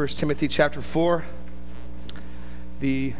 1 0.00 0.08
Timothy 0.08 0.48
chapter 0.48 0.80
4. 0.80 1.24
The 2.80 3.12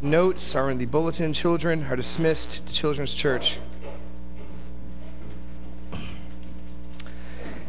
notes 0.00 0.54
are 0.54 0.70
in 0.70 0.78
the 0.78 0.86
bulletin. 0.86 1.34
Children 1.34 1.84
are 1.90 1.96
dismissed 1.96 2.66
to 2.66 2.72
Children's 2.72 3.12
Church. 3.12 3.58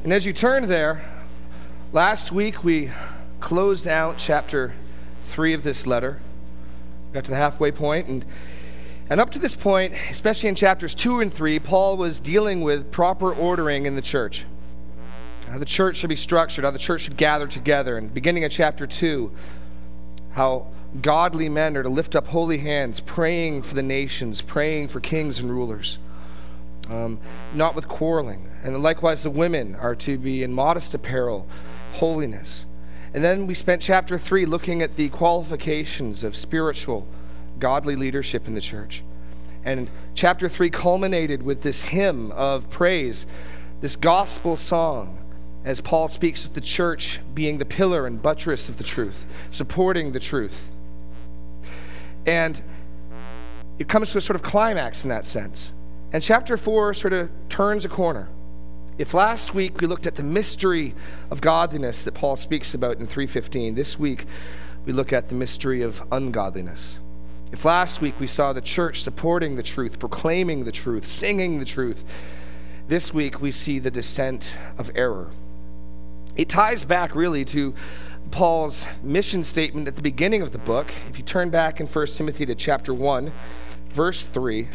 And 0.05 0.13
as 0.13 0.25
you 0.25 0.31
turn 0.31 0.69
there, 0.69 1.03
last 1.91 2.31
week 2.31 2.63
we 2.63 2.89
closed 3.41 3.85
out 3.85 4.17
chapter 4.17 4.73
3 5.25 5.51
of 5.51 5.63
this 5.63 5.85
letter. 5.85 6.21
Got 7.11 7.25
to 7.25 7.31
the 7.31 7.35
halfway 7.35 7.73
point, 7.73 8.07
and, 8.07 8.23
and 9.09 9.19
up 9.19 9.31
to 9.31 9.39
this 9.39 9.55
point, 9.55 9.93
especially 10.09 10.47
in 10.47 10.55
chapters 10.55 10.95
2 10.95 11.19
and 11.19 11.33
3, 11.33 11.59
Paul 11.59 11.97
was 11.97 12.21
dealing 12.21 12.61
with 12.61 12.93
proper 12.93 13.29
ordering 13.29 13.85
in 13.85 13.97
the 13.97 14.01
church 14.01 14.45
how 15.47 15.57
the 15.57 15.65
church 15.65 15.97
should 15.97 16.09
be 16.09 16.15
structured, 16.15 16.65
how 16.65 16.71
the 16.71 16.79
church 16.79 17.01
should 17.01 17.17
gather 17.17 17.47
together. 17.47 17.97
And 17.97 18.13
beginning 18.13 18.43
of 18.43 18.51
chapter 18.51 18.85
2, 18.85 19.31
how 20.33 20.67
godly 21.01 21.49
men 21.49 21.77
are 21.77 21.83
to 21.83 21.89
lift 21.89 22.15
up 22.15 22.27
holy 22.27 22.57
hands, 22.57 22.99
praying 22.99 23.61
for 23.61 23.73
the 23.73 23.83
nations, 23.83 24.41
praying 24.41 24.89
for 24.89 24.99
kings 24.99 25.39
and 25.39 25.49
rulers, 25.49 25.97
um, 26.89 27.19
not 27.53 27.75
with 27.75 27.87
quarreling. 27.87 28.49
And 28.63 28.81
likewise, 28.83 29.23
the 29.23 29.29
women 29.29 29.75
are 29.75 29.95
to 29.95 30.17
be 30.17 30.43
in 30.43 30.53
modest 30.53 30.93
apparel, 30.93 31.47
holiness. 31.93 32.65
And 33.13 33.23
then 33.23 33.47
we 33.47 33.53
spent 33.53 33.81
chapter 33.81 34.17
3 34.17 34.45
looking 34.45 34.81
at 34.81 34.95
the 34.97 35.09
qualifications 35.09 36.23
of 36.23 36.35
spiritual, 36.35 37.07
godly 37.57 37.95
leadership 37.95 38.47
in 38.47 38.53
the 38.53 38.61
church. 38.61 39.03
And 39.63 39.89
chapter 40.13 40.49
3 40.49 40.69
culminated 40.69 41.41
with 41.41 41.61
this 41.61 41.83
hymn 41.83 42.31
of 42.33 42.69
praise, 42.69 43.25
this 43.79 43.95
gospel 43.95 44.57
song 44.57 45.17
as 45.67 45.81
Paul 45.81 46.07
speaks 46.07 46.45
of 46.45 46.53
the 46.53 46.61
church 46.61 47.19
being 47.33 47.57
the 47.57 47.65
pillar 47.65 48.07
and 48.07 48.21
buttress 48.21 48.69
of 48.69 48.77
the 48.77 48.85
truth, 48.85 49.25
supporting 49.51 50.13
the 50.13 50.19
truth. 50.19 50.65
And 52.25 52.61
it 53.77 53.89
comes 53.89 54.13
to 54.13 54.17
a 54.17 54.21
sort 54.21 54.37
of 54.37 54.43
climax 54.43 55.03
in 55.03 55.09
that 55.09 55.25
sense. 55.25 55.73
And 56.13 56.23
chapter 56.23 56.55
4 56.55 56.93
sort 56.93 57.11
of 57.11 57.29
turns 57.49 57.83
a 57.83 57.89
corner. 57.89 58.29
If 58.97 59.13
last 59.13 59.53
week 59.53 59.81
we 59.81 59.87
looked 59.87 60.07
at 60.07 60.15
the 60.15 60.23
mystery 60.23 60.95
of 61.29 61.41
godliness 61.41 62.05
that 62.05 62.13
Paul 62.13 62.37
speaks 62.37 62.73
about 62.73 62.99
in 62.99 63.05
315, 63.05 63.75
this 63.75 63.99
week 63.99 64.25
we 64.85 64.93
look 64.93 65.11
at 65.11 65.27
the 65.27 65.35
mystery 65.35 65.81
of 65.81 66.01
ungodliness. 66.13 66.97
If 67.51 67.65
last 67.65 67.99
week 67.99 68.17
we 68.21 68.27
saw 68.27 68.53
the 68.53 68.61
church 68.61 69.01
supporting 69.01 69.57
the 69.57 69.63
truth, 69.63 69.99
proclaiming 69.99 70.63
the 70.63 70.71
truth, 70.71 71.05
singing 71.05 71.59
the 71.59 71.65
truth, 71.65 72.05
this 72.87 73.13
week 73.13 73.41
we 73.41 73.51
see 73.51 73.79
the 73.79 73.91
descent 73.91 74.55
of 74.77 74.89
error. 74.95 75.29
It 76.37 76.49
ties 76.49 76.83
back 76.83 77.15
really 77.15 77.43
to 77.45 77.73
Paul's 78.29 78.85
mission 79.01 79.43
statement 79.43 79.87
at 79.87 79.95
the 79.95 80.03
beginning 80.03 80.43
of 80.43 80.51
the 80.51 80.59
book. 80.59 80.91
If 81.09 81.17
you 81.17 81.23
turn 81.23 81.49
back 81.49 81.79
in 81.79 81.87
1 81.87 82.07
Timothy 82.07 82.45
to 82.45 82.53
chapter 82.53 82.93
1, 82.93 83.31
verse 83.89 84.27
3, 84.27 84.67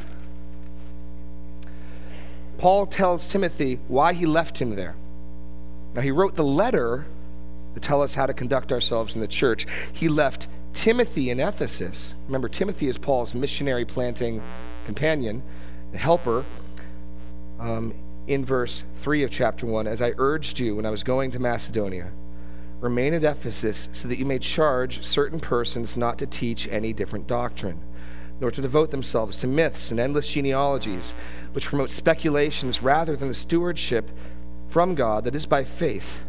Paul 2.59 2.87
tells 2.87 3.29
Timothy 3.29 3.79
why 3.87 4.13
he 4.13 4.27
left 4.27 4.59
him 4.59 4.75
there. 4.75 4.97
Now, 5.95 6.01
he 6.01 6.11
wrote 6.11 6.35
the 6.35 6.45
letter 6.45 7.07
to 7.75 7.81
tell 7.81 8.03
us 8.03 8.15
how 8.15 8.27
to 8.27 8.35
conduct 8.35 8.73
ourselves 8.73 9.15
in 9.15 9.21
the 9.21 9.29
church. 9.29 9.67
He 9.93 10.09
left 10.09 10.49
Timothy 10.75 11.31
in 11.31 11.39
Ephesus. 11.39 12.15
Remember, 12.27 12.49
Timothy 12.49 12.89
is 12.89 12.99
Paul's 12.99 13.35
missionary 13.35 13.85
planting 13.85 14.43
companion, 14.85 15.43
helper. 15.95 16.45
Um, 17.61 17.95
in 18.27 18.45
verse 18.45 18.85
3 19.01 19.25
of 19.25 19.31
chapter 19.31 19.67
1 19.67 19.87
As 19.87 20.01
I 20.01 20.13
urged 20.17 20.61
you 20.61 20.77
when 20.77 20.87
I 20.87 20.91
was 20.91 21.05
going 21.05 21.31
to 21.33 21.39
Macedonia, 21.39 22.13
remain 22.81 23.15
at 23.15 23.25
Ephesus 23.25 23.89
so 23.93 24.09
that 24.09 24.19
you 24.19 24.25
may 24.25 24.39
charge 24.39 25.05
certain 25.05 25.41
persons 25.41 25.97
not 25.97 26.19
to 26.19 26.27
teach 26.27 26.69
any 26.69 26.93
different 26.93 27.27
doctrine, 27.27 27.81
nor 28.41 28.51
to 28.51 28.63
devote 28.63 28.91
themselves 28.91 29.37
to 29.39 29.47
myths 29.47 29.91
and 29.91 30.01
endless 30.01 30.31
genealogies, 30.33 31.15
which 31.53 31.67
promote 31.67 31.91
speculations 31.91 32.83
rather 32.83 33.17
than 33.17 33.29
the 33.29 33.35
stewardship 33.35 34.11
from 34.69 34.95
God 34.95 35.25
that 35.25 35.35
is 35.35 35.47
by 35.47 35.65
faith. 35.65 36.25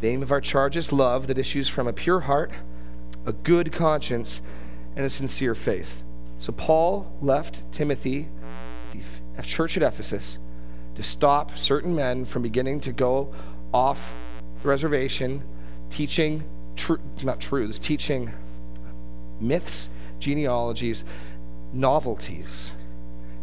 The 0.00 0.08
aim 0.08 0.22
of 0.22 0.32
our 0.32 0.40
charge 0.40 0.76
is 0.76 0.92
love 0.92 1.26
that 1.28 1.38
issues 1.38 1.68
from 1.68 1.86
a 1.86 1.92
pure 1.92 2.20
heart, 2.20 2.52
a 3.24 3.32
good 3.32 3.72
conscience, 3.72 4.40
and 4.96 5.04
a 5.04 5.10
sincere 5.10 5.54
faith. 5.54 6.02
So 6.38 6.52
Paul 6.52 7.16
left 7.22 7.62
Timothy, 7.72 8.28
the 9.36 9.42
church 9.42 9.76
at 9.76 9.82
Ephesus 9.82 10.38
to 10.96 11.02
stop 11.02 11.56
certain 11.56 11.94
men 11.94 12.24
from 12.24 12.42
beginning 12.42 12.80
to 12.80 12.92
go 12.92 13.34
off 13.72 14.12
the 14.62 14.68
reservation, 14.68 15.42
teaching 15.90 16.44
tr- 16.76 16.94
not 17.22 17.40
truths, 17.40 17.78
teaching 17.78 18.32
myths, 19.40 19.88
genealogies, 20.18 21.04
novelties. 21.72 22.72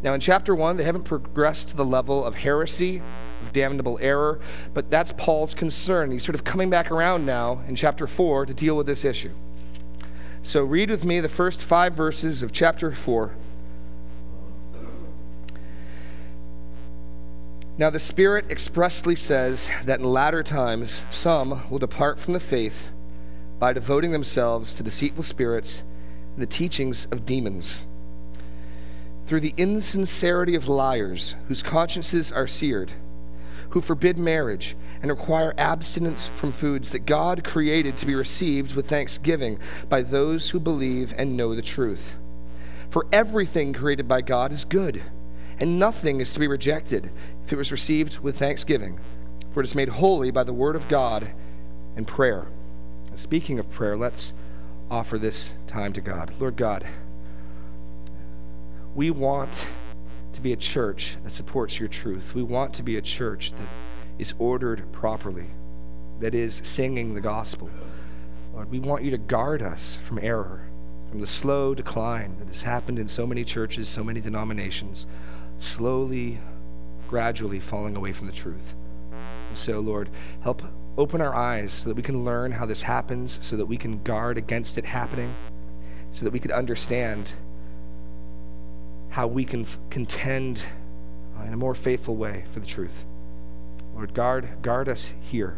Now, 0.02 0.14
in 0.14 0.22
chapter 0.22 0.56
one, 0.56 0.78
they 0.78 0.84
haven't 0.84 1.04
progressed 1.04 1.70
to 1.70 1.78
the 1.78 1.84
level 1.84 2.24
of 2.24 2.36
heresy, 2.36 3.02
of 3.42 3.52
damnable 3.52 4.00
error, 4.02 4.40
but 4.74 4.90
that's 4.90 5.12
Paul's 5.18 5.54
concern. 5.54 6.12
He's 6.12 6.24
sort 6.24 6.36
of 6.36 6.46
coming 6.46 6.70
back 6.70 6.90
around 6.90 7.26
now 7.26 7.62
in 7.68 7.76
chapter 7.76 8.08
four 8.08 8.46
to 8.46 8.54
deal 8.54 8.78
with 8.78 8.86
this 8.86 9.04
issue. 9.04 9.31
So, 10.42 10.64
read 10.64 10.90
with 10.90 11.04
me 11.04 11.20
the 11.20 11.28
first 11.28 11.62
five 11.62 11.96
verses 11.96 12.42
of 12.42 12.54
chapter 12.54 12.94
four. 12.94 13.36
Now, 17.80 17.90
the 17.90 17.98
Spirit 17.98 18.52
expressly 18.52 19.16
says 19.16 19.70
that 19.86 20.02
in 20.02 20.06
latter 20.06 20.44
times 20.44 21.06
some 21.10 21.64
will 21.70 21.80
depart 21.80 22.20
from 22.20 22.34
the 22.34 22.40
faith 22.42 22.90
by 23.58 23.72
devoting 23.72 24.12
themselves 24.12 24.74
to 24.74 24.84
deceitful 24.84 25.24
spirits 25.24 25.82
and 26.34 26.42
the 26.42 26.46
teachings 26.46 27.06
of 27.06 27.26
demons. 27.26 27.80
Through 29.28 29.40
the 29.40 29.54
insincerity 29.56 30.56
of 30.56 30.68
liars, 30.68 31.36
whose 31.48 31.64
consciences 31.64 32.34
are 32.34 32.48
seared, 32.48 32.92
who 33.70 33.80
forbid 33.80 34.18
marriage 34.18 34.76
and 35.02 35.10
require 35.10 35.54
abstinence 35.58 36.28
from 36.28 36.52
foods 36.52 36.92
that 36.92 37.06
God 37.06 37.46
created 37.46 37.96
to 38.00 38.06
be 38.06 38.14
received 38.14 38.76
with 38.76 38.90
thanksgiving 38.90 39.58
by 39.88 40.02
those 40.02 40.50
who 40.50 40.60
believe 40.60 41.14
and 41.18 41.38
know 41.38 41.56
the 41.56 41.62
truth. 41.62 42.18
For 42.90 43.08
everything 43.14 43.72
created 43.72 44.06
by 44.06 44.20
God 44.20 44.52
is 44.52 44.66
good 44.66 45.02
and 45.60 45.78
nothing 45.78 46.22
is 46.22 46.34
to 46.34 46.40
be 46.40 46.48
rejected 46.48 47.12
if 47.50 47.54
it 47.54 47.58
was 47.58 47.72
received 47.72 48.20
with 48.20 48.38
thanksgiving, 48.38 49.00
for 49.50 49.62
it 49.62 49.64
is 49.64 49.74
made 49.74 49.90
holy 49.90 50.30
by 50.30 50.44
the 50.44 50.54
word 50.54 50.76
of 50.76 50.88
God 50.88 51.32
and 51.96 52.08
prayer. 52.08 52.46
And 53.08 53.18
speaking 53.18 53.58
of 53.58 53.72
prayer, 53.72 53.98
let's 53.98 54.34
offer 54.92 55.18
this 55.18 55.52
time 55.66 55.92
to 55.94 56.02
God. 56.02 56.32
Lord 56.40 56.56
God, 56.56 56.86
we 58.94 59.10
want 59.10 59.66
to 60.34 60.42
be 60.42 60.54
a 60.54 60.56
church 60.56 61.18
that 61.24 61.32
supports 61.32 61.80
your 61.80 61.90
truth. 61.90 62.36
We 62.36 62.44
want 62.44 62.76
to 62.76 62.84
be 62.84 62.98
a 62.98 63.02
church 63.02 63.50
that 63.54 63.68
is 64.20 64.36
ordered 64.38 64.84
properly, 64.92 65.48
that 66.20 66.36
is 66.36 66.62
singing 66.64 67.16
the 67.16 67.22
gospel. 67.22 67.72
Lord, 68.54 68.70
we 68.70 68.80
want 68.80 69.02
you 69.02 69.10
to 69.10 69.18
guard 69.18 69.64
us 69.64 69.98
from 70.06 70.20
error, 70.22 70.70
from 71.10 71.20
the 71.20 71.26
slow 71.26 71.74
decline 71.74 72.38
that 72.38 72.50
has 72.50 72.62
happened 72.62 73.00
in 73.00 73.08
so 73.08 73.26
many 73.26 73.44
churches, 73.44 73.90
so 73.90 74.04
many 74.04 74.22
denominations 74.22 75.08
slowly, 75.58 76.38
gradually 77.09 77.59
falling 77.59 77.96
away 77.96 78.14
from 78.14 78.28
the 78.28 78.34
truth. 78.34 78.75
And 79.50 79.58
so, 79.58 79.80
Lord, 79.80 80.09
help 80.42 80.62
open 80.96 81.22
our 81.22 81.34
eyes 81.34 81.74
so 81.74 81.90
that 81.90 81.96
we 81.96 82.03
can 82.03 82.24
learn 82.24 82.52
how 82.52 82.68
this 82.68 82.84
happens, 82.84 83.40
so 83.42 83.58
that 83.58 83.66
we 83.66 83.78
can 83.78 84.03
guard 84.03 84.38
against 84.38 84.78
it 84.78 84.86
happening, 84.86 85.34
so 86.14 86.24
that 86.24 86.31
we 86.31 86.40
could 86.40 86.52
understand 86.52 87.34
how 89.09 89.25
we 89.25 89.44
can 89.44 89.64
f- 89.64 89.80
contend 89.90 90.66
uh, 91.38 91.44
in 91.46 91.53
a 91.53 91.58
more 91.58 91.74
faithful 91.74 92.16
way 92.16 92.46
for 92.53 92.59
the 92.59 92.68
truth. 92.68 93.06
Lord, 93.96 94.14
guard, 94.14 94.48
guard 94.62 94.88
us 94.88 95.14
here. 95.19 95.58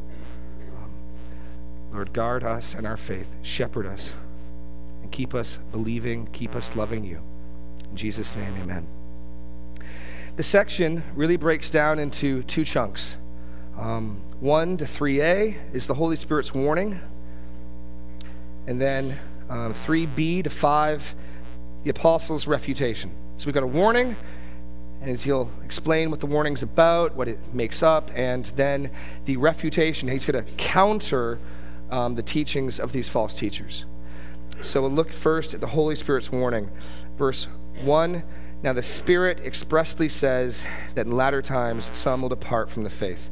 Um, 0.77 0.91
Lord, 1.91 2.13
guard 2.13 2.45
us 2.45 2.73
and 2.73 2.87
our 2.87 2.97
faith. 2.97 3.27
Shepherd 3.41 3.85
us. 3.85 4.13
And 5.01 5.11
keep 5.11 5.33
us 5.33 5.59
believing, 5.71 6.27
keep 6.27 6.55
us 6.55 6.75
loving 6.77 7.03
you. 7.03 7.19
In 7.89 7.97
Jesus' 7.97 8.37
name, 8.37 8.55
amen. 8.61 9.00
The 10.37 10.43
section 10.43 11.03
really 11.13 11.35
breaks 11.35 11.69
down 11.69 11.99
into 11.99 12.43
two 12.43 12.63
chunks. 12.63 13.17
Um, 13.77 14.21
1 14.39 14.77
to 14.77 14.85
3a 14.85 15.57
is 15.73 15.87
the 15.87 15.93
Holy 15.93 16.15
Spirit's 16.15 16.53
warning, 16.53 17.01
and 18.65 18.81
then 18.81 19.19
um, 19.49 19.73
3b 19.73 20.45
to 20.45 20.49
5, 20.49 21.15
the 21.83 21.89
Apostles' 21.89 22.47
refutation. 22.47 23.11
So 23.37 23.45
we've 23.45 23.53
got 23.53 23.63
a 23.63 23.67
warning, 23.67 24.15
and 25.01 25.19
he'll 25.19 25.51
explain 25.65 26.11
what 26.11 26.21
the 26.21 26.27
warning's 26.27 26.63
about, 26.63 27.13
what 27.15 27.27
it 27.27 27.53
makes 27.53 27.83
up, 27.83 28.09
and 28.15 28.45
then 28.55 28.89
the 29.25 29.35
refutation. 29.35 30.07
He's 30.07 30.25
going 30.25 30.45
to 30.45 30.49
counter 30.53 31.39
um, 31.89 32.15
the 32.15 32.23
teachings 32.23 32.79
of 32.79 32.93
these 32.93 33.09
false 33.09 33.33
teachers. 33.33 33.85
So 34.63 34.81
we'll 34.81 34.91
look 34.91 35.11
first 35.11 35.53
at 35.53 35.59
the 35.59 35.67
Holy 35.67 35.97
Spirit's 35.97 36.31
warning. 36.31 36.69
Verse 37.17 37.47
1 37.83 38.23
now, 38.63 38.73
the 38.73 38.83
Spirit 38.83 39.41
expressly 39.41 40.07
says 40.07 40.63
that 40.93 41.07
in 41.07 41.11
latter 41.13 41.41
times 41.41 41.89
some 41.93 42.21
will 42.21 42.29
depart 42.29 42.69
from 42.69 42.83
the 42.83 42.91
faith. 42.91 43.31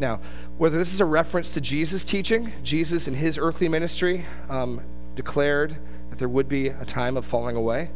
Now, 0.00 0.20
whether 0.58 0.76
this 0.76 0.92
is 0.92 1.00
a 1.00 1.04
reference 1.04 1.52
to 1.52 1.60
Jesus' 1.60 2.02
teaching, 2.02 2.52
Jesus 2.64 3.06
in 3.06 3.14
his 3.14 3.38
earthly 3.38 3.68
ministry 3.68 4.26
um, 4.48 4.80
declared 5.14 5.76
that 6.10 6.18
there 6.18 6.28
would 6.28 6.48
be 6.48 6.68
a 6.68 6.84
time 6.84 7.16
of 7.16 7.24
falling 7.24 7.54
away, 7.54 7.90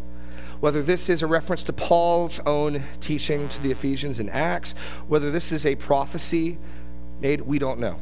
whether 0.60 0.80
this 0.80 1.08
is 1.08 1.22
a 1.22 1.26
reference 1.26 1.64
to 1.64 1.72
Paul's 1.72 2.38
own 2.46 2.84
teaching 3.00 3.48
to 3.48 3.60
the 3.60 3.72
Ephesians 3.72 4.20
in 4.20 4.28
Acts, 4.28 4.76
whether 5.08 5.32
this 5.32 5.50
is 5.50 5.66
a 5.66 5.74
prophecy 5.74 6.56
made, 7.20 7.40
we 7.40 7.58
don't 7.58 7.80
know. 7.80 7.98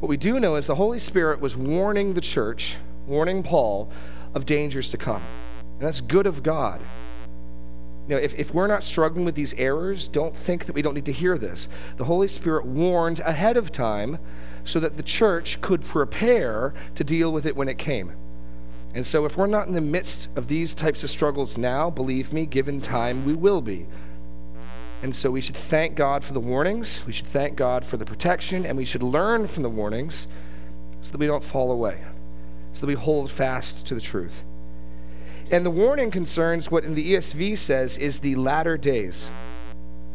What 0.00 0.08
we 0.08 0.16
do 0.16 0.40
know 0.40 0.56
is 0.56 0.66
the 0.66 0.74
Holy 0.74 0.98
Spirit 0.98 1.40
was 1.40 1.56
warning 1.56 2.14
the 2.14 2.20
church, 2.20 2.76
warning 3.06 3.44
Paul, 3.44 3.88
of 4.34 4.46
dangers 4.46 4.88
to 4.88 4.96
come. 4.96 5.22
And 5.60 5.86
that's 5.86 6.00
good 6.00 6.26
of 6.26 6.42
God. 6.42 6.80
Know, 8.08 8.16
if, 8.16 8.34
if 8.38 8.52
we're 8.52 8.66
not 8.66 8.82
struggling 8.82 9.24
with 9.24 9.36
these 9.36 9.54
errors, 9.54 10.08
don't 10.08 10.36
think 10.36 10.66
that 10.66 10.74
we 10.74 10.82
don't 10.82 10.94
need 10.94 11.06
to 11.06 11.12
hear 11.12 11.38
this. 11.38 11.68
The 11.96 12.04
Holy 12.04 12.28
Spirit 12.28 12.66
warned 12.66 13.20
ahead 13.20 13.56
of 13.56 13.70
time 13.70 14.18
so 14.64 14.80
that 14.80 14.96
the 14.96 15.02
church 15.02 15.60
could 15.60 15.82
prepare 15.82 16.74
to 16.96 17.04
deal 17.04 17.32
with 17.32 17.46
it 17.46 17.56
when 17.56 17.68
it 17.68 17.78
came. 17.78 18.12
And 18.94 19.06
so, 19.06 19.24
if 19.24 19.38
we're 19.38 19.46
not 19.46 19.68
in 19.68 19.72
the 19.72 19.80
midst 19.80 20.28
of 20.36 20.48
these 20.48 20.74
types 20.74 21.02
of 21.02 21.10
struggles 21.10 21.56
now, 21.56 21.88
believe 21.88 22.32
me, 22.32 22.44
given 22.44 22.80
time, 22.80 23.24
we 23.24 23.32
will 23.32 23.62
be. 23.62 23.86
And 25.02 25.16
so, 25.16 25.30
we 25.30 25.40
should 25.40 25.56
thank 25.56 25.94
God 25.94 26.22
for 26.22 26.34
the 26.34 26.40
warnings, 26.40 27.02
we 27.06 27.12
should 27.12 27.26
thank 27.26 27.56
God 27.56 27.86
for 27.86 27.96
the 27.96 28.04
protection, 28.04 28.66
and 28.66 28.76
we 28.76 28.84
should 28.84 29.02
learn 29.02 29.46
from 29.46 29.62
the 29.62 29.70
warnings 29.70 30.28
so 31.00 31.12
that 31.12 31.18
we 31.18 31.26
don't 31.26 31.42
fall 31.42 31.72
away, 31.72 32.02
so 32.74 32.80
that 32.80 32.86
we 32.86 32.94
hold 32.94 33.30
fast 33.30 33.86
to 33.86 33.94
the 33.94 34.00
truth. 34.00 34.44
And 35.52 35.66
the 35.66 35.70
warning 35.70 36.10
concerns 36.10 36.70
what 36.70 36.82
in 36.82 36.94
the 36.94 37.12
ESV 37.12 37.58
says 37.58 37.98
is 37.98 38.20
the 38.20 38.34
latter 38.36 38.78
days. 38.78 39.30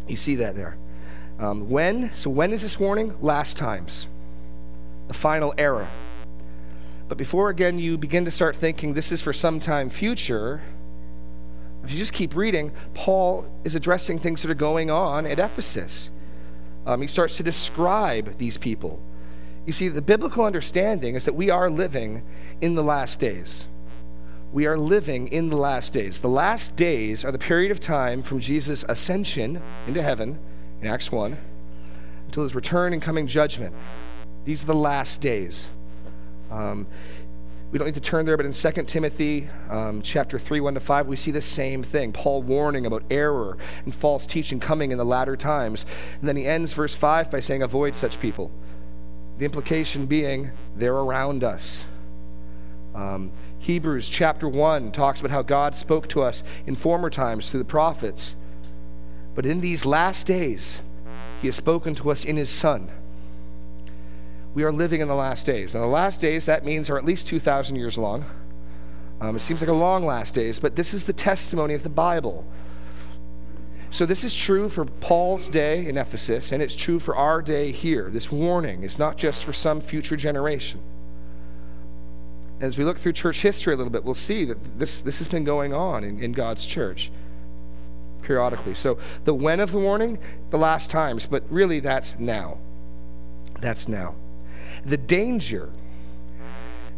You 0.07 0.17
see 0.17 0.35
that 0.37 0.55
there. 0.55 0.77
Um, 1.37 1.69
when? 1.69 2.11
So, 2.15 2.31
when 2.31 2.51
is 2.51 2.63
this 2.63 2.79
warning? 2.79 3.15
Last 3.21 3.55
times. 3.55 4.07
The 5.07 5.13
final 5.13 5.53
era. 5.59 5.87
But 7.07 7.19
before 7.19 7.49
again 7.49 7.77
you 7.77 7.99
begin 7.99 8.25
to 8.25 8.31
start 8.31 8.55
thinking 8.55 8.95
this 8.95 9.11
is 9.11 9.21
for 9.21 9.31
some 9.31 9.59
time 9.59 9.91
future, 9.91 10.63
if 11.83 11.91
you 11.91 11.99
just 11.99 12.13
keep 12.13 12.35
reading, 12.35 12.71
Paul 12.95 13.47
is 13.63 13.75
addressing 13.75 14.17
things 14.17 14.41
that 14.41 14.49
are 14.49 14.55
going 14.55 14.89
on 14.89 15.27
at 15.27 15.37
Ephesus. 15.37 16.09
Um, 16.87 16.99
he 16.99 17.07
starts 17.07 17.37
to 17.37 17.43
describe 17.43 18.39
these 18.39 18.57
people. 18.57 18.99
You 19.67 19.71
see, 19.71 19.87
the 19.87 20.01
biblical 20.01 20.45
understanding 20.45 21.13
is 21.13 21.25
that 21.25 21.33
we 21.33 21.51
are 21.51 21.69
living 21.69 22.23
in 22.59 22.73
the 22.73 22.83
last 22.83 23.19
days 23.19 23.65
we 24.53 24.65
are 24.65 24.77
living 24.77 25.27
in 25.27 25.49
the 25.49 25.57
last 25.57 25.93
days. 25.93 26.21
The 26.21 26.29
last 26.29 26.75
days 26.75 27.25
are 27.25 27.31
the 27.31 27.39
period 27.39 27.71
of 27.71 27.79
time 27.79 28.23
from 28.23 28.39
Jesus' 28.39 28.83
ascension 28.87 29.61
into 29.87 30.01
heaven 30.01 30.39
in 30.81 30.87
Acts 30.87 31.11
1 31.11 31.37
until 32.25 32.43
his 32.43 32.55
return 32.55 32.93
and 32.93 33.01
coming 33.01 33.27
judgment. 33.27 33.73
These 34.45 34.63
are 34.63 34.67
the 34.67 34.75
last 34.75 35.19
days. 35.21 35.69
Um, 36.49 36.87
we 37.71 37.77
don't 37.77 37.87
need 37.87 37.95
to 37.95 38.01
turn 38.01 38.25
there, 38.25 38.37
but 38.37 38.45
in 38.45 38.53
2 38.53 38.83
Timothy 38.83 39.49
um, 39.69 40.01
chapter 40.01 40.39
3, 40.39 40.61
1 40.61 40.75
to 40.75 40.79
5, 40.79 41.07
we 41.07 41.17
see 41.17 41.31
the 41.31 41.41
same 41.41 41.83
thing. 41.83 42.13
Paul 42.13 42.41
warning 42.41 42.85
about 42.85 43.03
error 43.09 43.57
and 43.83 43.93
false 43.93 44.25
teaching 44.25 44.61
coming 44.61 44.91
in 44.91 44.97
the 44.97 45.05
latter 45.05 45.35
times. 45.35 45.85
And 46.21 46.29
then 46.29 46.37
he 46.37 46.45
ends 46.47 46.71
verse 46.71 46.95
5 46.95 47.29
by 47.29 47.41
saying, 47.41 47.63
Avoid 47.63 47.97
such 47.97 48.21
people. 48.21 48.51
The 49.37 49.43
implication 49.43 50.05
being, 50.05 50.51
they're 50.77 50.95
around 50.95 51.43
us. 51.43 51.83
Um, 52.95 53.33
Hebrews 53.67 54.07
chapter 54.07 54.47
1 54.47 54.93
talks 54.93 55.19
about 55.19 55.33
how 55.33 55.41
God 55.41 55.75
spoke 55.75 56.07
to 56.09 56.21
us 56.21 56.41
in 56.65 56.77
former 56.77 57.09
times 57.09 57.51
through 57.51 57.59
the 57.59 57.65
prophets. 57.65 58.33
But 59.35 59.45
in 59.45 59.59
these 59.59 59.85
last 59.85 60.25
days, 60.25 60.79
He 61.41 61.49
has 61.49 61.57
spoken 61.57 61.93
to 61.95 62.09
us 62.09 62.23
in 62.23 62.37
His 62.37 62.49
Son. 62.49 62.89
We 64.53 64.63
are 64.63 64.71
living 64.71 65.01
in 65.01 65.09
the 65.09 65.15
last 65.15 65.45
days. 65.45 65.75
Now, 65.75 65.81
the 65.81 65.87
last 65.87 66.21
days, 66.21 66.45
that 66.45 66.63
means, 66.63 66.89
are 66.89 66.97
at 66.97 67.03
least 67.03 67.27
2,000 67.27 67.75
years 67.75 67.97
long. 67.97 68.23
Um, 69.19 69.35
it 69.35 69.41
seems 69.41 69.59
like 69.59 69.69
a 69.69 69.73
long 69.73 70.05
last 70.05 70.33
days, 70.33 70.59
but 70.59 70.77
this 70.77 70.93
is 70.93 71.03
the 71.03 71.11
testimony 71.11 71.73
of 71.73 71.83
the 71.83 71.89
Bible. 71.89 72.45
So, 73.91 74.05
this 74.05 74.23
is 74.23 74.33
true 74.33 74.69
for 74.69 74.85
Paul's 74.85 75.49
day 75.49 75.85
in 75.85 75.97
Ephesus, 75.97 76.53
and 76.53 76.63
it's 76.63 76.73
true 76.73 76.99
for 76.99 77.17
our 77.17 77.41
day 77.41 77.73
here. 77.73 78.09
This 78.11 78.31
warning 78.31 78.83
is 78.83 78.97
not 78.97 79.17
just 79.17 79.43
for 79.43 79.51
some 79.51 79.81
future 79.81 80.15
generation. 80.15 80.79
As 82.59 82.77
we 82.77 82.83
look 82.83 82.97
through 82.97 83.13
church 83.13 83.41
history 83.41 83.73
a 83.73 83.77
little 83.77 83.91
bit, 83.91 84.03
we'll 84.03 84.13
see 84.13 84.45
that 84.45 84.79
this, 84.79 85.01
this 85.01 85.19
has 85.19 85.27
been 85.27 85.43
going 85.43 85.73
on 85.73 86.03
in, 86.03 86.19
in 86.19 86.31
God's 86.31 86.65
church 86.65 87.11
periodically. 88.27 88.73
So 88.73 88.97
the 89.23 89.33
when 89.33 89.61
of 89.61 89.71
the 89.71 89.79
warning, 89.79 90.19
the 90.49 90.57
last 90.57 90.89
times, 90.89 91.25
but 91.25 91.43
really 91.49 91.79
that's 91.79 92.19
now. 92.19 92.57
That's 93.61 93.87
now. 93.87 94.15
The 94.85 94.97
danger, 94.97 95.69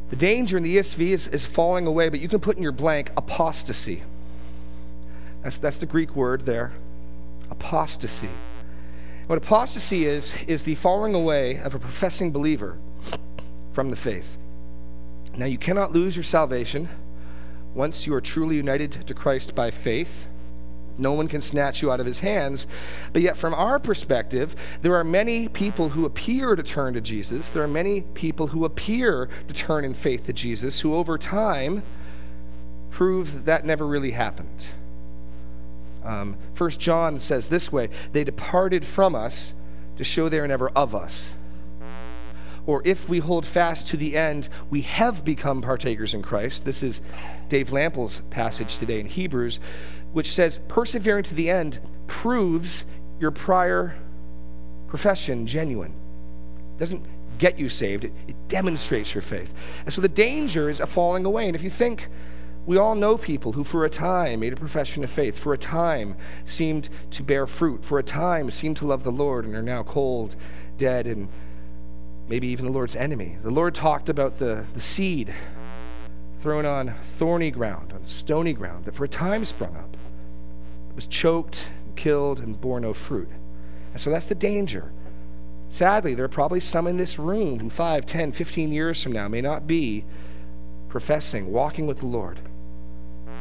the 0.10 0.16
danger 0.16 0.58
in 0.58 0.64
the 0.64 0.78
ESV 0.78 1.10
is, 1.10 1.28
is 1.28 1.46
falling 1.46 1.86
away, 1.86 2.10
but 2.10 2.20
you 2.20 2.28
can 2.28 2.40
put 2.40 2.58
in 2.58 2.64
your 2.64 2.72
blank 2.72 3.12
apostasy. 3.16 4.02
That's, 5.44 5.60
that's 5.60 5.78
the 5.78 5.86
Greek 5.86 6.16
word 6.16 6.46
there. 6.46 6.74
Apostasy. 7.52 8.30
What 9.28 9.38
apostasy 9.38 10.06
is, 10.06 10.34
is 10.48 10.64
the 10.64 10.74
falling 10.74 11.14
away 11.14 11.60
of 11.60 11.76
a 11.76 11.80
professing 11.80 12.32
believer 12.32 12.80
from 13.74 13.92
the 13.92 13.96
faith. 13.96 14.39
Now, 15.40 15.46
you 15.46 15.58
cannot 15.58 15.94
lose 15.94 16.18
your 16.18 16.24
salvation 16.24 16.90
once 17.74 18.06
you 18.06 18.14
are 18.14 18.20
truly 18.20 18.58
united 18.58 19.08
to 19.08 19.14
Christ 19.14 19.56
by 19.56 19.72
faith. 19.72 20.28
No 20.98 21.14
one 21.14 21.30
can 21.30 21.40
snatch 21.40 21.82
you 21.82 21.90
out 21.90 22.02
of 22.02 22.06
his 22.06 22.20
hands. 22.20 22.68
But 23.14 23.22
yet, 23.22 23.38
from 23.38 23.54
our 23.54 23.80
perspective, 23.80 24.54
there 24.82 24.96
are 24.96 25.04
many 25.06 25.48
people 25.48 25.88
who 25.88 26.04
appear 26.04 26.58
to 26.58 26.62
turn 26.62 26.94
to 26.96 27.00
Jesus. 27.00 27.52
There 27.52 27.64
are 27.64 27.70
many 27.70 28.02
people 28.02 28.48
who 28.48 28.66
appear 28.66 29.30
to 29.48 29.54
turn 29.54 29.86
in 29.86 29.94
faith 29.94 30.26
to 30.26 30.34
Jesus 30.34 30.82
who, 30.82 30.94
over 30.94 31.18
time, 31.18 31.84
prove 32.92 33.32
that, 33.32 33.46
that 33.46 33.66
never 33.66 33.88
really 33.88 34.12
happened. 34.12 34.68
Um, 36.04 36.36
First 36.54 36.82
John 36.82 37.18
says 37.18 37.48
this 37.48 37.72
way 37.72 37.90
They 38.12 38.26
departed 38.26 38.86
from 38.86 39.16
us 39.16 39.54
to 39.96 40.04
show 40.04 40.28
they 40.28 40.40
are 40.40 40.48
never 40.50 40.68
of 40.72 40.94
us 40.94 41.34
or 42.66 42.82
if 42.86 43.10
we 43.10 43.20
hold 43.20 43.46
fast 43.46 43.88
to 43.88 43.98
the 43.98 44.18
end, 44.18 44.50
we 44.70 44.82
have 44.82 45.26
become 45.26 45.62
partakers 45.62 46.14
in 46.14 46.22
Christ. 46.22 46.66
This 46.66 46.84
is 46.84 47.02
Dave 47.48 47.72
Lample's 47.72 48.22
passage 48.30 48.78
today 48.78 49.00
in 49.00 49.08
Hebrews, 49.08 49.60
which 50.14 50.34
says, 50.34 50.60
persevering 50.68 51.24
to 51.24 51.36
the 51.36 51.50
end 51.50 51.80
proves 52.08 52.86
your 53.20 53.32
prior 53.32 53.96
profession 54.88 55.46
genuine. 55.46 55.94
It 56.76 56.80
doesn't 56.80 57.06
get 57.38 57.58
you 57.58 57.70
saved, 57.70 58.04
it, 58.04 58.14
it 58.28 58.36
demonstrates 58.48 59.14
your 59.14 59.22
faith. 59.22 59.54
And 59.86 59.94
so 59.94 60.02
the 60.02 60.10
danger 60.10 60.70
is 60.70 60.80
a 60.80 60.88
falling 60.88 61.26
away. 61.26 61.48
And 61.48 61.56
if 61.56 61.64
you 61.64 61.70
think, 61.70 62.08
we 62.66 62.78
all 62.78 62.94
know 62.94 63.18
people 63.18 63.54
who, 63.54 63.64
for 63.64 63.86
a 63.86 63.90
time, 63.90 64.42
made 64.42 64.54
a 64.54 64.58
profession 64.58 65.04
of 65.04 65.10
faith, 65.10 65.38
for 65.38 65.54
a 65.54 65.58
time 65.58 66.16
seemed 66.46 66.90
to 67.12 67.24
bear 67.24 67.48
fruit, 67.48 67.84
for 67.84 67.98
a 67.98 68.04
time 68.04 68.52
seemed 68.52 68.78
to 68.78 68.86
love 68.86 69.04
the 69.04 69.12
Lord, 69.12 69.46
and 69.46 69.56
are 69.56 69.64
now 69.64 69.82
cold, 69.82 70.36
dead, 70.78 71.08
and 71.08 71.30
maybe 72.30 72.48
even 72.48 72.66
the 72.66 72.72
Lord's 72.72 72.96
enemy. 72.96 73.36
The 73.44 73.52
Lord 73.52 73.76
talked 73.76 74.08
about 74.08 74.38
the, 74.38 74.66
the 74.74 74.82
seed 74.82 75.34
thrown 76.42 76.66
on 76.66 76.96
thorny 77.18 77.52
ground, 77.52 77.92
on 77.92 78.06
stony 78.06 78.54
ground, 78.54 78.86
that 78.86 78.96
for 78.96 79.04
a 79.04 79.10
time 79.10 79.44
sprung 79.44 79.76
up, 79.76 79.98
was 80.96 81.08
choked, 81.08 81.68
and 81.86 81.96
killed, 81.96 82.40
and 82.40 82.62
bore 82.62 82.80
no 82.80 82.94
fruit. 82.94 83.28
And 83.92 84.02
so 84.02 84.10
that's 84.10 84.28
the 84.28 84.36
danger. 84.36 84.92
Sadly, 85.70 86.14
there 86.14 86.26
are 86.26 86.30
probably 86.30 86.60
some 86.60 86.88
in 86.88 86.98
this 86.98 87.20
room 87.20 87.60
who 87.60 87.70
5, 87.70 88.06
10, 88.06 88.32
15 88.32 88.72
years 88.72 89.02
from 89.02 89.12
now 89.12 89.28
may 89.28 89.42
not 89.42 89.68
be 89.68 90.06
professing, 90.88 91.52
walking 91.52 91.88
with 91.88 92.00
the 92.00 92.06
Lord. 92.06 92.40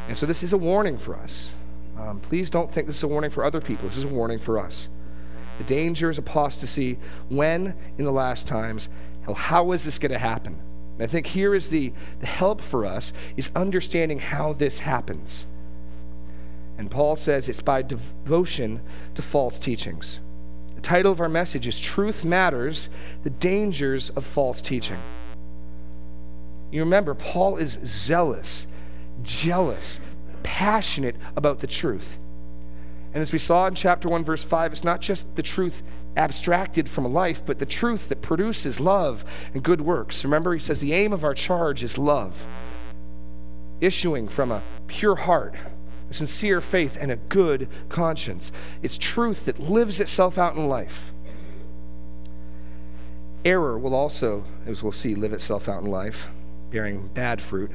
And 0.07 0.17
so 0.17 0.25
this 0.25 0.43
is 0.43 0.51
a 0.51 0.57
warning 0.57 0.97
for 0.97 1.15
us. 1.15 1.53
Um, 1.97 2.19
please 2.19 2.49
don't 2.49 2.71
think 2.71 2.87
this 2.87 2.97
is 2.97 3.03
a 3.03 3.07
warning 3.07 3.29
for 3.29 3.43
other 3.43 3.61
people. 3.61 3.87
This 3.87 3.97
is 3.97 4.03
a 4.03 4.07
warning 4.07 4.39
for 4.39 4.57
us. 4.57 4.89
The 5.59 5.65
danger 5.65 6.09
is 6.09 6.17
apostasy. 6.17 6.97
When 7.29 7.75
in 7.97 8.05
the 8.05 8.11
last 8.11 8.47
times? 8.47 8.89
How, 9.21 9.33
how 9.35 9.71
is 9.73 9.83
this 9.83 9.99
going 9.99 10.11
to 10.11 10.17
happen? 10.17 10.57
And 10.95 11.03
I 11.03 11.07
think 11.07 11.27
here 11.27 11.53
is 11.53 11.69
the, 11.69 11.93
the 12.19 12.25
help 12.25 12.61
for 12.61 12.85
us 12.85 13.13
is 13.37 13.51
understanding 13.55 14.19
how 14.19 14.53
this 14.53 14.79
happens. 14.79 15.45
And 16.77 16.89
Paul 16.89 17.17
says 17.17 17.49
it's 17.49 17.61
by 17.61 17.81
devotion 17.81 18.81
to 19.15 19.21
false 19.21 19.59
teachings. 19.59 20.21
The 20.75 20.81
title 20.81 21.11
of 21.11 21.19
our 21.19 21.27
message 21.27 21.67
is 21.67 21.77
Truth 21.77 22.23
Matters 22.23 22.87
The 23.23 23.29
Dangers 23.29 24.09
of 24.11 24.25
False 24.25 24.61
Teaching. 24.61 24.97
You 26.71 26.81
remember, 26.81 27.13
Paul 27.13 27.57
is 27.57 27.79
zealous, 27.83 28.65
jealous, 29.23 29.99
passionate 30.43 31.17
about 31.35 31.59
the 31.59 31.67
truth. 31.67 32.17
And 33.13 33.21
as 33.21 33.33
we 33.33 33.39
saw 33.39 33.67
in 33.67 33.75
chapter 33.75 34.07
1, 34.07 34.23
verse 34.23 34.43
5, 34.43 34.71
it's 34.71 34.83
not 34.83 35.01
just 35.01 35.35
the 35.35 35.41
truth 35.41 35.81
abstracted 36.15 36.87
from 36.87 37.11
life, 37.11 37.43
but 37.45 37.59
the 37.59 37.65
truth 37.65 38.09
that 38.09 38.21
produces 38.21 38.79
love 38.79 39.23
and 39.53 39.63
good 39.63 39.81
works. 39.81 40.23
Remember, 40.23 40.53
he 40.53 40.59
says 40.59 40.79
the 40.79 40.93
aim 40.93 41.11
of 41.13 41.23
our 41.23 41.33
charge 41.33 41.81
is 41.81 41.97
love, 41.97 42.45
issuing 43.81 44.27
from 44.27 44.51
a 44.51 44.61
pure 44.87 45.15
heart, 45.15 45.55
a 46.09 46.13
sincere 46.13 46.61
faith, 46.61 46.97
and 46.99 47.11
a 47.11 47.15
good 47.15 47.67
conscience. 47.89 48.51
It's 48.83 48.97
truth 48.97 49.45
that 49.45 49.59
lives 49.59 49.99
itself 49.99 50.37
out 50.37 50.55
in 50.55 50.67
life. 50.67 51.11
Error 53.45 53.79
will 53.79 53.95
also, 53.95 54.43
as 54.65 54.83
we'll 54.83 54.91
see, 54.91 55.15
live 55.15 55.33
itself 55.33 55.69
out 55.69 55.81
in 55.81 55.89
life, 55.89 56.27
bearing 56.71 57.07
bad 57.13 57.41
fruit. 57.41 57.71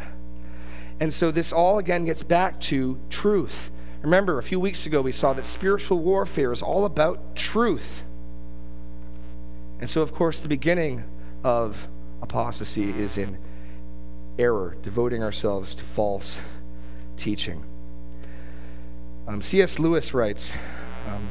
And 1.00 1.12
so 1.12 1.30
this 1.30 1.52
all 1.52 1.78
again 1.78 2.04
gets 2.04 2.22
back 2.22 2.60
to 2.62 3.00
truth. 3.10 3.70
Remember, 4.04 4.36
a 4.36 4.42
few 4.42 4.60
weeks 4.60 4.84
ago 4.84 5.00
we 5.00 5.12
saw 5.12 5.32
that 5.32 5.46
spiritual 5.46 5.98
warfare 5.98 6.52
is 6.52 6.60
all 6.60 6.84
about 6.84 7.34
truth. 7.34 8.02
And 9.80 9.88
so, 9.88 10.02
of 10.02 10.12
course, 10.12 10.40
the 10.40 10.48
beginning 10.48 11.04
of 11.42 11.88
apostasy 12.20 12.90
is 12.90 13.16
in 13.16 13.38
error, 14.38 14.76
devoting 14.82 15.22
ourselves 15.22 15.74
to 15.76 15.84
false 15.84 16.38
teaching. 17.16 17.64
Um, 19.26 19.40
C.S. 19.40 19.78
Lewis 19.78 20.12
writes 20.12 20.52
um, 21.08 21.30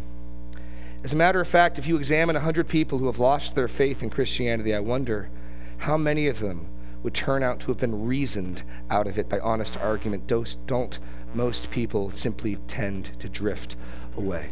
As 1.04 1.14
a 1.14 1.16
matter 1.16 1.40
of 1.40 1.48
fact, 1.48 1.78
if 1.78 1.86
you 1.86 1.96
examine 1.96 2.34
100 2.34 2.68
people 2.68 2.98
who 2.98 3.06
have 3.06 3.20
lost 3.20 3.54
their 3.54 3.68
faith 3.68 4.02
in 4.02 4.10
Christianity, 4.10 4.74
I 4.74 4.80
wonder 4.80 5.30
how 5.78 5.96
many 5.96 6.26
of 6.26 6.40
them 6.40 6.68
would 7.04 7.14
turn 7.14 7.44
out 7.44 7.60
to 7.60 7.68
have 7.68 7.78
been 7.78 8.08
reasoned 8.08 8.64
out 8.90 9.06
of 9.06 9.20
it 9.20 9.30
by 9.30 9.40
honest 9.42 9.78
argument. 9.78 10.26
Don't 10.26 11.00
most 11.36 11.72
people 11.72 12.12
simply 12.12 12.58
tend 12.68 13.12
to 13.20 13.30
drift 13.30 13.76
away? 14.18 14.50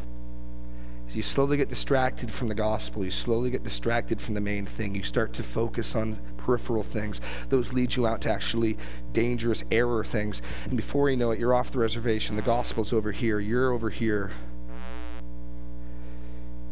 You 1.14 1.22
slowly 1.22 1.58
get 1.58 1.68
distracted 1.68 2.32
from 2.32 2.48
the 2.48 2.56
gospel, 2.56 3.04
you 3.04 3.12
slowly 3.12 3.50
get 3.50 3.64
distracted 3.64 4.22
from 4.22 4.34
the 4.34 4.42
main 4.42 4.66
thing. 4.66 4.96
You 4.96 5.04
start 5.04 5.34
to 5.34 5.44
focus 5.44 5.96
on 5.96 6.18
peripheral 6.38 6.84
things. 6.84 7.20
Those 7.50 7.74
lead 7.74 7.96
you 7.96 8.08
out 8.08 8.22
to 8.22 8.32
actually 8.32 8.78
dangerous 9.12 9.64
error 9.72 10.06
things. 10.06 10.42
And 10.66 10.78
before 10.78 11.10
you 11.10 11.18
know 11.18 11.32
it, 11.32 11.40
you're 11.40 11.54
off 11.54 11.72
the 11.72 11.80
reservation. 11.80 12.38
The 12.38 12.42
gospel's 12.42 12.94
over 12.94 13.12
here. 13.12 13.40
You're 13.40 13.74
over 13.74 13.90
here. 13.90 14.32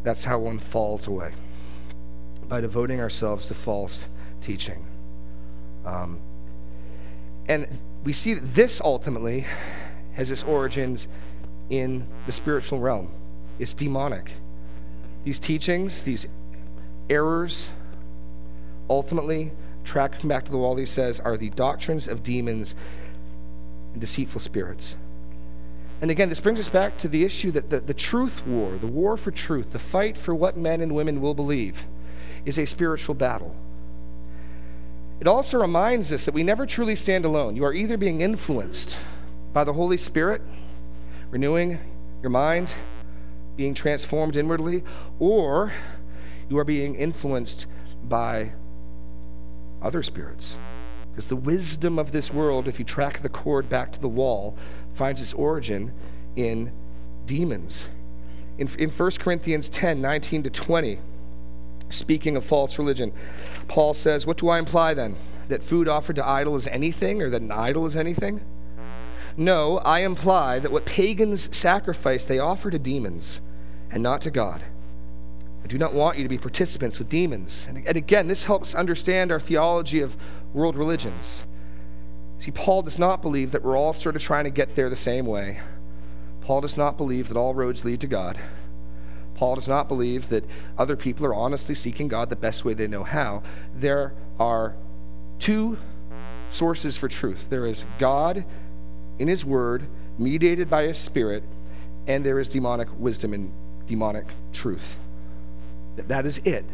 That's 0.02 0.24
how 0.24 0.38
one 0.38 0.58
falls 0.58 1.06
away 1.06 1.32
by 2.48 2.62
devoting 2.62 3.00
ourselves 3.00 3.46
to 3.48 3.54
false 3.54 4.06
teaching. 4.40 4.86
Um, 5.84 6.18
and 7.46 7.68
we 8.04 8.14
see 8.14 8.34
that 8.34 8.54
this 8.54 8.80
ultimately 8.80 9.46
has 10.14 10.30
its 10.30 10.42
origins 10.42 11.08
in 11.68 12.06
the 12.26 12.32
spiritual 12.32 12.80
realm. 12.80 13.08
It's 13.58 13.74
demonic. 13.74 14.32
These 15.24 15.38
teachings, 15.38 16.02
these 16.02 16.26
errors, 17.08 17.68
ultimately, 18.88 19.52
tracking 19.84 20.28
back 20.28 20.44
to 20.44 20.50
the 20.50 20.58
wall, 20.58 20.76
he 20.76 20.86
says, 20.86 21.20
are 21.20 21.36
the 21.36 21.50
doctrines 21.50 22.08
of 22.08 22.22
demons 22.22 22.74
and 23.92 24.00
deceitful 24.00 24.40
spirits. 24.40 24.96
And 26.00 26.10
again, 26.10 26.30
this 26.30 26.40
brings 26.40 26.58
us 26.58 26.68
back 26.68 26.96
to 26.98 27.08
the 27.08 27.24
issue 27.24 27.50
that 27.52 27.68
the, 27.68 27.80
the 27.80 27.94
truth 27.94 28.46
war, 28.46 28.76
the 28.76 28.86
war 28.86 29.16
for 29.16 29.30
truth, 29.30 29.72
the 29.72 29.78
fight 29.78 30.16
for 30.16 30.34
what 30.34 30.56
men 30.56 30.80
and 30.80 30.94
women 30.94 31.20
will 31.20 31.34
believe, 31.34 31.84
is 32.46 32.58
a 32.58 32.64
spiritual 32.66 33.14
battle. 33.14 33.54
It 35.20 35.26
also 35.26 35.60
reminds 35.60 36.10
us 36.12 36.24
that 36.24 36.32
we 36.32 36.42
never 36.42 36.64
truly 36.64 36.96
stand 36.96 37.26
alone. 37.26 37.54
You 37.54 37.66
are 37.66 37.74
either 37.74 37.98
being 37.98 38.22
influenced 38.22 38.98
by 39.52 39.64
the 39.64 39.72
Holy 39.72 39.96
Spirit, 39.96 40.42
renewing 41.30 41.78
your 42.22 42.30
mind, 42.30 42.74
being 43.56 43.74
transformed 43.74 44.36
inwardly, 44.36 44.84
or 45.18 45.72
you 46.48 46.58
are 46.58 46.64
being 46.64 46.94
influenced 46.94 47.66
by 48.04 48.52
other 49.82 50.02
spirits. 50.02 50.56
Because 51.10 51.26
the 51.26 51.36
wisdom 51.36 51.98
of 51.98 52.12
this 52.12 52.32
world, 52.32 52.68
if 52.68 52.78
you 52.78 52.84
track 52.84 53.20
the 53.20 53.28
cord 53.28 53.68
back 53.68 53.92
to 53.92 54.00
the 54.00 54.08
wall, 54.08 54.56
finds 54.94 55.20
its 55.20 55.32
origin 55.32 55.92
in 56.36 56.72
demons. 57.26 57.88
In, 58.58 58.68
in 58.78 58.90
1 58.90 59.10
Corinthians 59.18 59.68
10 59.68 60.00
19 60.00 60.44
to 60.44 60.50
20, 60.50 60.98
speaking 61.88 62.36
of 62.36 62.44
false 62.44 62.78
religion, 62.78 63.12
Paul 63.68 63.94
says, 63.94 64.26
What 64.26 64.38
do 64.38 64.48
I 64.48 64.58
imply 64.58 64.94
then? 64.94 65.16
That 65.48 65.64
food 65.64 65.88
offered 65.88 66.16
to 66.16 66.26
idol 66.26 66.54
is 66.54 66.66
anything, 66.68 67.22
or 67.22 67.30
that 67.30 67.42
an 67.42 67.50
idol 67.50 67.86
is 67.86 67.96
anything? 67.96 68.44
No, 69.36 69.78
I 69.78 70.00
imply 70.00 70.58
that 70.58 70.72
what 70.72 70.84
pagans 70.84 71.54
sacrifice, 71.56 72.24
they 72.24 72.38
offer 72.38 72.70
to 72.70 72.78
demons 72.78 73.40
and 73.90 74.02
not 74.02 74.20
to 74.22 74.30
God. 74.30 74.62
I 75.62 75.66
do 75.66 75.78
not 75.78 75.94
want 75.94 76.16
you 76.16 76.22
to 76.22 76.28
be 76.28 76.38
participants 76.38 76.98
with 76.98 77.08
demons. 77.08 77.66
And, 77.68 77.86
and 77.86 77.96
again, 77.96 78.28
this 78.28 78.44
helps 78.44 78.74
understand 78.74 79.30
our 79.30 79.40
theology 79.40 80.00
of 80.00 80.16
world 80.52 80.76
religions. 80.76 81.44
See, 82.38 82.50
Paul 82.50 82.82
does 82.82 82.98
not 82.98 83.22
believe 83.22 83.50
that 83.50 83.62
we're 83.62 83.76
all 83.76 83.92
sort 83.92 84.16
of 84.16 84.22
trying 84.22 84.44
to 84.44 84.50
get 84.50 84.74
there 84.74 84.88
the 84.88 84.96
same 84.96 85.26
way. 85.26 85.60
Paul 86.40 86.62
does 86.62 86.76
not 86.76 86.96
believe 86.96 87.28
that 87.28 87.36
all 87.36 87.54
roads 87.54 87.84
lead 87.84 88.00
to 88.00 88.06
God. 88.06 88.38
Paul 89.34 89.54
does 89.54 89.68
not 89.68 89.88
believe 89.88 90.28
that 90.30 90.44
other 90.76 90.96
people 90.96 91.26
are 91.26 91.34
honestly 91.34 91.74
seeking 91.74 92.08
God 92.08 92.30
the 92.30 92.36
best 92.36 92.64
way 92.64 92.74
they 92.74 92.86
know 92.86 93.04
how. 93.04 93.42
There 93.74 94.12
are 94.38 94.74
two 95.38 95.78
sources 96.50 96.96
for 96.96 97.08
truth 97.08 97.46
there 97.48 97.64
is 97.64 97.84
God 97.98 98.44
in 99.20 99.28
His 99.28 99.44
Word, 99.44 99.86
mediated 100.18 100.68
by 100.68 100.84
His 100.84 100.98
Spirit, 100.98 101.44
and 102.08 102.24
there 102.24 102.40
is 102.40 102.48
demonic 102.48 102.88
wisdom 102.98 103.34
and 103.34 103.52
demonic 103.86 104.24
truth. 104.52 104.96
That 105.96 106.24
is 106.24 106.38
it. 106.38 106.64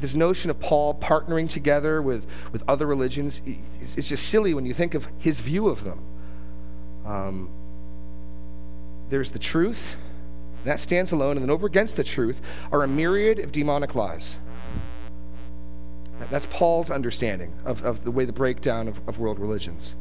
this 0.00 0.14
notion 0.14 0.50
of 0.50 0.58
Paul 0.58 0.94
partnering 0.94 1.48
together 1.48 2.00
with, 2.00 2.26
with 2.52 2.62
other 2.66 2.86
religions 2.86 3.42
is 3.80 4.08
just 4.08 4.28
silly 4.28 4.54
when 4.54 4.66
you 4.66 4.74
think 4.74 4.94
of 4.94 5.08
his 5.18 5.40
view 5.40 5.68
of 5.68 5.84
them. 5.84 6.00
Um, 7.04 7.50
there's 9.10 9.30
the 9.30 9.38
truth, 9.38 9.96
that 10.64 10.80
stands 10.80 11.12
alone, 11.12 11.36
and 11.36 11.42
then 11.42 11.50
over 11.50 11.66
against 11.66 11.96
the 11.96 12.04
truth 12.04 12.40
are 12.72 12.82
a 12.82 12.88
myriad 12.88 13.38
of 13.38 13.52
demonic 13.52 13.94
lies. 13.94 14.36
That's 16.30 16.46
Paul's 16.46 16.90
understanding 16.90 17.52
of, 17.64 17.84
of 17.84 18.04
the 18.04 18.10
way 18.10 18.24
the 18.24 18.32
breakdown 18.32 18.88
of, 18.88 19.06
of 19.06 19.18
world 19.18 19.38
religions. 19.38 19.94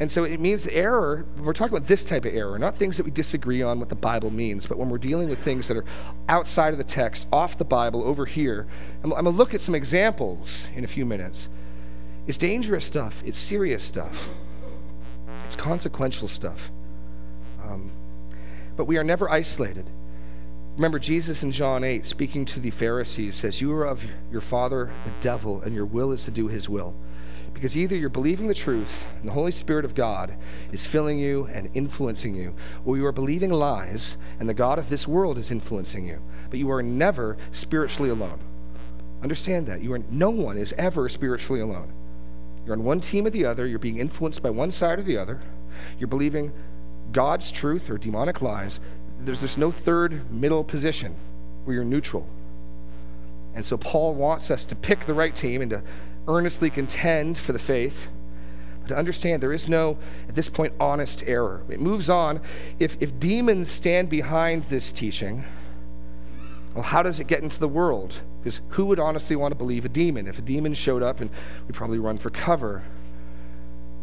And 0.00 0.10
so 0.10 0.24
it 0.24 0.40
means 0.40 0.66
error, 0.66 1.24
we're 1.38 1.52
talking 1.52 1.76
about 1.76 1.86
this 1.86 2.04
type 2.04 2.24
of 2.24 2.34
error, 2.34 2.58
not 2.58 2.76
things 2.76 2.96
that 2.96 3.04
we 3.04 3.12
disagree 3.12 3.62
on 3.62 3.78
what 3.78 3.88
the 3.88 3.94
Bible 3.94 4.30
means, 4.30 4.66
but 4.66 4.76
when 4.76 4.90
we're 4.90 4.98
dealing 4.98 5.28
with 5.28 5.38
things 5.38 5.68
that 5.68 5.76
are 5.76 5.84
outside 6.28 6.72
of 6.72 6.78
the 6.78 6.84
text, 6.84 7.28
off 7.32 7.56
the 7.58 7.64
Bible, 7.64 8.02
over 8.02 8.26
here, 8.26 8.66
I'm, 9.04 9.12
I'm 9.12 9.24
going 9.24 9.34
to 9.34 9.38
look 9.38 9.54
at 9.54 9.60
some 9.60 9.74
examples 9.74 10.66
in 10.74 10.82
a 10.82 10.88
few 10.88 11.06
minutes. 11.06 11.48
It's 12.26 12.38
dangerous 12.38 12.84
stuff, 12.84 13.22
it's 13.24 13.38
serious 13.38 13.84
stuff, 13.84 14.28
it's 15.44 15.54
consequential 15.54 16.26
stuff. 16.26 16.70
Um, 17.62 17.92
but 18.76 18.86
we 18.86 18.96
are 18.96 19.04
never 19.04 19.30
isolated. 19.30 19.86
Remember, 20.76 20.98
Jesus 20.98 21.44
in 21.44 21.52
John 21.52 21.84
8, 21.84 22.04
speaking 22.04 22.44
to 22.46 22.58
the 22.58 22.70
Pharisees, 22.70 23.36
says, 23.36 23.60
You 23.60 23.72
are 23.74 23.84
of 23.84 24.04
your 24.32 24.40
father, 24.40 24.90
the 25.04 25.12
devil, 25.20 25.62
and 25.62 25.72
your 25.72 25.86
will 25.86 26.10
is 26.10 26.24
to 26.24 26.32
do 26.32 26.48
his 26.48 26.68
will. 26.68 26.94
Because 27.64 27.78
either 27.78 27.96
you're 27.96 28.10
believing 28.10 28.46
the 28.46 28.52
truth, 28.52 29.06
and 29.20 29.26
the 29.30 29.32
Holy 29.32 29.50
Spirit 29.50 29.86
of 29.86 29.94
God 29.94 30.34
is 30.70 30.86
filling 30.86 31.18
you 31.18 31.46
and 31.46 31.70
influencing 31.72 32.34
you, 32.34 32.52
or 32.84 32.98
you 32.98 33.06
are 33.06 33.10
believing 33.10 33.50
lies, 33.50 34.18
and 34.38 34.46
the 34.46 34.52
God 34.52 34.78
of 34.78 34.90
this 34.90 35.08
world 35.08 35.38
is 35.38 35.50
influencing 35.50 36.06
you. 36.06 36.20
But 36.50 36.58
you 36.58 36.70
are 36.70 36.82
never 36.82 37.38
spiritually 37.52 38.10
alone. 38.10 38.38
Understand 39.22 39.66
that. 39.68 39.80
You 39.80 39.94
are, 39.94 39.98
no 40.10 40.28
one 40.28 40.58
is 40.58 40.74
ever 40.76 41.08
spiritually 41.08 41.62
alone. 41.62 41.90
You're 42.66 42.74
on 42.74 42.84
one 42.84 43.00
team 43.00 43.24
or 43.24 43.30
the 43.30 43.46
other, 43.46 43.66
you're 43.66 43.78
being 43.78 43.96
influenced 43.96 44.42
by 44.42 44.50
one 44.50 44.70
side 44.70 44.98
or 44.98 45.02
the 45.02 45.16
other, 45.16 45.40
you're 45.98 46.06
believing 46.06 46.52
God's 47.12 47.50
truth 47.50 47.88
or 47.88 47.96
demonic 47.96 48.42
lies. 48.42 48.78
There's, 49.20 49.40
there's 49.40 49.56
no 49.56 49.70
third 49.70 50.30
middle 50.30 50.64
position 50.64 51.14
where 51.64 51.76
you're 51.76 51.84
neutral. 51.84 52.28
And 53.54 53.64
so 53.64 53.78
Paul 53.78 54.14
wants 54.14 54.50
us 54.50 54.66
to 54.66 54.74
pick 54.74 55.06
the 55.06 55.14
right 55.14 55.34
team 55.34 55.62
and 55.62 55.70
to 55.70 55.82
earnestly 56.26 56.70
contend 56.70 57.38
for 57.38 57.52
the 57.52 57.58
faith, 57.58 58.08
but 58.82 58.88
to 58.88 58.96
understand 58.96 59.42
there 59.42 59.52
is 59.52 59.68
no, 59.68 59.98
at 60.28 60.34
this 60.34 60.48
point, 60.48 60.72
honest 60.78 61.22
error. 61.26 61.62
It 61.68 61.80
moves 61.80 62.10
on. 62.10 62.40
If, 62.78 63.00
if 63.00 63.18
demons 63.18 63.70
stand 63.70 64.10
behind 64.10 64.64
this 64.64 64.92
teaching, 64.92 65.44
well, 66.74 66.82
how 66.82 67.02
does 67.02 67.20
it 67.20 67.26
get 67.26 67.42
into 67.42 67.58
the 67.58 67.68
world? 67.68 68.18
Because 68.42 68.60
who 68.70 68.86
would 68.86 68.98
honestly 68.98 69.36
want 69.36 69.52
to 69.52 69.56
believe 69.56 69.84
a 69.84 69.88
demon? 69.88 70.26
If 70.26 70.38
a 70.38 70.42
demon 70.42 70.74
showed 70.74 71.02
up, 71.02 71.20
and 71.20 71.30
we'd 71.66 71.74
probably 71.74 71.98
run 71.98 72.18
for 72.18 72.30
cover. 72.30 72.82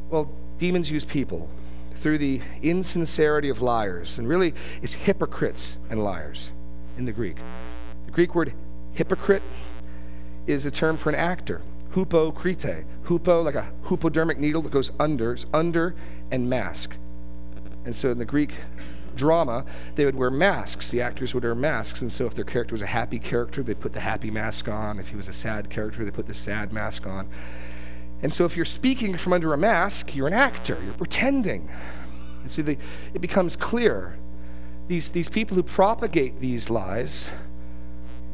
Well, 0.09 0.31
demons 0.57 0.89
use 0.89 1.05
people 1.05 1.49
through 1.95 2.17
the 2.17 2.41
insincerity 2.63 3.49
of 3.49 3.61
liars. 3.61 4.17
And 4.17 4.27
really, 4.27 4.55
it's 4.81 4.93
hypocrites 4.93 5.77
and 5.89 6.03
liars 6.03 6.49
in 6.97 7.05
the 7.05 7.11
Greek. 7.11 7.37
The 8.05 8.11
Greek 8.11 8.33
word 8.33 8.53
hypocrite 8.93 9.43
is 10.47 10.65
a 10.65 10.71
term 10.71 10.97
for 10.97 11.09
an 11.09 11.15
actor 11.15 11.61
hupokrite. 11.93 12.86
Hupo, 13.05 13.43
like 13.43 13.55
a 13.55 13.71
hypodermic 13.83 14.39
needle 14.39 14.62
that 14.62 14.71
goes 14.71 14.91
under, 15.00 15.33
it's 15.33 15.45
under 15.53 15.95
and 16.31 16.50
mask. 16.50 16.95
And 17.86 17.95
so 17.95 18.12
in 18.12 18.17
the 18.17 18.25
Greek 18.25 18.55
drama, 19.15 19.65
they 19.95 20.05
would 20.05 20.15
wear 20.15 20.29
masks. 20.31 20.89
The 20.89 21.01
actors 21.01 21.33
would 21.33 21.43
wear 21.43 21.55
masks. 21.55 22.01
And 22.01 22.12
so 22.12 22.25
if 22.25 22.36
their 22.36 22.45
character 22.45 22.74
was 22.74 22.81
a 22.81 22.88
happy 22.88 23.19
character, 23.19 23.63
they 23.63 23.74
put 23.74 23.93
the 23.93 24.00
happy 24.00 24.31
mask 24.31 24.69
on. 24.69 25.00
If 25.00 25.10
he 25.10 25.15
was 25.15 25.27
a 25.27 25.33
sad 25.33 25.69
character, 25.69 26.05
they 26.05 26.12
put 26.12 26.27
the 26.27 26.33
sad 26.33 26.71
mask 26.71 27.05
on. 27.07 27.27
And 28.24 28.33
so 28.33 28.45
if 28.45 28.55
you're 28.55 28.65
speaking 28.65 29.17
from 29.17 29.33
under 29.33 29.53
a 29.53 29.57
mask, 29.57 30.15
you're 30.15 30.27
an 30.27 30.33
actor, 30.33 30.77
you're 30.83 30.93
pretending. 30.93 31.69
And 32.43 32.51
so 32.51 32.63
it 33.13 33.21
becomes 33.21 33.55
clear 33.55 34.15
these, 34.88 35.10
these 35.10 35.29
people 35.29 35.55
who 35.55 35.63
propagate 35.63 36.39
these 36.39 36.69
lies 36.69 37.29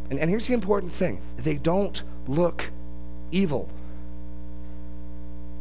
And, 0.10 0.20
and 0.20 0.30
here's 0.30 0.48
the 0.48 0.54
important 0.54 0.94
thing 0.94 1.22
they 1.38 1.58
don't 1.58 2.04
look 2.28 2.70
evil. 3.32 3.70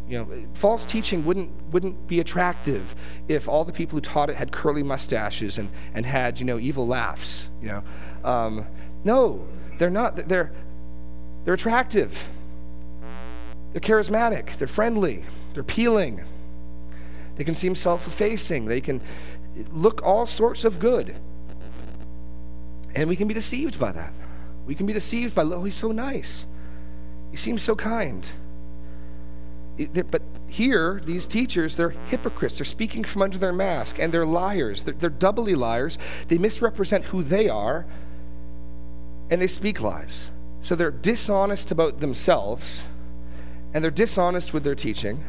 You 0.08 0.18
know, 0.18 0.46
false 0.54 0.84
teaching 0.84 1.24
wouldn't, 1.24 1.50
wouldn't 1.72 2.06
be 2.06 2.20
attractive 2.20 2.94
if 3.26 3.48
all 3.48 3.64
the 3.64 3.72
people 3.72 3.96
who 3.96 4.00
taught 4.00 4.30
it 4.30 4.36
had 4.36 4.52
curly 4.52 4.84
mustaches 4.84 5.58
and, 5.58 5.68
and 5.94 6.06
had, 6.06 6.38
you 6.38 6.44
know, 6.44 6.58
evil 6.58 6.86
laughs, 6.86 7.48
you 7.60 7.68
know. 7.68 7.82
Um, 8.24 8.66
no, 9.04 9.46
they're 9.78 9.90
not. 9.90 10.16
They're, 10.16 10.52
they're 11.44 11.54
attractive. 11.54 12.26
They're 13.72 13.80
charismatic. 13.80 14.56
They're 14.58 14.68
friendly. 14.68 15.24
They're 15.54 15.62
appealing. 15.62 16.24
They 17.36 17.44
can 17.44 17.54
seem 17.54 17.74
self 17.74 18.06
effacing. 18.06 18.66
They 18.66 18.80
can 18.80 19.00
look 19.72 20.02
all 20.04 20.26
sorts 20.26 20.64
of 20.64 20.78
good. 20.78 21.16
And 22.94 23.08
we 23.08 23.16
can 23.16 23.28
be 23.28 23.34
deceived 23.34 23.78
by 23.78 23.92
that. 23.92 24.12
We 24.66 24.74
can 24.74 24.86
be 24.86 24.92
deceived 24.92 25.34
by, 25.34 25.42
oh, 25.42 25.64
he's 25.64 25.76
so 25.76 25.92
nice. 25.92 26.46
He 27.36 27.38
seems 27.38 27.62
so 27.62 27.76
kind. 27.76 28.26
But 30.10 30.22
here, 30.48 31.02
these 31.04 31.26
teachers, 31.26 31.76
they're 31.76 31.90
hypocrites. 31.90 32.56
They're 32.56 32.64
speaking 32.64 33.04
from 33.04 33.20
under 33.20 33.36
their 33.36 33.52
mask, 33.52 33.98
and 33.98 34.10
they're 34.10 34.24
liars. 34.24 34.84
They're, 34.84 34.94
they're 34.94 35.10
doubly 35.10 35.54
liars. 35.54 35.98
They 36.28 36.38
misrepresent 36.38 37.04
who 37.04 37.22
they 37.22 37.50
are, 37.50 37.84
and 39.30 39.42
they 39.42 39.48
speak 39.48 39.82
lies. 39.82 40.30
So 40.62 40.74
they're 40.74 40.90
dishonest 40.90 41.70
about 41.70 42.00
themselves, 42.00 42.84
and 43.74 43.84
they're 43.84 43.90
dishonest 43.90 44.54
with 44.54 44.64
their 44.64 44.74
teaching. 44.74 45.22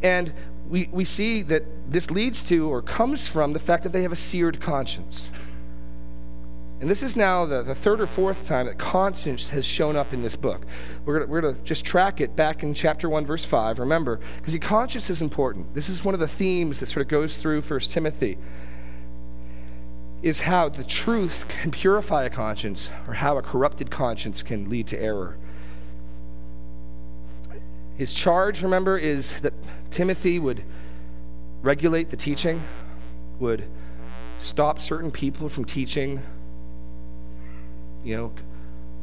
And 0.00 0.32
we, 0.68 0.88
we 0.92 1.04
see 1.04 1.42
that 1.42 1.64
this 1.90 2.08
leads 2.08 2.44
to 2.44 2.70
or 2.70 2.82
comes 2.82 3.26
from 3.26 3.52
the 3.52 3.58
fact 3.58 3.82
that 3.82 3.92
they 3.92 4.02
have 4.02 4.12
a 4.12 4.16
seared 4.16 4.60
conscience. 4.60 5.28
And 6.80 6.88
this 6.88 7.02
is 7.02 7.16
now 7.16 7.44
the, 7.44 7.62
the 7.62 7.74
third 7.74 8.00
or 8.00 8.06
fourth 8.06 8.46
time 8.46 8.66
that 8.66 8.78
conscience 8.78 9.48
has 9.48 9.64
shown 9.64 9.96
up 9.96 10.12
in 10.12 10.22
this 10.22 10.36
book. 10.36 10.64
We're 11.04 11.26
going 11.26 11.54
to 11.54 11.60
just 11.62 11.84
track 11.84 12.20
it 12.20 12.36
back 12.36 12.62
in 12.62 12.72
chapter 12.72 13.08
1, 13.08 13.26
verse 13.26 13.44
5. 13.44 13.80
Remember, 13.80 14.20
because 14.36 14.56
conscience 14.60 15.10
is 15.10 15.20
important. 15.20 15.74
This 15.74 15.88
is 15.88 16.04
one 16.04 16.14
of 16.14 16.20
the 16.20 16.28
themes 16.28 16.78
that 16.78 16.86
sort 16.86 17.04
of 17.04 17.08
goes 17.08 17.38
through 17.38 17.62
First 17.62 17.90
Timothy, 17.90 18.38
is 20.22 20.40
how 20.40 20.68
the 20.68 20.84
truth 20.84 21.46
can 21.48 21.72
purify 21.72 22.24
a 22.24 22.30
conscience 22.30 22.90
or 23.08 23.14
how 23.14 23.38
a 23.38 23.42
corrupted 23.42 23.90
conscience 23.90 24.42
can 24.44 24.68
lead 24.68 24.86
to 24.88 25.00
error. 25.00 25.36
His 27.96 28.14
charge, 28.14 28.62
remember, 28.62 28.96
is 28.96 29.40
that 29.40 29.52
Timothy 29.90 30.38
would 30.38 30.62
regulate 31.62 32.10
the 32.10 32.16
teaching, 32.16 32.62
would 33.40 33.64
stop 34.38 34.80
certain 34.80 35.10
people 35.10 35.48
from 35.48 35.64
teaching 35.64 36.22
you 38.08 38.16
know, 38.16 38.32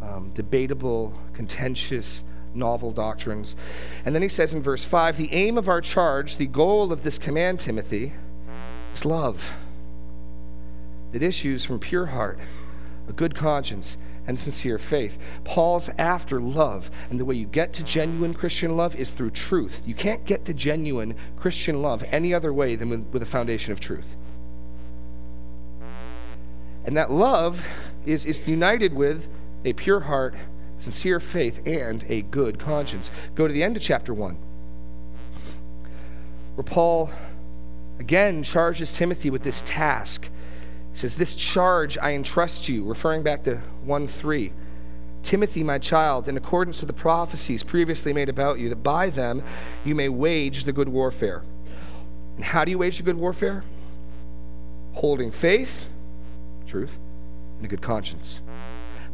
um, 0.01 0.31
debatable, 0.33 1.13
contentious, 1.33 2.24
novel 2.55 2.91
doctrines. 2.91 3.55
And 4.03 4.15
then 4.15 4.21
he 4.21 4.29
says 4.29 4.53
in 4.53 4.63
verse 4.63 4.83
5 4.83 5.17
the 5.17 5.31
aim 5.31 5.57
of 5.57 5.69
our 5.69 5.81
charge, 5.81 6.38
the 6.38 6.47
goal 6.47 6.91
of 6.91 7.03
this 7.03 7.17
command, 7.17 7.59
Timothy, 7.59 8.13
is 8.93 9.05
love 9.05 9.51
that 11.12 11.21
issues 11.21 11.63
from 11.63 11.79
pure 11.79 12.07
heart, 12.07 12.39
a 13.07 13.13
good 13.13 13.35
conscience, 13.35 13.97
and 14.27 14.39
sincere 14.39 14.79
faith. 14.79 15.19
Paul's 15.43 15.89
after 16.00 16.41
love, 16.41 16.89
and 17.09 17.19
the 17.19 17.25
way 17.25 17.35
you 17.35 17.45
get 17.45 17.74
to 17.74 17.83
genuine 17.83 18.33
Christian 18.33 18.75
love 18.75 18.95
is 18.95 19.12
through 19.12 19.29
truth. 19.29 19.83
You 19.85 19.93
can't 19.93 20.25
get 20.25 20.45
to 20.45 20.53
genuine 20.53 21.15
Christian 21.38 21.83
love 21.83 22.03
any 22.12 22.33
other 22.33 22.51
way 22.51 22.75
than 22.75 22.89
with, 22.89 23.05
with 23.13 23.21
a 23.21 23.27
foundation 23.27 23.71
of 23.71 23.79
truth. 23.79 24.15
And 26.85 26.97
that 26.97 27.12
love 27.12 27.65
is, 28.05 28.25
is 28.25 28.47
united 28.47 28.93
with 28.93 29.27
a 29.63 29.74
pure 29.74 30.01
heart, 30.01 30.35
sincere 30.79 31.19
faith, 31.19 31.62
and 31.65 32.05
a 32.07 32.21
good 32.21 32.59
conscience. 32.59 33.09
Go 33.33 33.47
to 33.47 33.53
the 33.53 33.63
end 33.63 33.75
of 33.75 33.83
chapter 33.83 34.13
1, 34.13 34.38
where 36.55 36.63
Paul 36.63 37.11
again 38.00 38.44
charges 38.44 38.96
Timothy 38.96 39.29
with 39.29 39.44
this 39.44 39.63
task. 39.65 40.29
He 40.91 40.98
says, 40.98 41.15
This 41.15 41.35
charge 41.35 41.98
I 41.98 42.11
entrust 42.11 42.70
you, 42.70 42.83
referring 42.83 43.24
back 43.24 43.44
to 43.44 43.57
1 43.83 44.07
3. 44.07 44.53
Timothy, 45.24 45.63
my 45.63 45.79
child, 45.79 46.29
in 46.29 46.37
accordance 46.37 46.81
with 46.81 46.87
the 46.87 46.94
prophecies 46.94 47.63
previously 47.63 48.13
made 48.13 48.29
about 48.29 48.59
you, 48.59 48.70
that 48.70 48.83
by 48.83 49.09
them 49.09 49.41
you 49.83 49.96
may 49.96 50.07
wage 50.07 50.65
the 50.65 50.72
good 50.72 50.87
warfare. 50.87 51.41
And 52.35 52.46
how 52.46 52.63
do 52.63 52.70
you 52.70 52.77
wage 52.77 52.98
the 52.98 53.03
good 53.03 53.18
warfare? 53.18 53.63
Holding 54.94 55.31
faith, 55.31 55.87
truth, 56.68 57.00
and 57.65 57.71
a 57.71 57.75
good 57.75 57.83
conscience. 57.83 58.41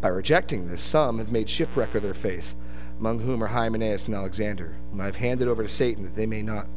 By 0.02 0.10
rejecting 0.10 0.68
this, 0.68 0.82
some 0.82 1.20
have 1.20 1.32
made 1.32 1.50
shipwreck 1.50 1.96
of 1.96 2.04
their 2.04 2.14
faith, 2.14 2.54
among 3.00 3.20
whom 3.20 3.42
are 3.44 3.48
Hymenaeus 3.48 4.08
and 4.08 4.16
Alexander, 4.16 4.76
whom 4.90 5.00
I 5.00 5.06
have 5.06 5.16
handed 5.16 5.48
over 5.48 5.64
to 5.64 5.70
Satan 5.70 6.04
that 6.04 6.16
they 6.16 6.26
may 6.26 6.42
not 6.42 6.68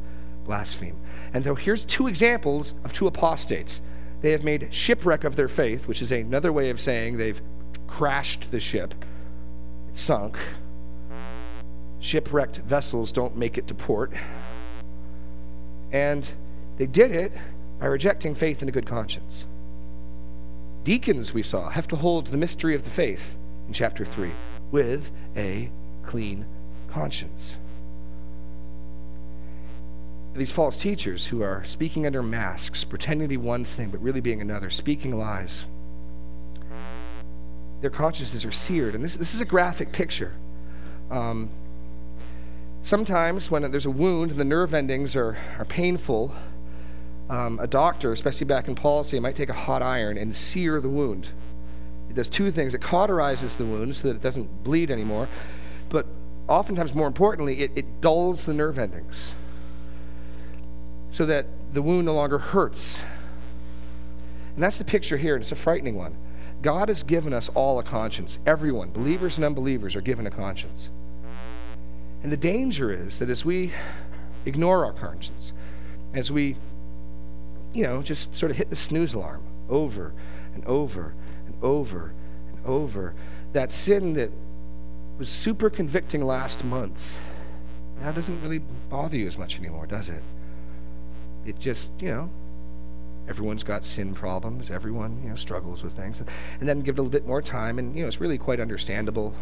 blaspheme. 0.45 0.95
And 1.33 1.43
so 1.43 1.55
here's 1.55 1.83
two 1.83 2.07
examples 2.07 2.73
of 2.85 2.93
two 2.93 3.07
apostates. 3.07 3.81
They 4.21 4.31
have 4.31 4.43
made 4.43 4.73
shipwreck 4.73 5.23
of 5.23 5.35
their 5.35 5.47
faith, 5.49 5.87
which 5.87 6.01
is 6.01 6.11
another 6.11 6.53
way 6.53 6.69
of 6.69 6.79
saying 6.79 7.17
they've 7.17 7.41
crashed 7.87 8.51
the 8.51 8.59
ship. 8.59 8.93
It 9.89 9.97
sunk. 9.97 10.37
Shipwrecked 11.99 12.57
vessels 12.57 13.11
don't 13.11 13.35
make 13.35 13.57
it 13.57 13.67
to 13.67 13.73
port. 13.73 14.13
And 15.91 16.31
they 16.77 16.87
did 16.87 17.11
it 17.11 17.31
by 17.79 17.87
rejecting 17.87 18.35
faith 18.35 18.61
and 18.61 18.69
a 18.69 18.71
good 18.71 18.85
conscience. 18.85 19.45
Deacons, 20.85 21.33
we 21.33 21.41
saw, 21.41 21.69
have 21.69 21.87
to 21.87 21.95
hold 21.95 22.27
the 22.27 22.37
mystery 22.37 22.75
of 22.75 22.83
the 22.83 22.91
faith 22.91 23.35
in 23.67 23.73
chapter 23.73 24.05
3 24.05 24.29
with 24.69 25.09
a 25.35 25.71
clean 26.05 26.45
conscience. 26.91 27.57
These 30.35 30.51
false 30.51 30.77
teachers 30.77 31.25
who 31.25 31.41
are 31.41 31.63
speaking 31.63 32.05
under 32.05 32.21
masks, 32.21 32.83
pretending 32.83 33.25
to 33.25 33.29
be 33.29 33.35
one 33.35 33.65
thing 33.65 33.89
but 33.89 33.99
really 33.99 34.21
being 34.21 34.41
another, 34.41 34.69
speaking 34.69 35.17
lies, 35.17 35.65
their 37.81 37.89
consciences 37.89 38.45
are 38.45 38.51
seared. 38.51 38.93
And 38.93 39.03
this, 39.03 39.15
this 39.15 39.33
is 39.33 39.41
a 39.41 39.45
graphic 39.45 39.91
picture. 39.91 40.33
Um, 41.09 41.49
sometimes 42.83 43.49
when 43.49 43.71
there's 43.71 43.87
a 43.87 43.91
wound 43.91 44.29
and 44.29 44.39
the 44.39 44.45
nerve 44.45 44.75
endings 44.75 45.15
are, 45.15 45.35
are 45.57 45.65
painful, 45.65 46.35
um, 47.29 47.59
a 47.59 47.67
doctor, 47.67 48.11
especially 48.11 48.45
back 48.45 48.67
in 48.67 48.75
policy, 48.75 49.19
might 49.19 49.35
take 49.35 49.49
a 49.49 49.53
hot 49.53 49.81
iron 49.81 50.17
and 50.17 50.35
sear 50.35 50.79
the 50.79 50.89
wound. 50.89 51.29
It 52.09 52.15
does 52.15 52.29
two 52.29 52.51
things 52.51 52.73
it 52.73 52.81
cauterizes 52.81 53.57
the 53.57 53.65
wound 53.65 53.95
so 53.95 54.07
that 54.07 54.15
it 54.15 54.21
doesn't 54.21 54.63
bleed 54.63 54.91
anymore, 54.91 55.27
but 55.89 56.05
oftentimes, 56.47 56.93
more 56.93 57.07
importantly, 57.07 57.61
it, 57.61 57.71
it 57.75 58.01
dulls 58.01 58.45
the 58.45 58.53
nerve 58.53 58.77
endings 58.77 59.33
so 61.09 61.25
that 61.25 61.47
the 61.73 61.81
wound 61.81 62.05
no 62.05 62.13
longer 62.13 62.37
hurts. 62.37 63.01
And 64.53 64.63
that's 64.63 64.77
the 64.77 64.83
picture 64.83 65.17
here, 65.17 65.35
and 65.35 65.41
it's 65.41 65.51
a 65.51 65.55
frightening 65.55 65.95
one. 65.95 66.15
God 66.61 66.89
has 66.89 67.03
given 67.03 67.33
us 67.33 67.49
all 67.49 67.79
a 67.79 67.83
conscience. 67.83 68.39
Everyone, 68.45 68.91
believers 68.91 69.37
and 69.37 69.45
unbelievers, 69.45 69.95
are 69.95 70.01
given 70.01 70.27
a 70.27 70.31
conscience. 70.31 70.89
And 72.23 72.31
the 72.31 72.37
danger 72.37 72.91
is 72.91 73.19
that 73.19 73.29
as 73.29 73.45
we 73.45 73.71
ignore 74.45 74.85
our 74.85 74.93
conscience, 74.93 75.53
as 76.13 76.31
we 76.31 76.57
you 77.75 77.83
know, 77.83 78.01
just 78.01 78.35
sort 78.35 78.51
of 78.51 78.57
hit 78.57 78.69
the 78.69 78.75
snooze 78.75 79.13
alarm 79.13 79.43
over 79.69 80.13
and 80.53 80.65
over 80.65 81.13
and 81.45 81.55
over 81.61 82.13
and 82.49 82.65
over. 82.65 83.13
That 83.53 83.71
sin 83.71 84.13
that 84.13 84.31
was 85.17 85.29
super 85.29 85.69
convicting 85.69 86.23
last 86.23 86.63
month 86.63 87.21
now 88.01 88.11
doesn't 88.11 88.41
really 88.41 88.59
bother 88.89 89.17
you 89.17 89.27
as 89.27 89.37
much 89.37 89.57
anymore, 89.59 89.85
does 89.85 90.09
it? 90.09 90.21
It 91.45 91.59
just, 91.59 91.93
you 92.01 92.09
know, 92.09 92.29
everyone's 93.27 93.63
got 93.63 93.85
sin 93.85 94.13
problems. 94.13 94.69
Everyone, 94.69 95.21
you 95.23 95.29
know, 95.29 95.35
struggles 95.35 95.83
with 95.83 95.93
things. 95.93 96.21
And 96.59 96.67
then 96.67 96.81
give 96.81 96.97
it 96.97 96.99
a 96.99 97.01
little 97.01 97.11
bit 97.11 97.27
more 97.27 97.41
time, 97.41 97.79
and, 97.79 97.95
you 97.95 98.01
know, 98.01 98.07
it's 98.07 98.19
really 98.19 98.37
quite 98.37 98.59
understandable. 98.59 99.33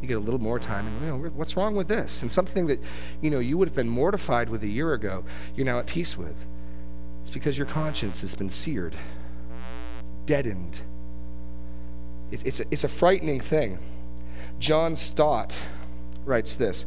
You 0.00 0.08
get 0.08 0.16
a 0.16 0.20
little 0.20 0.40
more 0.40 0.58
time, 0.58 0.86
and, 0.86 1.00
you 1.00 1.06
know, 1.08 1.30
what's 1.30 1.56
wrong 1.56 1.74
with 1.74 1.88
this? 1.88 2.22
And 2.22 2.32
something 2.32 2.68
that, 2.68 2.80
you 3.20 3.30
know, 3.30 3.38
you 3.38 3.58
would 3.58 3.68
have 3.68 3.76
been 3.76 3.88
mortified 3.88 4.48
with 4.48 4.62
a 4.62 4.68
year 4.68 4.92
ago, 4.94 5.24
you're 5.54 5.66
now 5.66 5.78
at 5.78 5.86
peace 5.86 6.16
with. 6.16 6.36
It's 7.28 7.34
because 7.34 7.58
your 7.58 7.66
conscience 7.66 8.22
has 8.22 8.34
been 8.34 8.48
seared, 8.48 8.96
deadened. 10.24 10.80
It's, 12.30 12.42
it's, 12.42 12.60
a, 12.60 12.64
it's 12.70 12.84
a 12.84 12.88
frightening 12.88 13.38
thing. 13.38 13.78
John 14.58 14.96
Stott 14.96 15.60
writes 16.24 16.56
this 16.56 16.86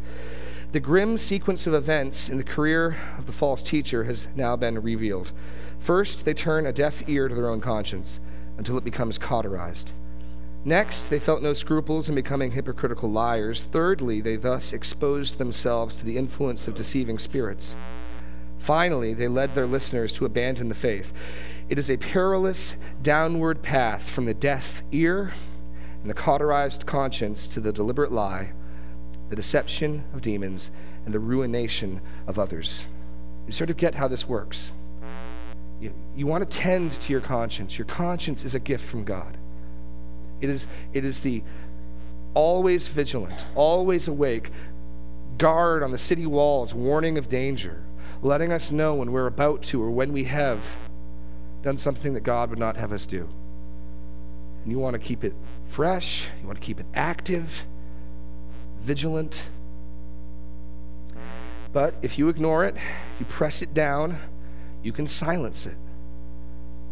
The 0.72 0.80
grim 0.80 1.20
sequence 1.20 1.68
of 1.68 1.76
events 1.76 2.28
in 2.28 2.40
the 2.40 2.44
career 2.44 2.98
of 3.20 3.28
the 3.28 3.32
false 3.32 3.62
teacher 3.62 4.06
has 4.06 4.26
now 4.36 4.56
been 4.56 4.82
revealed. 4.82 5.32
First, 5.78 6.26
they 6.26 6.34
turn 6.34 6.66
a 6.66 6.74
deaf 6.74 7.08
ear 7.08 7.28
to 7.28 7.36
their 7.36 7.48
own 7.48 7.62
conscience 7.62 8.20
until 8.58 8.80
it 8.80 8.84
becomes 8.84 9.20
cauterized. 9.20 9.92
Next, 10.66 11.10
they 11.10 11.20
felt 11.20 11.44
no 11.44 11.54
scruples 11.54 12.10
in 12.10 12.16
becoming 12.16 12.54
hypocritical 12.54 13.12
liars. 13.12 13.64
Thirdly, 13.66 14.22
they 14.22 14.38
thus 14.38 14.74
exposed 14.74 15.38
themselves 15.38 15.98
to 15.98 16.06
the 16.06 16.18
influence 16.18 16.68
of 16.68 16.74
deceiving 16.74 17.20
spirits. 17.20 17.76
Finally, 18.62 19.16
they 19.16 19.28
led 19.28 19.56
their 19.56 19.66
listeners 19.66 20.14
to 20.14 20.24
abandon 20.24 20.70
the 20.70 20.76
faith. 20.76 21.12
It 21.68 21.80
is 21.80 21.90
a 21.90 21.98
perilous 21.98 22.76
downward 23.02 23.64
path 23.64 24.08
from 24.08 24.26
the 24.26 24.36
deaf 24.36 24.84
ear 24.92 25.34
and 26.02 26.10
the 26.10 26.14
cauterized 26.14 26.86
conscience 26.86 27.48
to 27.48 27.60
the 27.60 27.74
deliberate 27.74 28.12
lie, 28.12 28.52
the 29.30 29.36
deception 29.36 30.04
of 30.14 30.22
demons, 30.22 30.70
and 31.06 31.14
the 31.14 31.20
ruination 31.20 32.02
of 32.28 32.38
others. 32.38 32.86
You 33.48 33.52
sort 33.52 33.72
of 33.72 33.78
get 33.78 33.96
how 33.96 34.08
this 34.08 34.30
works. 34.30 34.72
You, 35.80 35.92
you 36.16 36.28
want 36.28 36.48
to 36.48 36.58
tend 36.58 36.92
to 36.92 37.12
your 37.12 37.22
conscience. 37.22 37.80
Your 37.80 37.86
conscience 37.86 38.46
is 38.46 38.54
a 38.54 38.60
gift 38.60 38.86
from 38.86 39.04
God. 39.04 39.38
It 40.40 40.52
is, 40.52 40.68
it 40.94 41.04
is 41.04 41.22
the 41.22 41.42
always 42.36 42.88
vigilant, 42.90 43.44
always 43.56 44.08
awake 44.08 44.52
guard 45.40 45.82
on 45.82 45.90
the 45.90 45.98
city 45.98 46.28
walls, 46.28 46.76
warning 46.76 47.18
of 47.18 47.28
danger, 47.28 47.82
letting 48.22 48.52
us 48.52 48.72
know 48.72 48.96
when 48.96 49.12
we're 49.12 49.28
about 49.28 49.64
to 49.64 49.82
or 49.82 49.90
when 49.90 50.14
we 50.14 50.26
have 50.26 50.60
done 51.62 51.78
something 51.78 52.14
that 52.14 52.22
God 52.22 52.50
would 52.50 52.60
not 52.60 52.78
have 52.78 52.92
us 52.92 53.06
do. 53.06 53.28
And 54.64 54.72
you 54.72 54.80
want 54.80 54.94
to 54.94 55.00
keep 55.00 55.24
it 55.24 55.34
fresh, 55.70 56.28
you 56.42 56.48
want 56.48 56.60
to 56.60 56.66
keep 56.66 56.80
it 56.80 56.86
active, 56.94 57.66
vigilant. 58.80 59.48
But 61.74 61.96
if 62.02 62.20
you 62.20 62.30
ignore 62.30 62.66
it, 62.66 62.76
you 63.20 63.26
press 63.26 63.62
it 63.62 63.74
down, 63.74 64.20
you 64.84 64.92
can 64.92 65.08
silence 65.08 65.66
it. 65.66 65.78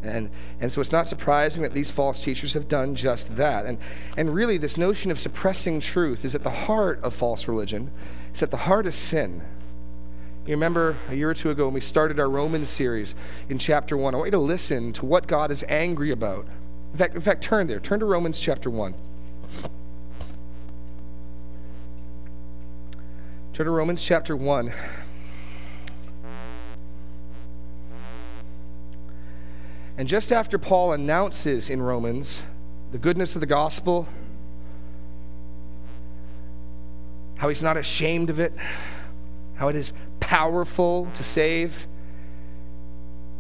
And, 0.02 0.30
and 0.62 0.72
so 0.72 0.80
it's 0.80 0.94
not 0.94 1.08
surprising 1.08 1.64
that 1.64 1.74
these 1.74 1.92
false 1.92 2.24
teachers 2.24 2.54
have 2.54 2.70
done 2.70 2.96
just 2.96 3.36
that. 3.36 3.66
And, 3.66 3.78
and 4.16 4.34
really, 4.34 4.58
this 4.58 4.78
notion 4.78 5.12
of 5.12 5.20
suppressing 5.20 5.82
truth 5.82 6.24
is 6.24 6.34
at 6.36 6.44
the 6.44 6.50
heart 6.50 7.02
of 7.04 7.14
false 7.14 7.48
religion, 7.48 7.92
it's 8.32 8.42
at 8.42 8.52
the 8.52 8.58
heart 8.58 8.88
of 8.88 8.96
sin. 8.96 9.42
You 10.46 10.56
remember 10.56 10.96
a 11.10 11.16
year 11.16 11.30
or 11.30 11.34
two 11.34 11.52
ago 11.52 11.66
when 11.66 11.74
we 11.74 11.82
started 11.82 12.20
our 12.20 12.30
Romans 12.30 12.70
series 12.70 13.14
in 13.50 13.60
chapter 13.60 13.96
1. 13.96 14.16
I 14.16 14.18
want 14.18 14.28
you 14.28 14.32
to 14.32 14.40
listen 14.40 14.94
to 14.94 15.06
what 15.06 15.28
God 15.28 15.52
is 15.52 15.64
angry 15.68 16.12
about. 16.12 16.48
In 16.94 16.98
fact, 16.98 17.16
in 17.16 17.22
fact 17.22 17.44
turn 17.44 17.68
there. 17.68 17.80
Turn 17.80 18.00
to 18.00 18.06
Romans 18.06 18.40
chapter 18.40 18.70
1. 18.70 18.96
Turn 23.54 23.66
to 23.66 23.72
Romans 23.72 24.04
chapter 24.04 24.36
1. 24.36 24.74
And 29.98 30.08
just 30.08 30.32
after 30.32 30.58
Paul 30.58 30.94
announces 30.94 31.70
in 31.70 31.82
Romans 31.82 32.42
the 32.94 32.98
goodness 32.98 33.36
of 33.36 33.42
the 33.42 33.46
gospel, 33.46 34.08
how 37.36 37.50
he's 37.50 37.62
not 37.62 37.76
ashamed 37.76 38.30
of 38.30 38.40
it, 38.40 38.54
how 39.56 39.68
it 39.68 39.76
is 39.76 39.92
powerful 40.20 41.08
to 41.14 41.24
save, 41.24 41.88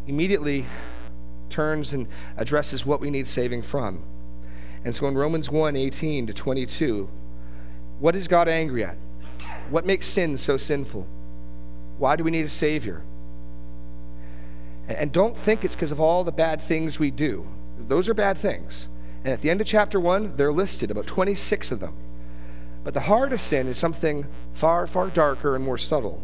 immediately 0.07 0.65
turns 1.49 1.93
and 1.93 2.07
addresses 2.37 2.85
what 2.85 3.01
we 3.01 3.09
need 3.09 3.27
saving 3.27 3.61
from. 3.61 4.03
And 4.85 4.95
so 4.95 5.07
in 5.07 5.15
Romans 5.15 5.49
1 5.49 5.75
18 5.75 6.27
to 6.27 6.33
22, 6.33 7.09
what 7.99 8.15
is 8.15 8.27
God 8.27 8.47
angry 8.47 8.83
at? 8.83 8.97
What 9.69 9.85
makes 9.85 10.07
sin 10.07 10.37
so 10.37 10.57
sinful? 10.57 11.07
Why 11.97 12.15
do 12.15 12.23
we 12.23 12.31
need 12.31 12.45
a 12.45 12.49
Savior? 12.49 13.01
And 14.87 15.11
don't 15.11 15.37
think 15.37 15.63
it's 15.63 15.75
because 15.75 15.91
of 15.91 15.99
all 15.99 16.23
the 16.23 16.31
bad 16.31 16.61
things 16.61 16.97
we 16.97 17.11
do. 17.11 17.45
Those 17.87 18.09
are 18.09 18.13
bad 18.13 18.37
things. 18.37 18.87
And 19.23 19.33
at 19.33 19.41
the 19.41 19.49
end 19.49 19.61
of 19.61 19.67
chapter 19.67 19.99
1, 19.99 20.37
they're 20.37 20.51
listed, 20.51 20.89
about 20.89 21.05
26 21.07 21.71
of 21.71 21.79
them. 21.81 21.93
But 22.83 22.93
the 22.93 23.01
heart 23.01 23.33
of 23.33 23.41
sin 23.41 23.67
is 23.67 23.77
something 23.77 24.25
far, 24.53 24.87
far 24.87 25.09
darker 25.09 25.55
and 25.55 25.63
more 25.63 25.77
subtle. 25.77 26.23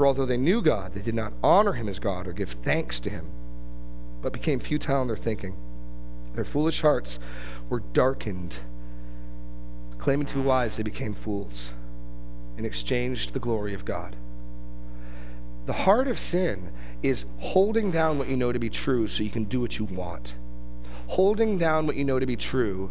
For 0.00 0.06
although 0.06 0.24
they 0.24 0.38
knew 0.38 0.62
God, 0.62 0.94
they 0.94 1.02
did 1.02 1.14
not 1.14 1.34
honor 1.42 1.74
him 1.74 1.86
as 1.86 1.98
God 1.98 2.26
or 2.26 2.32
give 2.32 2.52
thanks 2.52 3.00
to 3.00 3.10
him, 3.10 3.30
but 4.22 4.32
became 4.32 4.58
futile 4.58 5.02
in 5.02 5.08
their 5.08 5.14
thinking. 5.14 5.54
Their 6.32 6.46
foolish 6.46 6.80
hearts 6.80 7.18
were 7.68 7.80
darkened. 7.80 8.60
Claiming 9.98 10.24
to 10.24 10.36
be 10.36 10.40
wise, 10.40 10.78
they 10.78 10.82
became 10.82 11.12
fools 11.12 11.72
and 12.56 12.64
exchanged 12.64 13.34
the 13.34 13.40
glory 13.40 13.74
of 13.74 13.84
God 13.84 14.16
the 15.66 15.74
heart 15.74 16.08
of 16.08 16.18
sin 16.18 16.72
is 17.02 17.24
holding 17.38 17.90
down 17.90 18.18
what 18.18 18.28
you 18.28 18.36
know 18.36 18.50
to 18.50 18.58
be 18.58 18.70
true 18.70 19.06
so 19.06 19.22
you 19.22 19.30
can 19.30 19.44
do 19.44 19.60
what 19.60 19.78
you 19.78 19.84
want. 19.84 20.34
Holding 21.08 21.58
down 21.58 21.86
what 21.86 21.96
you 21.96 22.04
know 22.04 22.18
to 22.18 22.26
be 22.26 22.34
true 22.34 22.90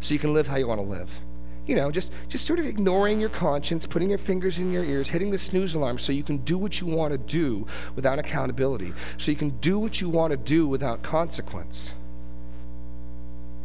so 0.00 0.14
you 0.14 0.20
can 0.20 0.32
live 0.32 0.46
how 0.46 0.56
you 0.56 0.66
want 0.66 0.80
to 0.80 0.86
live. 0.86 1.20
You 1.68 1.76
know, 1.76 1.90
just, 1.90 2.10
just 2.28 2.46
sort 2.46 2.58
of 2.58 2.66
ignoring 2.66 3.20
your 3.20 3.28
conscience, 3.28 3.86
putting 3.86 4.08
your 4.08 4.18
fingers 4.18 4.58
in 4.58 4.72
your 4.72 4.82
ears, 4.82 5.10
hitting 5.10 5.30
the 5.30 5.38
snooze 5.38 5.74
alarm 5.74 5.98
so 5.98 6.12
you 6.12 6.22
can 6.22 6.38
do 6.38 6.56
what 6.56 6.80
you 6.80 6.86
want 6.86 7.12
to 7.12 7.18
do 7.18 7.66
without 7.94 8.18
accountability, 8.18 8.94
so 9.18 9.30
you 9.30 9.36
can 9.36 9.50
do 9.60 9.78
what 9.78 10.00
you 10.00 10.08
want 10.08 10.30
to 10.30 10.38
do 10.38 10.66
without 10.66 11.02
consequence. 11.02 11.92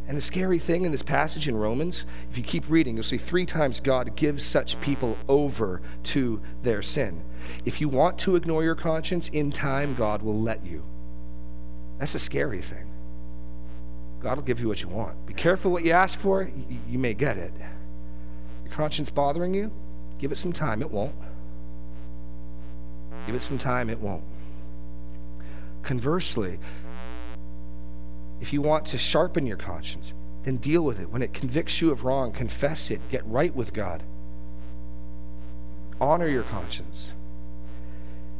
And 0.06 0.18
the 0.18 0.22
scary 0.22 0.58
thing 0.58 0.84
in 0.84 0.92
this 0.92 1.02
passage 1.02 1.48
in 1.48 1.56
Romans, 1.56 2.04
if 2.30 2.36
you 2.36 2.44
keep 2.44 2.68
reading, 2.68 2.94
you'll 2.94 3.04
see 3.04 3.16
three 3.16 3.46
times 3.46 3.80
God 3.80 4.14
gives 4.16 4.44
such 4.44 4.78
people 4.82 5.16
over 5.26 5.80
to 6.02 6.42
their 6.62 6.82
sin. 6.82 7.24
If 7.64 7.80
you 7.80 7.88
want 7.88 8.18
to 8.18 8.36
ignore 8.36 8.62
your 8.62 8.74
conscience, 8.74 9.28
in 9.28 9.50
time, 9.50 9.94
God 9.94 10.20
will 10.20 10.38
let 10.38 10.66
you. 10.66 10.84
That's 11.98 12.14
a 12.14 12.18
scary 12.18 12.60
thing. 12.60 12.90
God 14.20 14.36
will 14.36 14.44
give 14.44 14.60
you 14.60 14.68
what 14.68 14.82
you 14.82 14.88
want. 14.88 15.24
Be 15.24 15.32
careful 15.32 15.70
what 15.70 15.84
you 15.84 15.92
ask 15.92 16.18
for, 16.18 16.42
you, 16.42 16.78
you 16.86 16.98
may 16.98 17.14
get 17.14 17.38
it. 17.38 17.54
Conscience 18.74 19.08
bothering 19.08 19.54
you, 19.54 19.70
give 20.18 20.32
it 20.32 20.36
some 20.36 20.52
time, 20.52 20.82
it 20.82 20.90
won't. 20.90 21.14
Give 23.24 23.36
it 23.36 23.42
some 23.42 23.56
time, 23.56 23.88
it 23.88 24.00
won't. 24.00 24.24
Conversely, 25.84 26.58
if 28.40 28.52
you 28.52 28.60
want 28.60 28.84
to 28.86 28.98
sharpen 28.98 29.46
your 29.46 29.56
conscience, 29.56 30.12
then 30.42 30.56
deal 30.56 30.82
with 30.82 30.98
it. 30.98 31.08
When 31.08 31.22
it 31.22 31.32
convicts 31.32 31.80
you 31.80 31.92
of 31.92 32.04
wrong, 32.04 32.32
confess 32.32 32.90
it. 32.90 33.00
Get 33.10 33.24
right 33.26 33.54
with 33.54 33.72
God. 33.72 34.02
Honor 36.00 36.26
your 36.26 36.42
conscience. 36.42 37.12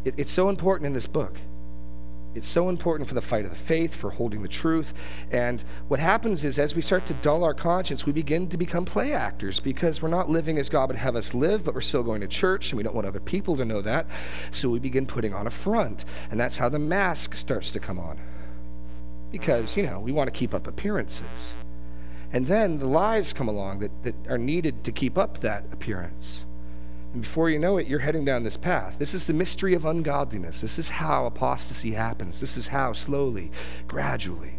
It, 0.04 0.14
it's 0.16 0.32
so 0.32 0.48
important 0.48 0.88
in 0.88 0.94
this 0.94 1.06
book. 1.06 1.38
It's 2.34 2.48
so 2.48 2.68
important 2.68 3.08
for 3.08 3.14
the 3.14 3.20
fight 3.20 3.44
of 3.44 3.50
the 3.50 3.56
faith, 3.56 3.94
for 3.94 4.10
holding 4.10 4.42
the 4.42 4.48
truth. 4.48 4.92
And 5.30 5.62
what 5.88 6.00
happens 6.00 6.44
is, 6.44 6.58
as 6.58 6.74
we 6.74 6.82
start 6.82 7.06
to 7.06 7.14
dull 7.14 7.44
our 7.44 7.54
conscience, 7.54 8.06
we 8.06 8.12
begin 8.12 8.48
to 8.48 8.56
become 8.56 8.84
play 8.84 9.12
actors 9.12 9.60
because 9.60 10.02
we're 10.02 10.08
not 10.08 10.28
living 10.28 10.58
as 10.58 10.68
God 10.68 10.88
would 10.88 10.96
have 10.96 11.16
us 11.16 11.34
live, 11.34 11.64
but 11.64 11.74
we're 11.74 11.80
still 11.80 12.02
going 12.02 12.20
to 12.20 12.28
church, 12.28 12.72
and 12.72 12.76
we 12.76 12.82
don't 12.82 12.94
want 12.94 13.06
other 13.06 13.20
people 13.20 13.56
to 13.56 13.64
know 13.64 13.80
that. 13.82 14.06
So 14.50 14.68
we 14.68 14.78
begin 14.78 15.06
putting 15.06 15.32
on 15.32 15.46
a 15.46 15.50
front. 15.50 16.04
And 16.30 16.40
that's 16.40 16.58
how 16.58 16.68
the 16.68 16.78
mask 16.78 17.36
starts 17.36 17.70
to 17.72 17.80
come 17.80 17.98
on 17.98 18.18
because, 19.30 19.76
you 19.76 19.82
know, 19.82 19.98
we 19.98 20.12
want 20.12 20.28
to 20.28 20.38
keep 20.38 20.54
up 20.54 20.68
appearances. 20.68 21.54
And 22.32 22.46
then 22.46 22.78
the 22.78 22.86
lies 22.86 23.32
come 23.32 23.48
along 23.48 23.80
that, 23.80 24.02
that 24.04 24.14
are 24.28 24.38
needed 24.38 24.84
to 24.84 24.92
keep 24.92 25.18
up 25.18 25.40
that 25.40 25.64
appearance. 25.72 26.44
And 27.14 27.22
before 27.22 27.48
you 27.48 27.60
know 27.60 27.76
it, 27.76 27.86
you're 27.86 28.00
heading 28.00 28.24
down 28.24 28.42
this 28.42 28.56
path. 28.56 28.96
This 28.98 29.14
is 29.14 29.28
the 29.28 29.32
mystery 29.32 29.72
of 29.72 29.84
ungodliness. 29.84 30.60
This 30.60 30.80
is 30.80 30.88
how 30.88 31.26
apostasy 31.26 31.92
happens. 31.92 32.40
This 32.40 32.56
is 32.56 32.66
how 32.66 32.92
slowly, 32.92 33.52
gradually, 33.86 34.58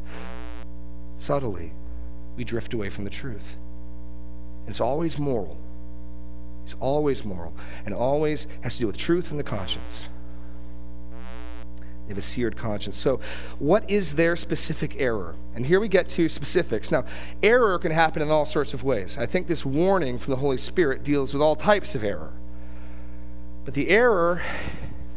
subtly, 1.20 1.74
we 2.38 2.46
drift 2.46 2.74
away 2.74 2.90
from 2.90 3.04
the 3.04 3.10
truth. 3.10 3.58
And 4.62 4.70
it's 4.70 4.80
always 4.80 5.20
moral. 5.20 5.58
It's 6.64 6.76
always 6.80 7.26
moral 7.26 7.54
and 7.86 7.94
always 7.94 8.48
has 8.62 8.76
to 8.76 8.80
do 8.80 8.88
with 8.88 8.98
truth 8.98 9.32
and 9.32 9.40
the 9.40 9.44
conscience. 9.44 10.08
They 12.06 12.12
have 12.12 12.18
a 12.18 12.22
seared 12.22 12.56
conscience. 12.56 12.96
So, 12.96 13.20
what 13.60 13.90
is 13.90 14.16
their 14.16 14.38
specific 14.38 14.96
error? 14.98 15.36
And 15.56 15.66
here 15.66 15.82
we 15.82 15.90
get 15.90 16.08
to 16.10 16.30
specifics. 16.30 16.90
Now, 16.90 17.04
error 17.44 17.78
can 17.80 17.92
happen 17.92 18.22
in 18.22 18.32
all 18.32 18.46
sorts 18.46 18.74
of 18.74 18.84
ways. 18.84 19.18
I 19.18 19.26
think 19.26 19.48
this 19.48 19.66
warning 19.66 20.20
from 20.20 20.32
the 20.32 20.38
Holy 20.38 20.58
Spirit 20.58 21.04
deals 21.04 21.34
with 21.34 21.42
all 21.42 21.58
types 21.58 21.96
of 21.96 22.04
error. 22.04 22.32
But 23.66 23.74
the 23.74 23.90
error 23.90 24.42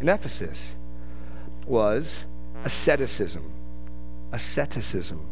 in 0.00 0.08
Ephesus 0.08 0.74
was 1.66 2.24
asceticism. 2.64 3.52
Asceticism. 4.32 5.24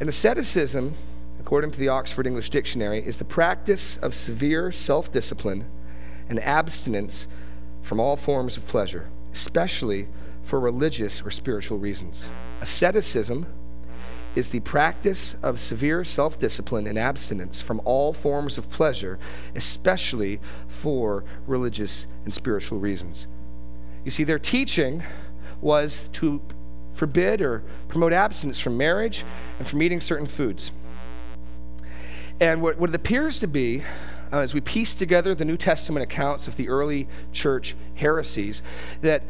And 0.00 0.08
asceticism, 0.08 0.94
according 1.38 1.70
to 1.72 1.78
the 1.78 1.88
Oxford 1.88 2.26
English 2.26 2.50
Dictionary, 2.50 3.06
is 3.06 3.18
the 3.18 3.24
practice 3.24 3.98
of 3.98 4.14
severe 4.14 4.72
self 4.72 5.12
discipline 5.12 5.66
and 6.28 6.40
abstinence 6.40 7.28
from 7.82 8.00
all 8.00 8.16
forms 8.16 8.56
of 8.56 8.66
pleasure, 8.66 9.08
especially 9.32 10.08
for 10.42 10.58
religious 10.58 11.22
or 11.24 11.30
spiritual 11.30 11.78
reasons. 11.78 12.30
Asceticism 12.60 13.46
is 14.36 14.50
the 14.50 14.60
practice 14.60 15.34
of 15.42 15.58
severe 15.58 16.04
self 16.04 16.38
discipline 16.38 16.86
and 16.86 16.98
abstinence 16.98 17.60
from 17.60 17.80
all 17.84 18.12
forms 18.12 18.58
of 18.58 18.70
pleasure, 18.70 19.18
especially 19.54 20.38
for 20.68 21.24
religious 21.46 22.06
and 22.24 22.32
spiritual 22.32 22.78
reasons. 22.78 23.26
You 24.04 24.10
see, 24.10 24.22
their 24.22 24.38
teaching 24.38 25.02
was 25.60 26.08
to 26.12 26.40
forbid 26.94 27.40
or 27.40 27.64
promote 27.88 28.12
abstinence 28.12 28.60
from 28.60 28.76
marriage 28.76 29.24
and 29.58 29.66
from 29.66 29.82
eating 29.82 30.00
certain 30.00 30.26
foods. 30.26 30.70
And 32.38 32.60
what, 32.60 32.78
what 32.78 32.90
it 32.90 32.96
appears 32.96 33.38
to 33.40 33.46
be, 33.46 33.82
uh, 34.32 34.40
as 34.40 34.52
we 34.52 34.60
piece 34.60 34.94
together 34.94 35.34
the 35.34 35.44
New 35.44 35.56
Testament 35.56 36.04
accounts 36.04 36.46
of 36.46 36.56
the 36.56 36.68
early 36.68 37.08
church 37.32 37.74
heresies, 37.94 38.62
that 39.00 39.22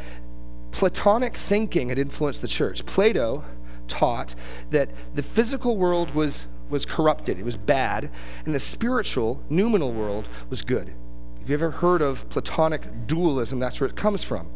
Platonic 0.73 1.37
thinking 1.37 1.89
had 1.89 1.99
influenced 1.99 2.43
the 2.43 2.49
church. 2.49 2.85
Plato 2.85 3.45
taught 3.89 4.35
that 4.71 4.91
the 5.15 5.23
physical 5.23 5.77
world 5.77 6.15
was, 6.15 6.47
was 6.69 6.85
corrupted, 6.85 7.39
it 7.39 7.45
was 7.45 7.57
bad, 7.57 8.11
and 8.45 8.55
the 8.55 8.61
spiritual, 8.61 9.43
noumenal 9.49 9.93
world 9.93 10.29
was 10.51 10.63
good. 10.63 10.93
Have 11.41 11.51
you've 11.51 11.63
ever 11.63 11.71
heard 11.71 12.03
of 12.03 12.29
Platonic 12.29 13.07
dualism? 13.07 13.59
That's 13.59 13.81
where 13.81 13.89
it 13.89 13.97
comes 13.97 14.23
from, 14.23 14.49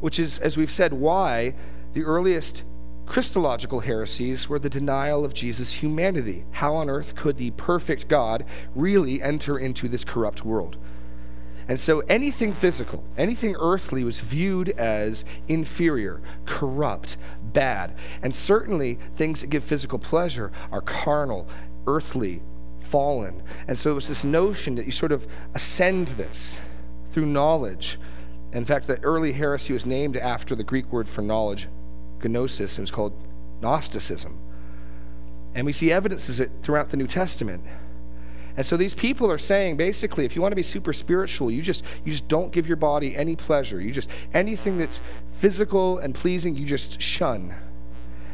which 0.00 0.18
is, 0.18 0.38
as 0.38 0.56
we've 0.56 0.70
said, 0.70 0.92
why 0.92 1.54
the 1.92 2.02
earliest 2.02 2.64
Christological 3.08 3.80
heresies 3.80 4.50
were 4.50 4.58
the 4.58 4.68
denial 4.68 5.24
of 5.24 5.32
Jesus' 5.32 5.72
humanity. 5.72 6.44
How 6.50 6.74
on 6.74 6.90
earth 6.90 7.14
could 7.14 7.38
the 7.38 7.52
perfect 7.52 8.06
God 8.06 8.44
really 8.74 9.22
enter 9.22 9.58
into 9.58 9.88
this 9.88 10.04
corrupt 10.04 10.44
world? 10.44 10.76
And 11.68 11.80
so 11.80 12.00
anything 12.00 12.52
physical, 12.52 13.04
anything 13.16 13.56
earthly 13.58 14.04
was 14.04 14.20
viewed 14.20 14.70
as 14.70 15.24
inferior, 15.48 16.20
corrupt, 16.46 17.16
bad. 17.58 17.92
And 18.22 18.32
certainly 18.32 19.00
things 19.16 19.40
that 19.40 19.50
give 19.50 19.64
physical 19.64 19.98
pleasure 19.98 20.52
are 20.70 20.80
carnal, 20.80 21.48
earthly, 21.88 22.40
fallen. 22.78 23.42
And 23.66 23.76
so 23.76 23.90
it 23.90 23.94
was 23.94 24.06
this 24.06 24.22
notion 24.22 24.76
that 24.76 24.86
you 24.86 24.92
sort 24.92 25.10
of 25.10 25.26
ascend 25.54 26.08
this 26.08 26.56
through 27.10 27.26
knowledge. 27.26 27.98
In 28.52 28.64
fact, 28.64 28.86
the 28.86 29.00
early 29.00 29.32
heresy 29.32 29.72
was 29.72 29.84
named 29.84 30.16
after 30.16 30.54
the 30.54 30.62
Greek 30.62 30.92
word 30.92 31.08
for 31.08 31.20
knowledge, 31.20 31.66
gnosis, 32.22 32.78
and 32.78 32.84
it's 32.84 32.92
called 32.92 33.12
Gnosticism. 33.60 34.38
And 35.56 35.66
we 35.66 35.72
see 35.72 35.90
evidences 35.90 36.38
of 36.38 36.46
it 36.46 36.52
throughout 36.62 36.90
the 36.90 36.96
New 36.96 37.08
Testament. 37.08 37.64
And 38.56 38.64
so 38.64 38.76
these 38.76 38.94
people 38.94 39.30
are 39.32 39.38
saying 39.38 39.76
basically 39.76 40.24
if 40.24 40.36
you 40.36 40.42
want 40.42 40.52
to 40.52 40.56
be 40.56 40.62
super 40.62 40.92
spiritual, 40.92 41.50
you 41.50 41.62
just 41.62 41.84
you 42.04 42.12
just 42.12 42.28
don't 42.28 42.52
give 42.52 42.68
your 42.68 42.76
body 42.76 43.16
any 43.16 43.34
pleasure. 43.34 43.80
You 43.80 43.92
just 43.92 44.08
anything 44.32 44.78
that's 44.78 45.00
physical 45.38 45.98
and 45.98 46.14
pleasing, 46.14 46.56
you 46.56 46.66
just 46.66 47.00
shun. 47.00 47.54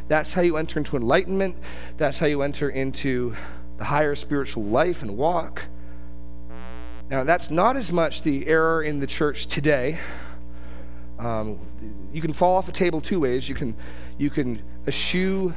That's 0.09 0.33
how 0.33 0.43
you 0.43 0.57
enter 0.57 0.79
into 0.79 0.97
enlightenment. 0.97 1.57
That's 1.97 2.19
how 2.19 2.27
you 2.27 2.43
enter 2.43 2.69
into 2.69 3.37
the 3.79 3.85
higher 3.85 4.14
spiritual 4.14 4.64
life 4.64 5.03
and 5.03 5.17
walk. 5.17 5.62
Now, 7.11 7.25
that's 7.25 7.51
not 7.51 7.77
as 7.77 7.93
much 7.93 8.23
the 8.23 8.47
error 8.47 8.83
in 8.83 9.01
the 9.01 9.07
church 9.07 9.47
today. 9.47 9.99
Um, 11.19 11.59
you 12.12 12.23
can 12.23 12.33
fall 12.33 12.57
off 12.57 12.69
a 12.69 12.73
table 12.73 13.01
two 13.01 13.21
ways. 13.21 13.49
You 13.49 13.55
can, 13.55 13.77
you 14.19 14.31
can 14.31 14.62
eschew 14.87 15.55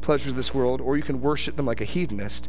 pleasures 0.00 0.32
of 0.32 0.36
this 0.36 0.52
world, 0.52 0.80
or 0.80 0.96
you 0.96 1.02
can 1.02 1.20
worship 1.20 1.56
them 1.56 1.66
like 1.66 1.80
a 1.80 1.84
hedonist. 1.84 2.48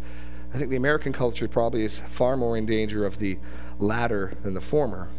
I 0.54 0.58
think 0.58 0.70
the 0.72 0.76
American 0.78 1.14
culture 1.14 1.48
probably 1.48 1.84
is 1.84 2.00
far 2.00 2.38
more 2.38 2.58
in 2.58 2.66
danger 2.66 3.06
of 3.06 3.20
the 3.20 3.38
latter 3.80 4.34
than 4.44 4.54
the 4.54 4.62
former. 4.62 5.10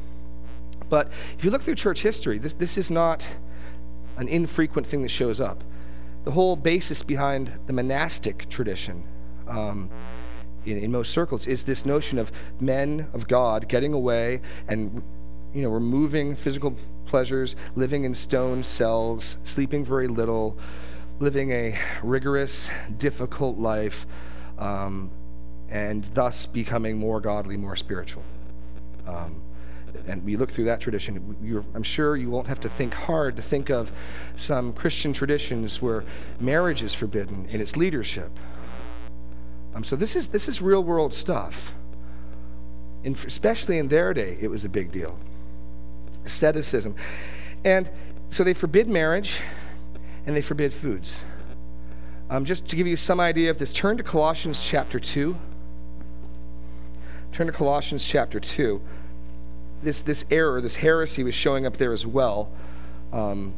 But 0.88 1.10
if 1.36 1.44
you 1.44 1.50
look 1.50 1.62
through 1.62 1.74
church 1.74 2.02
history, 2.02 2.38
this, 2.38 2.54
this 2.54 2.78
is 2.78 2.90
not 2.90 3.28
an 4.16 4.28
infrequent 4.28 4.86
thing 4.86 5.02
that 5.02 5.10
shows 5.10 5.40
up. 5.40 5.62
The 6.24 6.32
whole 6.32 6.56
basis 6.56 7.02
behind 7.02 7.52
the 7.66 7.72
monastic 7.72 8.48
tradition 8.48 9.04
um, 9.46 9.90
in, 10.64 10.78
in 10.78 10.92
most 10.92 11.12
circles 11.12 11.46
is 11.46 11.64
this 11.64 11.86
notion 11.86 12.18
of 12.18 12.32
men 12.60 13.08
of 13.12 13.28
God 13.28 13.68
getting 13.68 13.92
away 13.92 14.40
and 14.66 15.02
you 15.54 15.62
know 15.62 15.70
removing 15.70 16.36
physical 16.36 16.76
pleasures, 17.06 17.56
living 17.74 18.04
in 18.04 18.14
stone 18.14 18.62
cells, 18.62 19.38
sleeping 19.44 19.84
very 19.84 20.08
little, 20.08 20.58
living 21.20 21.52
a 21.52 21.78
rigorous, 22.02 22.70
difficult 22.98 23.58
life, 23.58 24.06
um, 24.58 25.10
and 25.70 26.04
thus 26.14 26.44
becoming 26.44 26.98
more 26.98 27.20
godly, 27.20 27.56
more 27.56 27.76
spiritual. 27.76 28.22
Um, 29.06 29.40
and 30.06 30.24
we 30.24 30.36
look 30.36 30.50
through 30.50 30.64
that 30.64 30.80
tradition. 30.80 31.64
I'm 31.74 31.82
sure 31.82 32.16
you 32.16 32.30
won't 32.30 32.46
have 32.46 32.60
to 32.60 32.68
think 32.68 32.94
hard 32.94 33.36
to 33.36 33.42
think 33.42 33.70
of 33.70 33.92
some 34.36 34.72
Christian 34.72 35.12
traditions 35.12 35.82
where 35.82 36.04
marriage 36.40 36.82
is 36.82 36.94
forbidden 36.94 37.46
in 37.50 37.60
its 37.60 37.76
leadership. 37.76 38.30
Um, 39.74 39.84
so 39.84 39.96
this 39.96 40.16
is 40.16 40.28
this 40.28 40.48
is 40.48 40.60
real 40.60 40.82
world 40.82 41.14
stuff. 41.14 41.74
Especially 43.04 43.78
in 43.78 43.88
their 43.88 44.12
day, 44.12 44.36
it 44.40 44.48
was 44.48 44.64
a 44.64 44.68
big 44.68 44.90
deal. 44.90 45.18
Asceticism, 46.24 46.96
and 47.64 47.90
so 48.30 48.44
they 48.44 48.54
forbid 48.54 48.88
marriage, 48.88 49.40
and 50.26 50.36
they 50.36 50.42
forbid 50.42 50.72
foods. 50.72 51.20
Um, 52.30 52.44
just 52.44 52.68
to 52.68 52.76
give 52.76 52.86
you 52.86 52.96
some 52.96 53.20
idea 53.20 53.50
of 53.50 53.58
this, 53.58 53.72
turn 53.72 53.96
to 53.96 54.02
Colossians 54.02 54.62
chapter 54.62 55.00
2. 55.00 55.34
Turn 57.32 57.46
to 57.46 57.52
Colossians 57.52 58.04
chapter 58.04 58.38
2. 58.38 58.80
This, 59.82 60.00
this 60.00 60.24
error, 60.30 60.60
this 60.60 60.76
heresy 60.76 61.22
was 61.22 61.34
showing 61.34 61.64
up 61.64 61.76
there 61.76 61.92
as 61.92 62.06
well. 62.06 62.50
Um, 63.12 63.54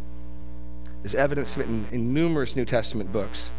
there's 1.02 1.14
evidence 1.14 1.56
of 1.56 1.62
it 1.62 1.68
in, 1.68 1.86
in 1.90 2.12
numerous 2.12 2.54
New 2.54 2.66
Testament 2.66 3.10
books. 3.10 3.50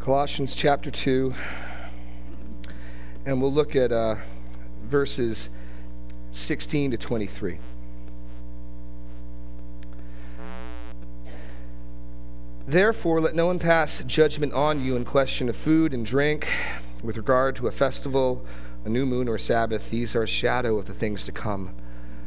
Colossians 0.00 0.54
chapter 0.54 0.88
2, 0.88 1.34
and 3.24 3.42
we'll 3.42 3.52
look 3.52 3.74
at 3.74 3.90
uh, 3.90 4.14
verses 4.84 5.50
16 6.30 6.92
to 6.92 6.96
23. 6.96 7.58
Therefore, 12.68 13.20
let 13.20 13.36
no 13.36 13.46
one 13.46 13.60
pass 13.60 14.02
judgment 14.02 14.52
on 14.52 14.84
you 14.84 14.96
in 14.96 15.04
question 15.04 15.48
of 15.48 15.54
food 15.54 15.94
and 15.94 16.04
drink, 16.04 16.48
with 17.00 17.16
regard 17.16 17.54
to 17.56 17.68
a 17.68 17.70
festival, 17.70 18.44
a 18.84 18.88
new 18.88 19.06
moon, 19.06 19.28
or 19.28 19.38
Sabbath. 19.38 19.88
These 19.88 20.16
are 20.16 20.24
a 20.24 20.26
shadow 20.28 20.76
of 20.76 20.86
the 20.86 20.92
things 20.92 21.24
to 21.26 21.32
come, 21.32 21.72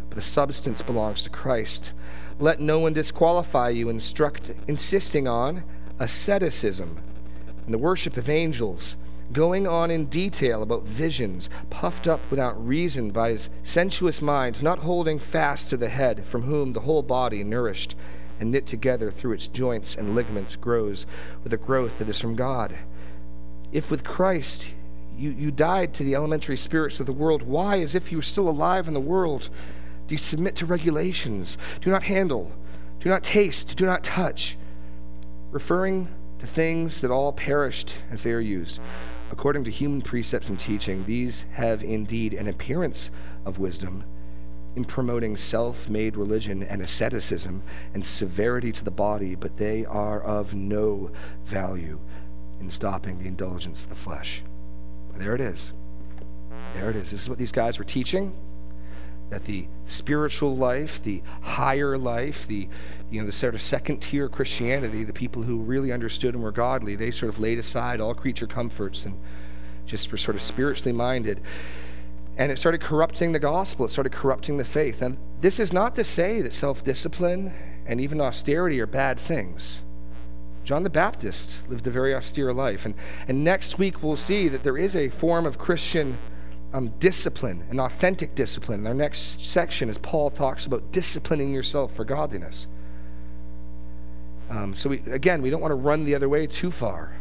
but 0.08 0.16
the 0.16 0.22
substance 0.22 0.82
belongs 0.82 1.24
to 1.24 1.30
Christ. 1.30 1.92
Let 2.40 2.62
no 2.62 2.80
one 2.80 2.94
disqualify 2.94 3.70
you, 3.70 3.90
instruct, 3.90 4.54
insisting 4.66 5.28
on 5.28 5.66
asceticism 6.00 7.00
and 7.66 7.74
the 7.74 7.78
worship 7.78 8.16
of 8.16 8.30
angels, 8.30 8.96
going 9.34 9.68
on 9.68 9.92
in 9.92 10.06
detail 10.06 10.64
about 10.64 10.84
visions, 10.84 11.50
puffed 11.70 12.08
up 12.08 12.22
without 12.32 12.66
reason 12.66 13.12
by 13.12 13.32
his 13.32 13.50
sensuous 13.64 14.22
mind, 14.22 14.64
not 14.64 14.80
holding 14.80 15.20
fast 15.20 15.70
to 15.70 15.76
the 15.76 15.90
head, 15.90 16.26
from 16.26 16.44
whom 16.44 16.72
the 16.72 16.80
whole 16.80 17.04
body, 17.04 17.44
nourished 17.44 17.94
and 18.40 18.52
knit 18.52 18.66
together 18.66 19.12
through 19.12 19.34
its 19.34 19.48
joints 19.48 19.96
and 19.96 20.16
ligaments, 20.16 20.56
grows 20.56 21.06
with 21.44 21.54
a 21.54 21.58
growth 21.58 22.00
that 22.00 22.10
is 22.10 22.20
from 22.20 22.36
God. 22.36 22.78
If 23.72 23.92
with 23.92 24.04
Christ 24.04 24.74
you, 25.18 25.32
you 25.32 25.52
died 25.52 25.94
to 25.96 26.04
the 26.04 26.16
elementary 26.16 26.58
spirits 26.58 27.00
of 27.00 27.06
the 27.06 27.12
world, 27.12 27.44
why, 27.44 27.80
as 27.80 27.94
if 27.94 28.12
you 28.12 28.18
were 28.18 28.24
still 28.24 28.50
alive 28.50 28.88
in 28.88 28.94
the 28.94 29.00
world, 29.00 29.50
do 30.08 30.14
you 30.14 30.18
submit 30.18 30.56
to 30.58 30.66
regulations? 30.66 31.58
Do 31.82 31.92
not 31.92 32.04
handle, 32.04 32.52
do 33.00 33.10
not 33.10 33.24
taste, 33.24 33.76
do 33.76 33.86
not 33.86 34.04
touch, 34.04 34.58
referring 35.52 36.08
to 36.40 36.48
things 36.48 37.02
that 37.02 37.12
all 37.12 37.34
perished 37.34 37.96
as 38.10 38.24
they 38.24 38.32
are 38.32 38.40
used. 38.40 38.80
According 39.32 39.66
to 39.66 39.72
human 39.72 40.02
precepts 40.02 40.50
and 40.50 40.60
teaching, 40.60 41.06
these 41.06 41.46
have 41.52 41.84
indeed 41.84 42.34
an 42.34 42.48
appearance 42.48 43.12
of 43.46 43.60
wisdom 43.60 44.04
in 44.76 44.86
promoting 44.86 45.36
self 45.36 45.90
made 45.90 46.16
religion 46.16 46.64
and 46.64 46.82
asceticism 46.82 47.64
and 47.94 48.06
severity 48.06 48.72
to 48.72 48.84
the 48.84 48.92
body, 48.92 49.36
but 49.36 49.58
they 49.58 49.86
are 49.86 50.22
of 50.22 50.54
no 50.54 51.12
value 51.46 52.00
in 52.60 52.70
stopping 52.70 53.20
the 53.20 53.28
indulgence 53.28 53.84
of 53.84 53.90
the 53.90 53.96
flesh. 53.96 54.44
There 55.18 55.36
it 55.36 55.42
is. 55.42 55.74
There 56.74 56.90
it 56.90 56.96
is. 56.96 57.12
This 57.12 57.24
is 57.24 57.30
what 57.30 57.38
these 57.38 57.52
guys 57.52 57.78
were 57.78 57.86
teaching 57.86 58.34
that 59.30 59.46
the 59.46 59.68
spiritual 59.86 60.56
life, 60.56 61.02
the 61.04 61.22
higher 61.42 61.98
life, 61.98 62.48
the 62.48 62.68
you 63.12 63.20
know 63.20 63.26
the 63.26 63.32
sort 63.32 63.56
of 63.56 63.62
second 63.62 64.00
tier 64.00 64.28
Christianity, 64.28 65.04
the 65.04 65.14
people 65.14 65.44
who 65.44 65.58
really 65.58 65.92
understood 65.92 66.34
and 66.34 66.44
were 66.44 66.52
godly, 66.52 66.96
they 66.96 67.12
sort 67.12 67.30
of 67.30 67.40
laid 67.40 67.60
aside 67.60 68.02
all 68.02 68.14
creature 68.14 68.48
comforts 68.48 69.06
and 69.06 69.16
just 69.86 70.12
were 70.12 70.18
sort 70.18 70.36
of 70.36 70.42
spiritually 70.42 70.94
minded. 70.94 71.42
And 72.40 72.54
it 72.54 72.58
started 72.58 72.80
corrupting 72.80 73.34
the 73.34 73.40
gospel. 73.40 73.86
It 73.86 73.90
started 73.90 74.14
corrupting 74.14 74.58
the 74.58 74.64
faith. 74.64 75.02
And 75.02 75.18
this 75.42 75.60
is 75.60 75.74
not 75.74 75.94
to 75.96 76.06
say 76.06 76.42
that 76.42 76.54
self 76.54 76.86
discipline 76.86 77.54
and 77.86 78.00
even 78.00 78.22
austerity 78.22 78.80
are 78.80 78.88
bad 78.88 79.20
things. 79.20 79.82
John 80.64 80.84
the 80.84 80.90
Baptist 80.90 81.60
lived 81.68 81.86
a 81.86 81.92
very 81.92 82.16
austere 82.16 82.54
life. 82.54 82.86
And, 82.86 82.96
and 83.28 83.44
next 83.44 83.78
week, 83.78 84.02
we'll 84.02 84.16
see 84.16 84.48
that 84.48 84.64
there 84.64 84.78
is 84.78 84.96
a 84.96 85.10
form 85.10 85.46
of 85.46 85.58
Christian 85.58 86.18
um, 86.72 86.94
discipline, 87.00 87.66
an 87.72 87.80
authentic 87.80 88.36
discipline. 88.36 88.82
In 88.82 88.88
our 88.88 88.94
next 88.94 89.44
section, 89.44 89.90
as 89.90 89.98
Paul 89.98 90.30
talks 90.30 90.66
about 90.66 90.94
disciplining 90.94 91.54
yourself 91.54 91.94
for 91.94 92.06
godliness. 92.06 92.68
Um, 94.50 94.76
so, 94.76 94.90
we, 94.90 95.00
again, 95.12 95.42
we 95.42 95.50
don't 95.50 95.62
want 95.62 95.72
to 95.72 95.76
run 95.76 96.06
the 96.06 96.16
other 96.16 96.30
way 96.30 96.48
too 96.48 96.72
far. 96.72 97.18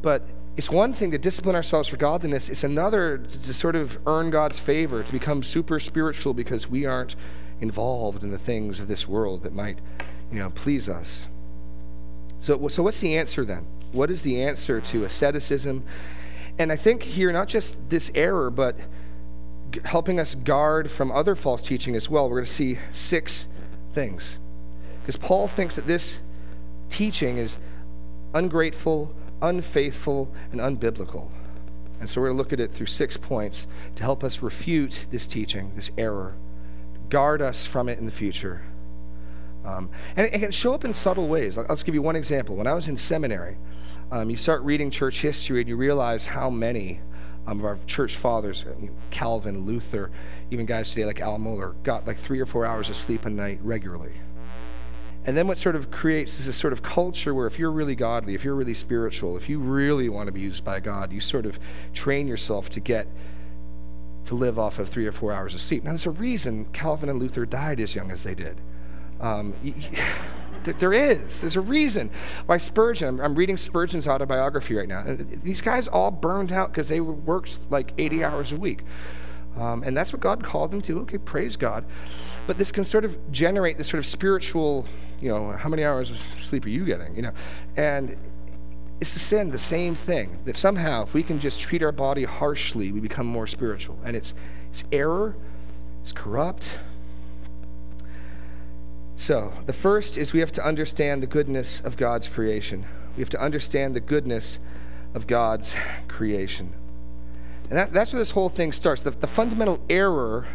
But 0.00 0.26
it's 0.56 0.70
one 0.70 0.92
thing 0.92 1.10
to 1.12 1.18
discipline 1.18 1.56
ourselves 1.56 1.88
for 1.88 1.96
godliness, 1.96 2.48
it's 2.48 2.64
another 2.64 3.18
to, 3.18 3.54
sort 3.54 3.74
of 3.74 3.98
earn 4.06 4.30
God's 4.30 4.58
favor, 4.58 5.02
to 5.02 5.12
become 5.12 5.42
super 5.42 5.80
spiritual 5.80 6.34
because 6.34 6.68
we 6.68 6.84
aren't 6.84 7.16
involved 7.60 8.22
in 8.22 8.30
the 8.30 8.38
things 8.38 8.78
of 8.80 8.88
this 8.88 9.08
world 9.08 9.44
that 9.44 9.54
might, 9.54 9.78
you 10.30 10.38
know, 10.38 10.50
please 10.50 10.88
us. 10.88 11.26
So, 12.40 12.68
so 12.68 12.82
what's 12.82 13.00
the 13.00 13.16
answer 13.16 13.44
then? 13.44 13.66
What 13.92 14.10
is 14.10 14.22
the 14.22 14.42
answer 14.42 14.80
to 14.80 15.04
asceticism? 15.04 15.84
And 16.58 16.70
I 16.70 16.76
think 16.76 17.02
here, 17.02 17.32
not 17.32 17.48
just 17.48 17.78
this 17.88 18.10
error, 18.14 18.50
but 18.50 18.76
g- 19.70 19.80
helping 19.84 20.20
us 20.20 20.34
guard 20.34 20.90
from 20.90 21.10
other 21.12 21.34
false 21.34 21.62
teaching 21.62 21.96
as 21.96 22.10
well. 22.10 22.28
We're 22.28 22.38
going 22.38 22.46
to 22.46 22.52
see 22.52 22.78
six 22.92 23.46
things. 23.94 24.38
Because 25.00 25.16
Paul 25.16 25.48
thinks 25.48 25.76
that 25.76 25.86
this 25.86 26.18
teaching 26.90 27.38
is 27.38 27.58
ungrateful, 28.34 29.14
unfaithful, 29.42 30.32
and 30.50 30.60
unbiblical. 30.60 31.30
And 32.00 32.08
so 32.08 32.20
we're 32.20 32.28
going 32.28 32.38
to 32.38 32.42
look 32.42 32.52
at 32.52 32.60
it 32.60 32.72
through 32.72 32.86
six 32.86 33.16
points 33.16 33.66
to 33.96 34.02
help 34.02 34.24
us 34.24 34.42
refute 34.42 35.06
this 35.10 35.26
teaching, 35.26 35.72
this 35.76 35.90
error, 35.98 36.34
guard 37.10 37.42
us 37.42 37.66
from 37.66 37.88
it 37.88 37.98
in 37.98 38.06
the 38.06 38.12
future. 38.12 38.62
Um, 39.64 39.90
and 40.16 40.26
it, 40.26 40.34
it, 40.34 40.38
can 40.40 40.50
show 40.50 40.74
up 40.74 40.84
in 40.84 40.92
subtle 40.92 41.28
ways. 41.28 41.56
I'll, 41.56 41.64
I'll, 41.64 41.76
just 41.76 41.86
give 41.86 41.94
you 41.94 42.02
one 42.02 42.16
example. 42.16 42.56
When 42.56 42.66
I 42.66 42.74
was 42.74 42.88
in 42.88 42.96
seminary, 42.96 43.56
um, 44.10 44.30
you 44.30 44.36
start 44.36 44.62
reading 44.62 44.90
church 44.90 45.20
history 45.20 45.60
and 45.60 45.68
you 45.68 45.76
realize 45.76 46.26
how 46.26 46.50
many 46.50 47.00
um, 47.46 47.60
of 47.60 47.64
our 47.64 47.78
church 47.86 48.16
fathers, 48.16 48.64
Calvin, 49.10 49.64
Luther, 49.64 50.10
even 50.50 50.66
guys 50.66 50.90
today 50.90 51.06
like 51.06 51.20
Al 51.20 51.38
Mohler, 51.38 51.80
got 51.82 52.06
like 52.06 52.18
three 52.18 52.40
or 52.40 52.46
four 52.46 52.66
hours 52.66 52.90
of 52.90 52.96
sleep 52.96 53.24
a 53.26 53.30
night 53.30 53.58
regularly. 53.62 54.12
And 55.24 55.36
then 55.36 55.46
what 55.46 55.58
sort 55.58 55.76
of 55.76 55.90
creates 55.90 56.40
is 56.40 56.46
this 56.46 56.56
sort 56.56 56.72
of 56.72 56.82
culture 56.82 57.32
where 57.32 57.46
if 57.46 57.58
you're 57.58 57.70
really 57.70 57.94
godly, 57.94 58.34
if 58.34 58.44
you're 58.44 58.56
really 58.56 58.74
spiritual, 58.74 59.36
if 59.36 59.48
you 59.48 59.60
really 59.60 60.08
want 60.08 60.26
to 60.26 60.32
be 60.32 60.40
used 60.40 60.64
by 60.64 60.80
God, 60.80 61.12
you 61.12 61.20
sort 61.20 61.46
of 61.46 61.60
train 61.94 62.26
yourself 62.26 62.70
to 62.70 62.80
get 62.80 63.06
to 64.24 64.34
live 64.34 64.58
off 64.58 64.78
of 64.78 64.88
three 64.88 65.06
or 65.06 65.12
four 65.12 65.32
hours 65.32 65.54
of 65.54 65.60
sleep. 65.60 65.84
Now, 65.84 65.90
there's 65.90 66.06
a 66.06 66.10
reason 66.10 66.66
Calvin 66.72 67.08
and 67.08 67.20
Luther 67.20 67.46
died 67.46 67.80
as 67.80 67.94
young 67.94 68.10
as 68.10 68.22
they 68.22 68.34
did. 68.34 68.60
Um, 69.20 69.54
there 70.64 70.92
is. 70.92 71.40
There's 71.40 71.56
a 71.56 71.60
reason 71.60 72.10
why 72.46 72.56
Spurgeon, 72.56 73.08
I'm, 73.08 73.20
I'm, 73.20 73.34
reading 73.34 73.56
Spurgeon's 73.56 74.08
autobiography 74.08 74.74
right 74.74 74.88
now. 74.88 75.04
These 75.42 75.60
guys 75.60 75.88
all 75.88 76.10
burned 76.10 76.52
out 76.52 76.72
because 76.72 76.88
they 76.88 77.00
worked 77.00 77.60
like 77.70 77.92
80 77.98 78.24
hours 78.24 78.52
a 78.52 78.56
week. 78.56 78.82
Um, 79.56 79.82
and 79.82 79.96
that's 79.96 80.12
what 80.12 80.20
God 80.20 80.42
called 80.42 80.70
them 80.70 80.80
to. 80.82 81.00
Okay, 81.00 81.18
praise 81.18 81.56
God. 81.56 81.84
But 82.46 82.58
this 82.58 82.72
can 82.72 82.84
sort 82.84 83.04
of 83.04 83.32
generate 83.32 83.78
this 83.78 83.88
sort 83.88 83.98
of 83.98 84.06
spiritual, 84.06 84.86
you 85.20 85.28
know, 85.28 85.52
how 85.52 85.68
many 85.68 85.84
hours 85.84 86.10
of 86.10 86.18
sleep 86.38 86.64
are 86.66 86.70
you 86.70 86.84
getting? 86.84 87.14
You 87.14 87.22
know, 87.22 87.32
and 87.76 88.16
it's 89.00 89.14
the 89.14 89.20
sin, 89.20 89.50
the 89.50 89.58
same 89.58 89.94
thing. 89.94 90.38
That 90.44 90.56
somehow, 90.56 91.02
if 91.02 91.14
we 91.14 91.22
can 91.22 91.38
just 91.38 91.60
treat 91.60 91.82
our 91.82 91.92
body 91.92 92.24
harshly, 92.24 92.92
we 92.92 93.00
become 93.00 93.26
more 93.26 93.46
spiritual. 93.46 93.98
And 94.04 94.16
it's, 94.16 94.34
it's 94.70 94.84
error, 94.92 95.36
it's 96.02 96.12
corrupt, 96.12 96.78
so, 99.22 99.52
the 99.66 99.72
first 99.72 100.16
is 100.16 100.32
we 100.32 100.40
have 100.40 100.50
to 100.50 100.66
understand 100.66 101.22
the 101.22 101.28
goodness 101.28 101.78
of 101.78 101.96
God's 101.96 102.28
creation. 102.28 102.86
We 103.16 103.20
have 103.20 103.30
to 103.30 103.40
understand 103.40 103.94
the 103.94 104.00
goodness 104.00 104.58
of 105.14 105.28
God's 105.28 105.76
creation. 106.08 106.72
And 107.70 107.78
that, 107.78 107.92
that's 107.92 108.12
where 108.12 108.18
this 108.18 108.32
whole 108.32 108.48
thing 108.48 108.72
starts. 108.72 109.02
The, 109.02 109.12
the 109.12 109.28
fundamental 109.28 109.80
error 109.88 110.48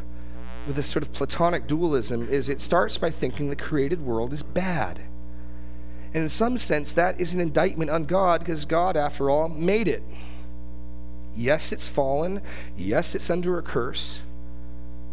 with 0.67 0.75
this 0.75 0.87
sort 0.87 1.03
of 1.03 1.13
Platonic 1.13 1.65
dualism 1.65 2.27
is 2.29 2.49
it 2.49 2.61
starts 2.61 2.97
by 2.97 3.09
thinking 3.09 3.49
the 3.49 3.55
created 3.55 4.01
world 4.01 4.33
is 4.33 4.43
bad. 4.43 5.01
And 6.13 6.23
in 6.23 6.29
some 6.29 6.57
sense, 6.57 6.93
that 6.93 7.19
is 7.19 7.33
an 7.33 7.39
indictment 7.39 7.89
on 7.89 8.05
God 8.05 8.41
because 8.41 8.65
God, 8.65 8.97
after 8.97 9.29
all, 9.29 9.49
made 9.49 9.87
it. 9.87 10.03
Yes, 11.35 11.71
it's 11.71 11.87
fallen. 11.87 12.41
Yes, 12.75 13.15
it's 13.15 13.29
under 13.29 13.57
a 13.57 13.61
curse. 13.61 14.21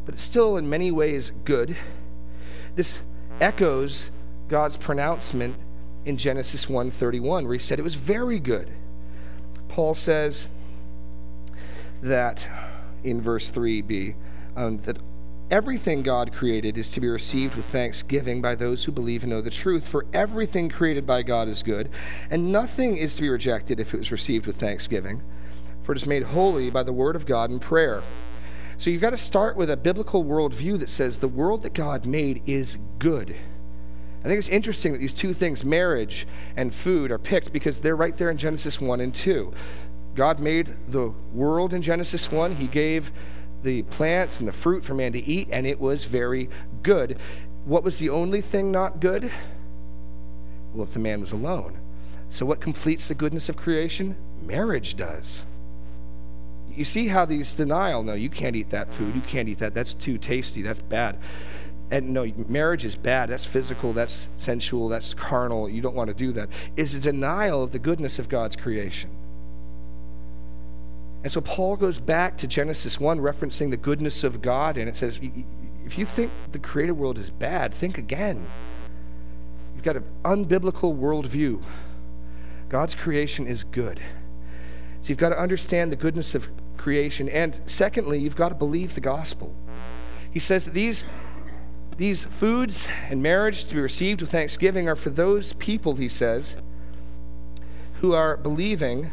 But 0.04 0.14
it's 0.14 0.22
still, 0.22 0.56
in 0.56 0.68
many 0.68 0.90
ways, 0.90 1.32
good. 1.44 1.76
This 2.74 3.00
echoes 3.40 4.10
God's 4.48 4.76
pronouncement 4.76 5.56
in 6.04 6.16
Genesis 6.16 6.66
1:31 6.66 7.44
where 7.44 7.54
he 7.54 7.58
said 7.58 7.78
it 7.78 7.82
was 7.82 7.94
very 7.94 8.38
good. 8.38 8.70
Paul 9.68 9.94
says 9.94 10.48
that 12.02 12.48
in 13.02 13.20
verse 13.20 13.50
3b 13.50 14.14
um, 14.56 14.78
that 14.78 14.98
everything 15.50 16.02
God 16.02 16.32
created 16.32 16.78
is 16.78 16.88
to 16.90 17.00
be 17.00 17.08
received 17.08 17.54
with 17.54 17.66
thanksgiving 17.66 18.40
by 18.40 18.54
those 18.54 18.84
who 18.84 18.92
believe 18.92 19.22
and 19.22 19.30
know 19.30 19.40
the 19.40 19.50
truth 19.50 19.86
for 19.86 20.06
everything 20.12 20.68
created 20.68 21.06
by 21.06 21.22
God 21.22 21.48
is 21.48 21.62
good 21.62 21.90
and 22.30 22.50
nothing 22.50 22.96
is 22.96 23.14
to 23.14 23.22
be 23.22 23.28
rejected 23.28 23.78
if 23.78 23.92
it 23.92 23.98
was 23.98 24.12
received 24.12 24.46
with 24.46 24.56
thanksgiving 24.56 25.22
for 25.84 25.92
it 25.92 25.98
is 25.98 26.06
made 26.06 26.22
holy 26.22 26.70
by 26.70 26.82
the 26.82 26.92
word 26.92 27.14
of 27.14 27.26
God 27.26 27.50
and 27.50 27.60
prayer. 27.60 28.02
So 28.78 28.90
you've 28.90 29.02
got 29.02 29.10
to 29.10 29.18
start 29.18 29.56
with 29.56 29.70
a 29.70 29.76
biblical 29.76 30.24
worldview 30.24 30.80
that 30.80 30.90
says 30.90 31.18
the 31.18 31.28
world 31.28 31.62
that 31.62 31.74
God 31.74 32.06
made 32.06 32.42
is 32.46 32.76
good. 32.98 33.36
I 34.24 34.28
think 34.28 34.38
it's 34.38 34.48
interesting 34.48 34.92
that 34.92 34.98
these 34.98 35.14
two 35.14 35.34
things, 35.34 35.62
marriage 35.62 36.26
and 36.56 36.74
food, 36.74 37.10
are 37.10 37.18
picked 37.18 37.52
because 37.52 37.78
they're 37.78 37.94
right 37.94 38.16
there 38.16 38.30
in 38.30 38.38
Genesis 38.38 38.80
1 38.80 39.00
and 39.00 39.14
2. 39.14 39.52
God 40.14 40.40
made 40.40 40.74
the 40.88 41.12
world 41.32 41.74
in 41.74 41.82
Genesis 41.82 42.32
1. 42.32 42.56
He 42.56 42.66
gave 42.66 43.12
the 43.64 43.82
plants 43.82 44.38
and 44.38 44.48
the 44.48 44.52
fruit 44.52 44.84
for 44.84 44.94
man 44.94 45.12
to 45.12 45.24
eat, 45.24 45.48
and 45.50 45.66
it 45.66 45.80
was 45.80 46.04
very 46.04 46.48
good. 46.82 47.18
What 47.64 47.82
was 47.82 47.98
the 47.98 48.10
only 48.10 48.40
thing 48.40 48.70
not 48.70 49.00
good? 49.00 49.30
Well, 50.72 50.84
if 50.84 50.92
the 50.92 51.00
man 51.00 51.20
was 51.20 51.32
alone. 51.32 51.78
So, 52.30 52.46
what 52.46 52.60
completes 52.60 53.08
the 53.08 53.14
goodness 53.14 53.48
of 53.48 53.56
creation? 53.56 54.16
Marriage 54.42 54.96
does 54.96 55.44
you 56.76 56.84
see 56.84 57.08
how 57.08 57.24
these 57.24 57.54
denial 57.54 58.02
no 58.02 58.14
you 58.14 58.28
can't 58.28 58.56
eat 58.56 58.70
that 58.70 58.92
food 58.92 59.14
you 59.14 59.20
can't 59.22 59.48
eat 59.48 59.58
that 59.58 59.74
that's 59.74 59.94
too 59.94 60.18
tasty 60.18 60.62
that's 60.62 60.80
bad 60.80 61.18
and 61.90 62.12
no 62.12 62.30
marriage 62.48 62.84
is 62.84 62.96
bad 62.96 63.28
that's 63.28 63.44
physical 63.44 63.92
that's 63.92 64.28
sensual 64.38 64.88
that's 64.88 65.14
carnal 65.14 65.68
you 65.68 65.80
don't 65.80 65.94
want 65.94 66.08
to 66.08 66.14
do 66.14 66.32
that 66.32 66.48
is 66.76 66.94
a 66.94 67.00
denial 67.00 67.62
of 67.62 67.72
the 67.72 67.78
goodness 67.78 68.18
of 68.18 68.28
god's 68.28 68.56
creation 68.56 69.10
and 71.24 71.32
so 71.32 71.40
paul 71.40 71.76
goes 71.76 71.98
back 71.98 72.38
to 72.38 72.46
genesis 72.46 73.00
1 73.00 73.18
referencing 73.18 73.70
the 73.70 73.76
goodness 73.76 74.22
of 74.22 74.40
god 74.40 74.76
and 74.76 74.88
it 74.88 74.96
says 74.96 75.18
if 75.84 75.98
you 75.98 76.06
think 76.06 76.30
the 76.52 76.58
created 76.60 76.92
world 76.92 77.18
is 77.18 77.30
bad 77.30 77.74
think 77.74 77.98
again 77.98 78.46
you've 79.74 79.82
got 79.82 79.96
an 79.96 80.04
unbiblical 80.24 80.96
worldview 80.96 81.60
god's 82.68 82.94
creation 82.94 83.48
is 83.48 83.64
good 83.64 84.00
so 85.04 85.10
you've 85.10 85.18
got 85.18 85.30
to 85.30 85.38
understand 85.38 85.92
the 85.92 85.96
goodness 85.96 86.34
of 86.34 86.48
creation. 86.78 87.28
And 87.28 87.60
secondly, 87.66 88.18
you've 88.18 88.36
got 88.36 88.48
to 88.50 88.54
believe 88.54 88.94
the 88.94 89.02
gospel. 89.02 89.54
He 90.30 90.38
says 90.38 90.64
that 90.64 90.72
these, 90.72 91.04
these 91.98 92.24
foods 92.24 92.88
and 93.10 93.22
marriage 93.22 93.64
to 93.64 93.74
be 93.74 93.80
received 93.82 94.22
with 94.22 94.30
thanksgiving 94.30 94.88
are 94.88 94.96
for 94.96 95.10
those 95.10 95.52
people, 95.54 95.96
he 95.96 96.08
says, 96.08 96.56
who 98.00 98.14
are 98.14 98.38
believing 98.38 99.10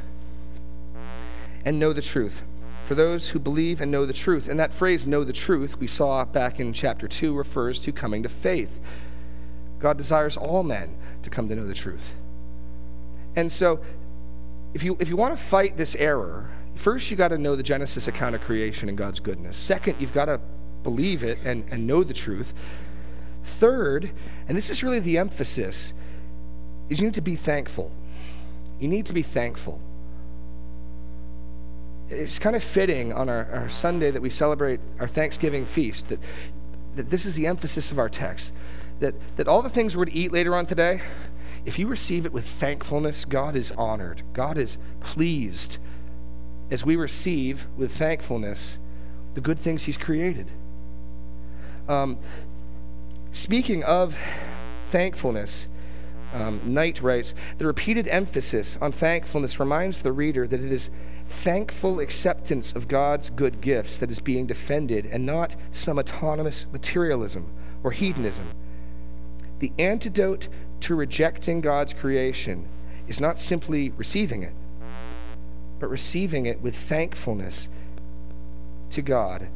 and 1.66 1.80
know 1.80 1.94
the 1.94 2.02
truth. 2.02 2.44
For 2.88 2.96
those 2.96 3.30
who 3.30 3.40
believe 3.40 3.80
and 3.80 3.92
know 3.92 4.06
the 4.06 4.14
truth. 4.14 4.48
And 4.50 4.60
that 4.60 4.74
phrase, 4.74 5.08
know 5.08 5.24
the 5.24 5.34
truth, 5.34 5.80
we 5.80 5.88
saw 5.88 6.26
back 6.26 6.60
in 6.60 6.74
chapter 6.74 7.08
2, 7.08 7.34
refers 7.34 7.80
to 7.80 7.92
coming 7.92 8.24
to 8.24 8.30
faith. 8.30 8.80
God 9.80 9.98
desires 9.98 10.38
all 10.38 10.64
men 10.64 10.96
to 11.24 11.30
come 11.30 11.48
to 11.50 11.56
know 11.56 11.66
the 11.66 11.74
truth. 11.74 12.16
And 13.36 13.52
so 13.52 13.80
if 14.74 14.84
you, 14.84 14.98
if 15.00 15.10
you 15.10 15.16
want 15.16 15.38
to 15.38 15.44
fight 15.44 15.78
this 15.78 15.96
error, 15.96 16.50
first 16.76 17.10
you 17.12 17.18
got 17.18 17.30
to 17.30 17.38
know 17.38 17.56
the 17.56 17.64
Genesis 17.64 18.08
account 18.08 18.36
of 18.36 18.42
creation 18.42 18.90
and 18.90 18.98
God's 18.98 19.20
goodness. 19.20 19.58
Second, 19.58 19.96
you've 20.00 20.14
got 20.14 20.26
to 20.26 20.40
believe 20.84 21.24
it 21.24 21.40
and, 21.44 21.64
and 21.72 21.86
know 21.88 22.04
the 22.04 22.14
truth. 22.14 22.54
Third, 23.44 24.12
and 24.48 24.58
this 24.58 24.70
is 24.70 24.84
really 24.84 25.00
the 25.00 25.18
emphasis, 25.18 25.94
is 26.90 27.00
you 27.00 27.08
need 27.08 27.16
to 27.16 27.22
be 27.22 27.36
thankful. 27.36 27.92
You 28.80 28.88
need 28.88 29.06
to 29.08 29.14
be 29.14 29.24
thankful. 29.24 29.80
It's 32.12 32.40
kind 32.40 32.58
of 32.58 32.64
fitting 32.64 33.14
on 33.14 33.30
our, 33.30 33.50
our 33.54 33.70
Sunday 33.70 34.12
that 34.12 34.22
we 34.22 34.30
celebrate 34.30 34.82
our 35.00 35.08
Thanksgiving 35.08 35.66
feast 35.66 36.10
that, 36.10 36.20
that 36.96 37.10
this 37.10 37.26
is 37.26 37.36
the 37.36 37.48
emphasis 37.48 37.90
of 37.90 37.98
our 37.98 38.10
text. 38.10 38.54
That, 39.00 39.16
that 39.38 39.48
all 39.48 39.62
the 39.62 39.70
things 39.70 39.96
we're 39.96 40.06
to 40.06 40.14
eat 40.14 40.34
later 40.34 40.54
on 40.56 40.66
today, 40.66 41.02
if 41.66 41.80
you 41.80 41.88
receive 41.88 42.26
it 42.26 42.34
with 42.34 42.46
thankfulness, 42.46 43.24
God 43.24 43.56
is 43.56 43.72
honored. 43.72 44.24
God 44.34 44.58
is 44.58 44.78
pleased 45.00 45.78
as 46.70 46.86
we 46.86 46.98
receive 46.98 47.66
with 47.78 47.96
thankfulness 47.96 48.78
the 49.34 49.42
good 49.42 49.58
things 49.58 49.84
He's 49.84 49.98
created. 49.98 50.52
Um, 51.88 52.18
speaking 53.32 53.84
of 53.84 54.18
thankfulness, 54.90 55.68
um, 56.34 56.62
Knight 56.66 57.02
writes 57.02 57.34
The 57.58 57.66
repeated 57.66 58.08
emphasis 58.08 58.78
on 58.82 58.92
thankfulness 58.92 59.60
reminds 59.60 60.02
the 60.02 60.12
reader 60.12 60.48
that 60.48 60.62
it 60.62 60.72
is 60.72 60.90
thankful 61.32 62.00
acceptance 62.00 62.74
of 62.74 62.88
God's 62.88 63.30
good 63.30 63.62
gifts 63.62 63.98
that 63.98 64.12
is 64.12 64.20
being 64.20 64.46
defended 64.46 65.06
and 65.06 65.26
not 65.26 65.56
some 65.72 65.98
autonomous 65.98 66.66
materialism 66.72 67.50
or 67.84 67.92
hedonism. 67.92 68.48
The 69.60 69.72
antidote 69.80 70.48
to 70.82 70.96
rejecting 70.96 71.62
God's 71.62 71.94
creation 71.94 72.68
is 73.08 73.20
not 73.20 73.38
simply 73.38 73.90
receiving 73.92 74.44
it, 74.44 74.54
but 75.80 75.90
receiving 75.90 76.46
it 76.46 76.62
with 76.62 76.76
thankfulness 76.76 77.70
to 78.92 79.02
God, 79.02 79.50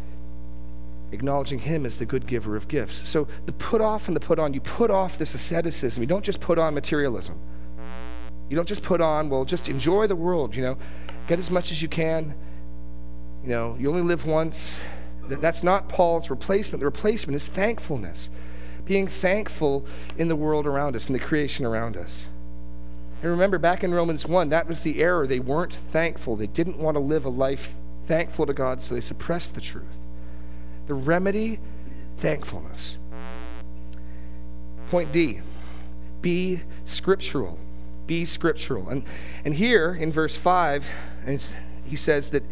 acknowledging 1.11 1.59
Him 1.59 1.85
as 1.85 1.97
the 1.97 2.05
good 2.05 2.27
giver 2.27 2.55
of 2.55 2.67
gifts. 2.67 3.07
So 3.07 3.27
the 3.45 3.51
put 3.53 3.81
off 3.81 4.07
and 4.07 4.15
the 4.15 4.21
put 4.21 4.39
on, 4.39 4.53
you 4.53 4.61
put 4.61 4.89
off 4.89 5.17
this 5.17 5.35
asceticism. 5.35 6.01
You 6.01 6.07
don't 6.07 6.25
just 6.25 6.41
put 6.41 6.57
on 6.57 6.73
materialism. 6.73 7.39
You 8.49 8.55
don't 8.55 8.67
just 8.67 8.83
put 8.83 9.01
on, 9.01 9.29
well, 9.29 9.43
just 9.43 9.69
enjoy 9.69 10.07
the 10.07 10.15
world, 10.15 10.55
you 10.55 10.61
know, 10.61 10.77
get 11.27 11.39
as 11.39 11.49
much 11.49 11.71
as 11.71 11.81
you 11.81 11.87
can. 11.87 12.35
You 13.43 13.49
know, 13.49 13.75
you 13.79 13.89
only 13.89 14.01
live 14.01 14.25
once. 14.25 14.79
That's 15.27 15.63
not 15.63 15.89
Paul's 15.89 16.29
replacement. 16.29 16.79
The 16.79 16.85
replacement 16.85 17.35
is 17.35 17.47
thankfulness, 17.47 18.29
being 18.85 19.07
thankful 19.07 19.85
in 20.17 20.27
the 20.27 20.35
world 20.35 20.67
around 20.67 20.95
us, 20.95 21.07
in 21.07 21.13
the 21.13 21.19
creation 21.19 21.65
around 21.65 21.97
us. 21.97 22.27
And 23.21 23.31
remember, 23.31 23.57
back 23.57 23.83
in 23.83 23.93
Romans 23.93 24.25
1, 24.25 24.49
that 24.49 24.67
was 24.67 24.81
the 24.81 25.01
error. 25.01 25.25
They 25.25 25.39
weren't 25.39 25.73
thankful. 25.73 26.35
They 26.35 26.47
didn't 26.47 26.77
want 26.77 26.95
to 26.95 26.99
live 26.99 27.25
a 27.25 27.29
life 27.29 27.73
thankful 28.05 28.45
to 28.45 28.53
God, 28.53 28.83
so 28.83 28.93
they 28.93 29.01
suppressed 29.01 29.55
the 29.55 29.61
truth. 29.61 29.85
The 30.87 30.93
remedy, 30.93 31.59
thankfulness. 32.17 32.97
Point 34.91 35.11
D, 35.11 35.41
be 36.21 36.61
scriptural. 36.85 37.57
Be 38.05 38.25
scriptural. 38.25 38.89
And, 38.89 39.03
and 39.43 39.55
here 39.55 39.93
in 39.95 40.11
verse 40.11 40.37
5, 40.37 40.85
he 41.85 41.95
says 41.95 42.29
that 42.29 42.43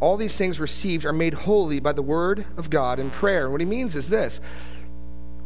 all 0.00 0.16
these 0.16 0.36
things 0.36 0.58
received 0.58 1.04
are 1.04 1.12
made 1.12 1.34
holy 1.34 1.78
by 1.78 1.92
the 1.92 2.02
word 2.02 2.46
of 2.56 2.70
God 2.70 2.98
and 2.98 3.12
prayer. 3.12 3.44
And 3.44 3.52
what 3.52 3.60
he 3.60 3.66
means 3.66 3.94
is 3.94 4.08
this 4.08 4.40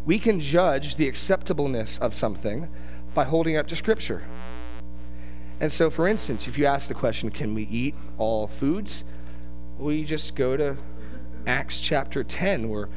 we 0.06 0.18
can 0.18 0.38
judge 0.38 0.96
the 0.96 1.08
acceptableness 1.08 1.98
of 1.98 2.14
something 2.14 2.68
by 3.14 3.24
holding 3.24 3.56
up 3.56 3.66
to 3.68 3.76
Scripture. 3.76 4.22
And 5.60 5.72
so, 5.72 5.88
for 5.88 6.06
instance, 6.06 6.46
if 6.46 6.58
you 6.58 6.66
ask 6.66 6.88
the 6.88 6.94
question, 6.94 7.30
can 7.30 7.54
we 7.54 7.62
eat 7.64 7.94
all 8.18 8.46
foods? 8.46 9.04
We 9.78 10.04
just 10.04 10.36
go 10.36 10.56
to 10.56 10.76
Acts 11.46 11.80
chapter 11.80 12.22
10, 12.22 12.68
where 12.68 12.88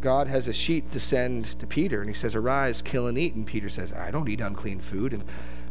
God 0.00 0.28
has 0.28 0.46
a 0.46 0.52
sheet 0.52 0.90
descend 0.90 1.58
to 1.58 1.66
Peter, 1.66 2.00
and 2.00 2.08
he 2.08 2.14
says, 2.14 2.34
Arise, 2.34 2.82
kill 2.82 3.06
and 3.06 3.18
eat. 3.18 3.34
And 3.34 3.46
Peter 3.46 3.68
says, 3.68 3.92
I 3.92 4.10
don't 4.10 4.28
eat 4.28 4.40
unclean 4.40 4.80
food. 4.80 5.12
And 5.12 5.24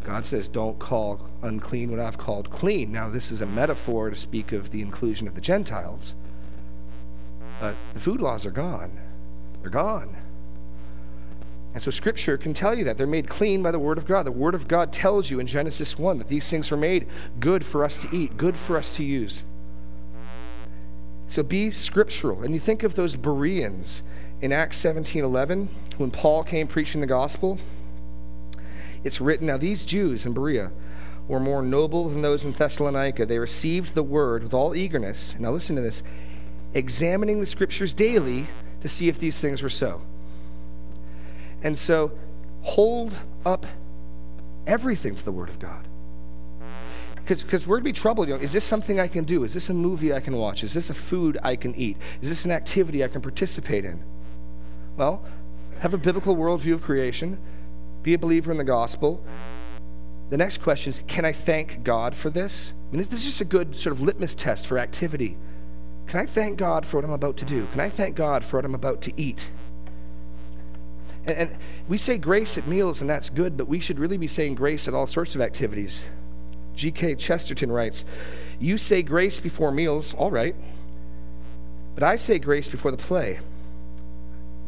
God 0.04 0.26
says, 0.26 0.49
Don't 0.49 0.80
call 0.80 1.22
unclean 1.41 1.91
what 1.91 1.99
I've 1.99 2.18
called 2.18 2.49
clean. 2.49 2.91
Now, 2.91 3.10
this 3.10 3.32
is 3.32 3.41
a 3.41 3.45
metaphor 3.45 4.10
to 4.10 4.16
speak 4.16 4.52
of 4.52 4.72
the 4.72 4.82
inclusion 4.82 5.28
of 5.28 5.36
the 5.36 5.41
Gentiles. 5.41 6.16
But 7.60 7.76
the 7.93 7.99
food 7.99 8.22
laws 8.22 8.45
are 8.45 8.52
gone. 8.52 8.99
They're 9.62 9.70
gone. 9.70 10.16
And 11.74 11.82
so 11.82 11.91
Scripture 11.91 12.38
can 12.38 12.54
tell 12.54 12.78
you 12.78 12.84
that. 12.86 12.97
They're 12.97 13.08
made 13.08 13.28
clean 13.28 13.64
by 13.64 13.72
the 13.72 13.80
Word 13.80 13.97
of 13.97 14.06
God. 14.06 14.26
The 14.26 14.32
Word 14.32 14.56
of 14.56 14.68
God 14.68 14.91
tells 14.91 15.30
you 15.30 15.39
in 15.39 15.47
Genesis 15.47 15.97
1 15.97 16.18
that 16.18 16.28
these 16.28 16.49
things 16.49 16.72
are 16.72 16.78
made 16.78 17.08
good 17.39 17.66
for 17.66 17.84
us 17.84 18.02
to 18.02 18.14
eat, 18.16 18.36
good 18.38 18.58
for 18.58 18.78
us 18.78 18.95
to 18.97 19.04
use. 19.04 19.43
So 21.28 21.43
be 21.43 21.72
scriptural. 21.72 22.43
And 22.43 22.54
you 22.54 22.60
think 22.60 22.84
of 22.84 22.95
those 22.95 23.16
Bereans 23.16 24.04
in 24.41 24.52
Acts 24.52 24.78
17 24.80 25.24
11, 25.24 25.70
when 25.97 26.12
Paul 26.12 26.43
came 26.43 26.68
preaching 26.68 26.99
the 26.99 27.08
gospel. 27.08 27.58
It's 29.04 29.22
written, 29.22 29.47
Now 29.47 29.58
these 29.58 29.84
Jews 29.84 30.26
in 30.26 30.34
Berea 30.34 30.72
were 31.28 31.39
more 31.39 31.62
noble 31.62 32.10
than 32.10 32.22
those 32.22 32.43
in 32.43 32.52
Thessalonica. 32.52 33.26
They 33.26 33.39
received 33.39 33.95
the 33.95 34.04
word 34.04 34.43
with 34.43 34.54
all 34.54 34.76
eagerness. 34.76 35.36
Now 35.39 35.52
listen 35.52 35.76
to 35.76 35.82
this 35.82 36.04
examining 36.74 37.39
the 37.39 37.45
scriptures 37.45 37.93
daily 37.93 38.47
to 38.82 38.89
see 38.89 39.08
if 39.10 39.20
these 39.20 39.39
things 39.39 39.62
were 39.62 39.70
so. 39.70 40.02
And 41.64 41.78
so 41.78 42.12
hold 42.62 43.20
up 43.45 43.66
everything 44.66 45.16
to 45.16 45.24
the 45.24 45.32
Word 45.32 45.49
of 45.49 45.60
God. 45.60 45.88
Because 47.26 47.68
we're 47.68 47.78
to 47.78 47.84
be 47.84 47.93
troubled. 47.93 48.28
You 48.28 48.36
know, 48.36 48.41
is 48.41 48.52
this 48.52 48.66
something 48.66 48.99
I 48.99 49.08
can 49.08 49.24
do? 49.24 49.43
Is 49.43 49.54
this 49.54 49.70
a 49.70 49.74
movie 49.74 50.14
I 50.14 50.20
can 50.20 50.36
watch? 50.36 50.64
Is 50.64 50.74
this 50.74 50.89
a 50.89 50.93
food 50.93 51.38
I 51.43 51.56
can 51.56 51.74
eat? 51.76 51.97
Is 52.22 52.30
this 52.30 52.45
an 52.45 52.52
activity 52.52 53.04
I 53.04 53.08
can 53.08 53.22
participate 53.22 53.86
in? 53.86 54.04
Well, 54.97 55.24
have 55.80 55.93
a 55.93 55.97
biblical 55.97 56.36
worldview 56.36 56.74
of 56.74 56.82
creation, 56.82 57.38
be 58.04 58.14
a 58.14 58.20
believer 58.20 58.52
in 58.52 58.58
the 58.58 58.64
gospel. 58.64 59.24
The 60.30 60.38
next 60.38 60.62
question 60.62 60.91
is 60.91 61.02
can 61.08 61.26
I 61.26 61.34
thank 61.34 61.84
God 61.84 62.16
for 62.16 62.30
this? 62.30 62.74
I 62.89 62.95
mean, 62.95 63.04
this 63.04 63.20
is 63.20 63.26
just 63.26 63.41
a 63.41 63.45
good 63.45 63.78
sort 63.78 63.93
of 63.93 64.02
litmus 64.02 64.36
test 64.36 64.68
for 64.68 64.78
activity. 64.78 65.38
Can 66.08 66.20
I 66.20 66.26
thank 66.26 66.58
God 66.58 66.86
for 66.86 66.97
what 66.97 67.06
I'm 67.06 67.12
about 67.12 67.38
to 67.38 67.45
do? 67.45 67.68
Can 67.72 67.80
I 67.80 67.89
thank 67.89 68.16
God 68.16 68.43
for 68.43 68.58
what 68.58 68.66
I'm 68.66 68.76
about 68.76 69.02
to 69.04 69.14
eat? 69.16 69.49
And, 71.26 71.38
and 71.38 71.58
we 71.88 71.97
say 71.97 72.18
grace 72.18 72.58
at 72.58 72.68
meals, 72.68 73.02
and 73.02 73.10
that's 73.10 73.30
good, 73.30 73.56
but 73.56 73.68
we 73.68 73.80
should 73.80 73.99
really 73.99 74.18
be 74.18 74.28
saying 74.28 74.56
grace 74.56 74.88
at 74.88 74.93
all 74.93 75.08
sorts 75.08 75.36
of 75.36 75.41
activities. 75.41 76.08
G.K. 76.76 77.16
Chesterton 77.16 77.72
writes, 77.72 78.06
You 78.60 78.78
say 78.78 79.04
grace 79.04 79.39
before 79.39 79.72
meals, 79.72 80.14
all 80.14 80.32
right, 80.32 80.56
but 81.95 82.04
I 82.04 82.16
say 82.16 82.39
grace 82.39 82.70
before 82.70 82.91
the 82.91 82.97
play, 82.97 83.39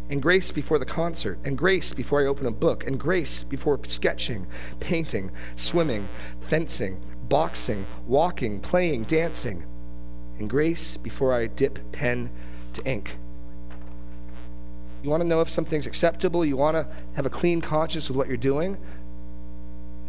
and 0.09 0.21
grace 0.21 0.51
before 0.51 0.79
the 0.79 0.85
concert, 0.85 1.39
and 1.43 1.57
grace 1.57 1.93
before 1.93 2.21
I 2.21 2.25
open 2.25 2.45
a 2.45 2.51
book, 2.51 2.85
and 2.85 2.99
grace 2.99 3.43
before 3.43 3.79
sketching, 3.85 4.45
painting, 4.79 5.31
swimming, 5.55 6.07
fencing, 6.41 7.01
boxing, 7.29 7.85
walking, 8.05 8.59
playing, 8.59 9.03
dancing, 9.03 9.63
and 10.39 10.49
grace 10.49 10.97
before 10.97 11.33
I 11.33 11.47
dip 11.47 11.91
pen 11.91 12.29
to 12.73 12.85
ink. 12.85 13.17
You 15.03 15.09
want 15.09 15.21
to 15.21 15.27
know 15.27 15.41
if 15.41 15.49
something's 15.49 15.85
acceptable? 15.85 16.45
You 16.45 16.57
want 16.57 16.75
to 16.75 16.87
have 17.15 17.25
a 17.25 17.29
clean 17.29 17.59
conscience 17.59 18.07
with 18.09 18.17
what 18.17 18.27
you're 18.27 18.37
doing? 18.37 18.77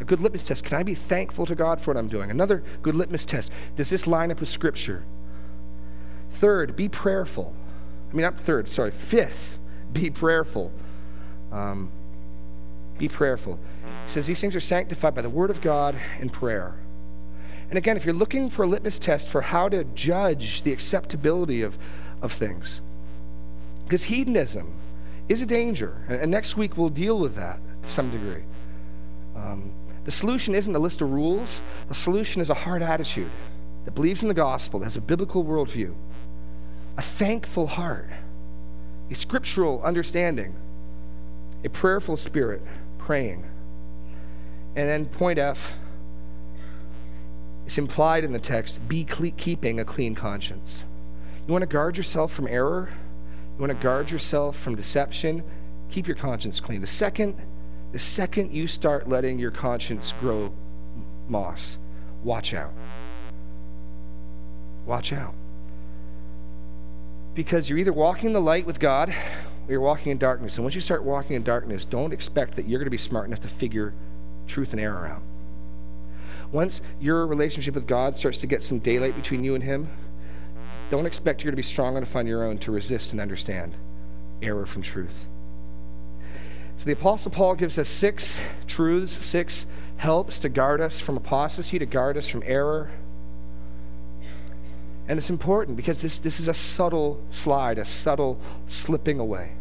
A 0.01 0.05
good 0.05 0.21
litmus 0.21 0.45
test. 0.45 0.65
Can 0.65 0.77
I 0.77 0.83
be 0.83 0.95
thankful 0.95 1.47
to 1.47 1.55
God 1.55 1.81
for 1.81 1.93
what 1.93 1.99
I'm 1.99 2.09
doing? 2.09 2.31
Another 2.31 2.63
good 2.83 2.95
litmus 2.95 3.25
test. 3.25 3.51
Does 3.77 3.91
this 3.91 4.07
line 4.07 4.31
up 4.31 4.41
with 4.41 4.49
Scripture? 4.49 5.03
Third, 6.33 6.77
be 6.77 6.89
prayerful. 6.89 7.55
I 8.11 8.15
mean, 8.15 8.23
not 8.23 8.39
third, 8.39 8.69
sorry. 8.69 8.91
Fifth, 8.91 9.59
be 9.95 10.11
prayerful. 10.11 10.71
Um, 11.51 11.91
be 12.99 13.09
prayerful. 13.09 13.59
He 14.05 14.11
says 14.11 14.27
these 14.27 14.41
things 14.41 14.55
are 14.55 14.61
sanctified 14.61 15.15
by 15.15 15.23
the 15.23 15.31
Word 15.31 15.51
of 15.51 15.63
God 15.63 15.99
and 16.21 16.31
prayer. 16.33 16.75
And 17.71 17.79
again, 17.79 17.97
if 17.97 18.05
you're 18.05 18.15
looking 18.15 18.51
for 18.51 18.65
a 18.65 18.67
litmus 18.67 18.99
test 18.99 19.29
for 19.29 19.41
how 19.41 19.69
to 19.71 19.85
judge 19.85 20.63
the 20.63 20.73
acceptability 20.73 21.63
of, 21.63 21.79
of 22.21 22.33
things, 22.33 22.81
because 23.85 24.05
hedonism, 24.05 24.73
is 25.29 25.41
a 25.43 25.47
danger. 25.47 26.05
And 26.09 26.31
next 26.31 26.57
week 26.57 26.77
we'll 26.77 26.91
deal 26.91 27.19
with 27.19 27.37
that 27.37 27.59
to 27.83 27.91
some 27.91 28.11
degree. 28.11 28.43
Um, 29.35 29.73
the 30.05 30.11
solution 30.11 30.55
isn't 30.55 30.75
a 30.75 30.79
list 30.79 31.01
of 31.01 31.11
rules, 31.11 31.63
the 31.89 31.95
solution 31.95 32.43
is 32.43 32.51
a 32.51 32.55
heart 32.55 32.83
attitude 32.83 33.31
that 33.85 33.95
believes 33.95 34.23
in 34.23 34.29
the 34.29 34.35
gospel, 34.35 34.81
that 34.81 34.85
has 34.87 34.97
a 34.97 35.01
biblical 35.01 35.45
worldview, 35.45 35.95
a 36.99 37.03
thankful 37.03 37.67
heart, 37.67 38.09
a 39.15 39.17
scriptural 39.17 39.81
understanding, 39.85 40.53
a 41.65 41.69
prayerful 41.69 42.17
spirit, 42.17 42.61
praying. 42.99 43.45
And 44.75 44.89
then 44.89 45.07
point 45.07 45.39
F, 45.39 45.77
it's 47.65 47.79
implied 47.79 48.25
in 48.25 48.33
the 48.33 48.41
text 48.41 48.89
be 48.89 49.05
cle- 49.05 49.31
keeping 49.37 49.79
a 49.79 49.85
clean 49.85 50.17
conscience. 50.17 50.83
You 51.47 51.53
want 51.53 51.63
to 51.63 51.69
guard 51.69 51.97
yourself 51.97 52.33
from 52.33 52.49
error? 52.49 52.89
You 53.57 53.61
want 53.61 53.71
to 53.71 53.81
guard 53.81 54.11
yourself 54.11 54.59
from 54.59 54.75
deception? 54.75 55.45
Keep 55.93 56.09
your 56.09 56.17
conscience 56.17 56.59
clean. 56.59 56.81
The 56.81 56.89
second, 56.89 57.37
the 57.93 58.01
second 58.01 58.53
you 58.53 58.67
start 58.67 59.09
letting 59.09 59.39
your 59.39 59.53
conscience 59.53 60.13
grow 60.19 60.53
moss, 61.29 61.79
watch 62.25 62.53
out. 62.53 62.73
Watch 64.87 65.13
out. 65.13 65.35
Because 67.35 67.69
you're 67.69 67.79
either 67.79 67.93
walking 67.93 68.29
in 68.29 68.33
the 68.33 68.41
light 68.41 68.67
with 68.67 68.79
God 68.79 69.09
or 69.11 69.71
you're 69.71 69.81
walking 69.81 70.13
in 70.13 70.19
darkness. 70.19 70.57
And 70.57 70.65
once 70.65 70.75
you 70.75 70.81
start 70.81 71.03
walking 71.03 71.37
in 71.37 71.43
darkness, 71.43 71.85
don't 71.85 72.13
expect 72.13 72.57
that 72.57 72.69
you're 72.69 72.79
going 72.79 72.87
to 72.87 72.91
be 72.91 72.97
smart 72.97 73.27
enough 73.27 73.41
to 73.41 73.49
figure 73.49 73.93
truth 74.47 74.73
and 74.73 74.81
error 74.81 75.07
out. 75.07 75.23
Once 76.53 76.81
your 77.01 77.27
relationship 77.27 77.75
with 77.75 77.87
God 77.87 78.15
starts 78.15 78.39
to 78.39 78.47
get 78.47 78.63
some 78.63 78.79
daylight 78.79 79.17
between 79.17 79.43
you 79.43 79.55
and 79.55 79.65
Him, 79.65 79.89
don't 80.91 81.07
expect 81.07 81.43
you're 81.43 81.51
going 81.51 81.57
to 81.57 81.57
be 81.57 81.63
strong 81.63 81.97
enough 81.97 82.15
on 82.15 82.27
your 82.27 82.45
own 82.45 82.59
to 82.59 82.71
resist 82.71 83.13
and 83.13 83.21
understand 83.21 83.75
error 84.43 84.67
from 84.67 84.83
truth. 84.83 85.27
So 86.79 86.85
the 86.85 86.93
Apostle 86.93 87.31
Paul 87.31 87.55
gives 87.55 87.79
us 87.79 87.89
six 87.89 88.39
truths, 88.67 89.25
six 89.25 89.67
helps 89.97 90.39
to 90.41 90.49
guard 90.49 90.81
us 90.81 91.01
from 91.01 91.17
apostasy, 91.17 91.79
to 91.79 91.87
guard 91.87 92.17
us 92.17 92.29
from 92.29 92.43
error. 92.45 92.91
And 95.07 95.19
it's 95.19 95.31
important 95.31 95.77
because 95.77 96.01
this, 96.01 96.19
this 96.19 96.41
is 96.41 96.49
a 96.49 96.55
subtle 96.55 97.21
slide, 97.31 97.79
a 97.79 97.85
subtle 97.85 98.41
slipping 98.69 99.21
away. 99.21 99.53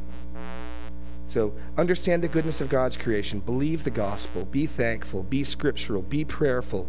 So 1.30 1.54
understand 1.78 2.22
the 2.22 2.28
goodness 2.28 2.62
of 2.62 2.70
God's 2.70 2.96
creation, 2.96 3.40
believe 3.40 3.84
the 3.84 3.90
gospel, 3.90 4.46
be 4.46 4.68
thankful, 4.68 5.24
be 5.24 5.44
scriptural, 5.44 6.02
be 6.02 6.24
prayerful, 6.24 6.88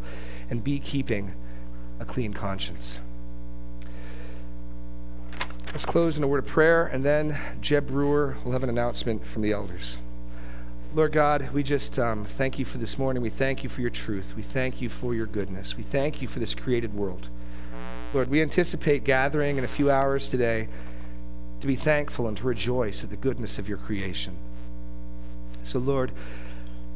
and 0.51 0.63
be 0.63 0.79
keeping 0.79 1.33
a 1.99 2.05
clean 2.05 2.35
conscience. 2.35 2.99
Let's 5.67 5.87
close 5.87 6.17
in 6.17 6.23
a 6.23 6.29
word 6.29 6.39
of 6.39 6.47
prayer, 6.47 6.87
and 6.87 7.05
then 7.05 7.41
Jeb 7.61 7.89
Brewer 7.89 8.37
will 8.45 8.53
have 8.53 8.63
an 8.63 8.69
announcement 8.69 9.27
from 9.27 9.43
the 9.43 9.53
elders. 9.53 9.99
Lord 10.95 11.11
God, 11.11 11.51
we 11.53 11.65
just 11.65 11.99
um, 11.99 12.25
thank 12.25 12.59
you 12.59 12.65
for 12.65 12.79
this 12.79 12.99
morning. 12.99 13.23
We 13.23 13.31
thank 13.31 13.65
you 13.65 13.69
for 13.69 13.81
your 13.81 13.91
truth. 13.91 14.35
We 14.37 14.43
thank 14.43 14.81
you 14.81 14.89
for 14.89 15.15
your 15.15 15.27
goodness. 15.27 15.77
We 15.77 15.83
thank 15.83 16.23
you 16.23 16.29
for 16.29 16.39
this 16.39 16.55
created 16.55 16.95
world. 16.95 17.29
Lord, 18.15 18.31
we 18.31 18.41
anticipate 18.41 19.03
gathering 19.03 19.59
in 19.59 19.65
a 19.65 19.69
few 19.69 19.91
hours 19.91 20.29
today 20.29 20.69
to 21.61 21.67
be 21.67 21.75
thankful 21.75 22.29
and 22.29 22.37
to 22.37 22.47
rejoice 22.47 23.03
at 23.03 23.11
the 23.11 23.17
goodness 23.17 23.59
of 23.59 23.69
your 23.69 23.79
creation. 23.79 24.37
So, 25.65 25.81
Lord, 25.81 26.13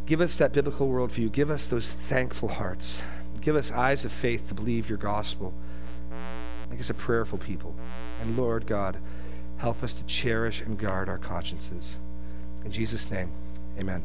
give 0.07 0.21
us 0.21 0.37
that 0.37 0.53
biblical 0.53 0.89
worldview. 0.89 1.33
Give 1.33 1.51
us 1.51 1.67
those 1.67 1.93
thankful 1.93 2.51
hearts. 2.51 3.03
Give 3.41 3.57
us 3.57 3.73
eyes 3.73 4.05
of 4.05 4.13
faith 4.13 4.47
to 4.49 4.55
believe 4.55 4.89
your 4.89 4.99
gospel. 4.99 5.53
Make 6.71 6.79
us 6.79 6.91
a 6.91 6.95
prayerful 6.95 7.39
people. 7.39 7.75
And 8.23 8.37
Lord 8.37 8.67
God, 8.67 8.97
help 9.57 9.83
us 9.83 9.95
to 9.95 10.05
cherish 10.05 10.61
and 10.61 10.79
guard 10.79 11.09
our 11.09 11.19
consciences. 11.19 11.97
In 12.65 12.71
Jesus' 12.71 13.11
name, 13.11 13.31
amen. 13.77 14.03